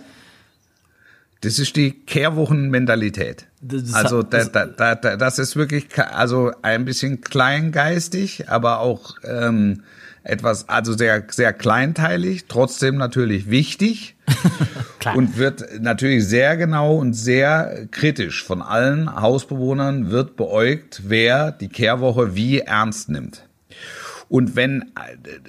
Das 1.41 1.59
ist 1.59 1.75
die 1.75 1.91
Kehrwochenmentalität. 1.91 3.47
Also 3.91 4.23
da, 4.23 4.45
da, 4.45 4.95
da, 4.95 5.17
das 5.17 5.39
ist 5.39 5.57
wirklich 5.57 5.87
also 5.97 6.51
ein 6.61 6.85
bisschen 6.85 7.19
kleingeistig, 7.19 8.49
aber 8.49 8.79
auch 8.79 9.15
ähm, 9.25 9.83
etwas, 10.23 10.69
also 10.69 10.93
sehr, 10.93 11.23
sehr 11.29 11.53
kleinteilig, 11.53 12.45
trotzdem 12.47 12.97
natürlich 12.97 13.49
wichtig. 13.49 14.15
Und 15.15 15.37
wird 15.37 15.81
natürlich 15.81 16.25
sehr 16.25 16.55
genau 16.55 16.95
und 16.95 17.11
sehr 17.11 17.87
kritisch 17.91 18.41
von 18.41 18.61
allen 18.61 19.13
Hausbewohnern 19.13 20.11
wird 20.11 20.37
beäugt, 20.37 21.01
wer 21.05 21.51
die 21.51 21.67
Kehrwoche 21.67 22.35
wie 22.35 22.59
ernst 22.59 23.09
nimmt. 23.09 23.45
Und 24.29 24.55
wenn 24.55 24.93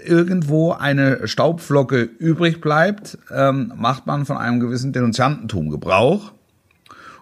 irgendwo 0.05 0.73
eine 0.73 1.29
Staubflocke 1.29 2.03
übrig 2.03 2.61
bleibt, 2.61 3.17
ähm, 3.31 3.73
macht 3.77 4.07
man 4.07 4.27
von 4.27 4.37
einem 4.37 4.59
gewissen 4.59 4.93
Denunziantentum 4.93 5.71
Gebrauch 5.71 6.33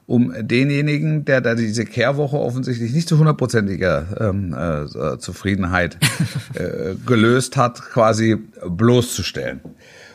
um 0.07 0.33
denjenigen, 0.39 1.25
der 1.25 1.41
da 1.41 1.55
diese 1.55 1.85
Kehrwoche 1.85 2.37
offensichtlich 2.37 2.93
nicht 2.93 3.09
zu 3.09 3.19
hundertprozentiger 3.19 4.07
ähm, 4.21 4.55
äh, 4.55 5.19
Zufriedenheit 5.19 5.99
äh, 6.55 6.95
gelöst 7.07 7.57
hat, 7.57 7.81
quasi 7.83 8.37
bloßzustellen. 8.69 9.61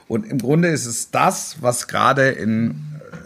Und 0.08 0.26
im 0.26 0.38
Grunde 0.38 0.70
ist 0.70 0.86
es 0.86 1.12
das, 1.12 1.58
was 1.62 1.88
gerade 1.88 2.30
in 2.30 2.76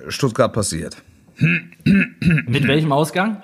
Stuttgart 0.08 0.52
passiert. 0.54 0.98
Mit 1.38 2.68
welchem 2.68 2.92
Ausgang? 2.92 3.42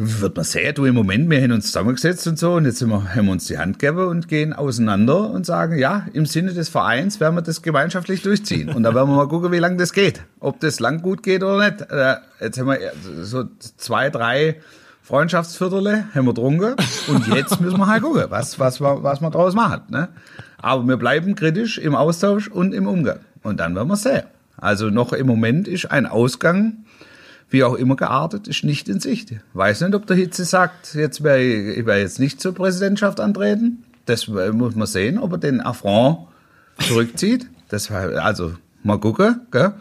Wird 0.00 0.36
man 0.36 0.44
sehen, 0.44 0.74
du 0.76 0.84
im 0.84 0.94
Moment, 0.94 1.28
wir 1.28 1.42
haben 1.42 1.50
uns 1.50 1.66
zusammengesetzt 1.66 2.26
und 2.28 2.38
so 2.38 2.54
und 2.54 2.66
jetzt 2.66 2.80
wir, 2.86 3.14
haben 3.14 3.26
wir 3.26 3.32
uns 3.32 3.46
die 3.46 3.58
Hand 3.58 3.80
gegeben 3.80 4.06
und 4.06 4.28
gehen 4.28 4.52
auseinander 4.52 5.28
und 5.28 5.44
sagen, 5.44 5.76
ja, 5.76 6.06
im 6.12 6.24
Sinne 6.24 6.52
des 6.52 6.68
Vereins 6.68 7.18
werden 7.18 7.34
wir 7.34 7.42
das 7.42 7.62
gemeinschaftlich 7.62 8.22
durchziehen. 8.22 8.68
Und 8.68 8.84
da 8.84 8.94
werden 8.94 9.10
wir 9.10 9.16
mal 9.16 9.28
gucken, 9.28 9.50
wie 9.50 9.58
lange 9.58 9.76
das 9.76 9.92
geht. 9.92 10.22
Ob 10.38 10.60
das 10.60 10.78
lang 10.78 11.02
gut 11.02 11.24
geht 11.24 11.42
oder 11.42 11.68
nicht. 11.68 11.80
Äh, 11.90 12.14
Jetzt 12.40 12.58
haben 12.58 12.68
wir 12.68 12.78
so 13.24 13.44
zwei, 13.76 14.10
drei 14.10 14.56
Freundschaftsviertele 15.02 16.04
haben 16.14 16.26
wir 16.26 16.34
getrunken 16.34 16.76
und 17.08 17.26
jetzt 17.34 17.60
müssen 17.60 17.78
wir 17.78 17.86
halt 17.86 18.02
gucken, 18.02 18.26
was, 18.28 18.58
was, 18.60 18.80
was 18.80 19.20
wir 19.20 19.30
draus 19.30 19.54
machen. 19.54 19.82
Ne? 19.88 20.08
Aber 20.58 20.86
wir 20.86 20.96
bleiben 20.96 21.34
kritisch 21.34 21.78
im 21.78 21.94
Austausch 21.94 22.48
und 22.48 22.74
im 22.74 22.86
Umgang. 22.86 23.20
Und 23.42 23.58
dann 23.58 23.74
werden 23.74 23.88
wir 23.88 23.96
sehen. 23.96 24.24
Also 24.56 24.90
noch 24.90 25.12
im 25.12 25.26
Moment 25.26 25.66
ist 25.66 25.86
ein 25.90 26.06
Ausgang 26.06 26.84
wie 27.50 27.64
auch 27.64 27.74
immer 27.74 27.96
geartet, 27.96 28.48
ist 28.48 28.64
nicht 28.64 28.88
in 28.88 29.00
Sicht. 29.00 29.34
Weiß 29.54 29.80
nicht, 29.80 29.94
ob 29.94 30.06
der 30.06 30.16
Hitze 30.16 30.44
sagt, 30.44 30.94
jetzt 30.94 31.22
wäre 31.22 31.40
ich, 31.40 31.78
ich 31.78 31.86
wär 31.86 31.98
jetzt 31.98 32.18
nicht 32.18 32.40
zur 32.40 32.54
Präsidentschaft 32.54 33.20
antreten. 33.20 33.84
Das 34.06 34.28
muss 34.28 34.74
man 34.74 34.86
sehen, 34.86 35.18
ob 35.18 35.32
er 35.32 35.38
den 35.38 35.60
Affront 35.60 36.28
zurückzieht. 36.78 37.48
Das 37.68 37.90
war, 37.90 38.10
also 38.24 38.52
mal 38.82 38.98
gucken. 38.98 39.42
Gell? 39.50 39.74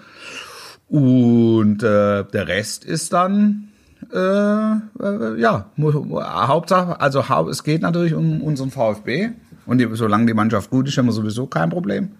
Und 0.89 1.83
äh, 1.83 2.23
der 2.23 2.47
Rest 2.47 2.85
ist 2.85 3.13
dann 3.13 3.69
äh, 4.13 4.17
äh, 4.17 5.39
ja 5.39 5.69
Hauptsache, 5.77 7.01
also 7.01 7.23
es 7.49 7.63
geht 7.63 7.81
natürlich 7.81 8.13
um 8.13 8.41
unseren 8.41 8.71
VfB. 8.71 9.31
Und 9.65 9.79
die, 9.79 9.87
solange 9.93 10.27
die 10.27 10.33
Mannschaft 10.33 10.69
gut 10.69 10.87
ist, 10.87 10.97
haben 10.97 11.07
wir 11.07 11.11
sowieso 11.11 11.47
kein 11.47 11.69
Problem. 11.69 12.11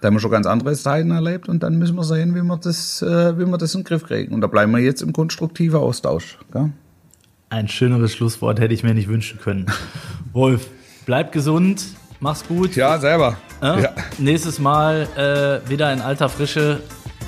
Da 0.00 0.06
haben 0.06 0.14
wir 0.14 0.20
schon 0.20 0.30
ganz 0.30 0.46
andere 0.46 0.74
Zeiten 0.74 1.10
erlebt 1.10 1.48
und 1.48 1.62
dann 1.62 1.76
müssen 1.76 1.96
wir 1.96 2.04
sehen, 2.04 2.34
wie 2.34 2.42
wir 2.42 2.56
das, 2.56 3.02
äh, 3.02 3.36
wie 3.38 3.46
wir 3.46 3.58
das 3.58 3.74
in 3.74 3.80
den 3.80 3.84
Griff 3.86 4.04
kriegen. 4.04 4.32
Und 4.32 4.40
da 4.40 4.46
bleiben 4.46 4.72
wir 4.72 4.78
jetzt 4.78 5.02
im 5.02 5.12
konstruktiven 5.12 5.80
Austausch. 5.80 6.38
Gell? 6.52 6.70
Ein 7.50 7.68
schöneres 7.68 8.14
Schlusswort 8.14 8.60
hätte 8.60 8.74
ich 8.74 8.84
mir 8.84 8.94
nicht 8.94 9.08
wünschen 9.08 9.40
können. 9.40 9.66
Wolf, 10.32 10.68
bleib 11.06 11.32
gesund, 11.32 11.84
mach's 12.20 12.46
gut. 12.46 12.76
Ja, 12.76 12.98
selber. 12.98 13.38
Ja? 13.60 13.78
Ja. 13.80 13.90
Nächstes 14.18 14.60
Mal 14.60 15.08
äh, 15.16 15.68
wieder 15.68 15.92
in 15.92 16.00
alter 16.00 16.28
Frische. 16.28 16.80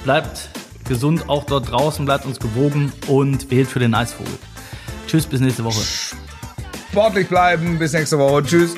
Bleibt 0.04 0.50
gesund 0.86 1.28
auch 1.28 1.44
dort 1.44 1.70
draußen, 1.70 2.04
bleibt 2.04 2.24
uns 2.24 2.38
gewogen 2.38 2.92
und 3.08 3.50
wählt 3.50 3.68
für 3.68 3.80
den 3.80 3.94
Eisvogel. 3.94 4.34
Tschüss, 5.08 5.26
bis 5.26 5.40
nächste 5.40 5.64
Woche. 5.64 5.80
Sportlich 6.90 7.28
bleiben. 7.28 7.78
Bis 7.78 7.92
nächste 7.92 8.18
Woche. 8.18 8.44
Tschüss. 8.44 8.76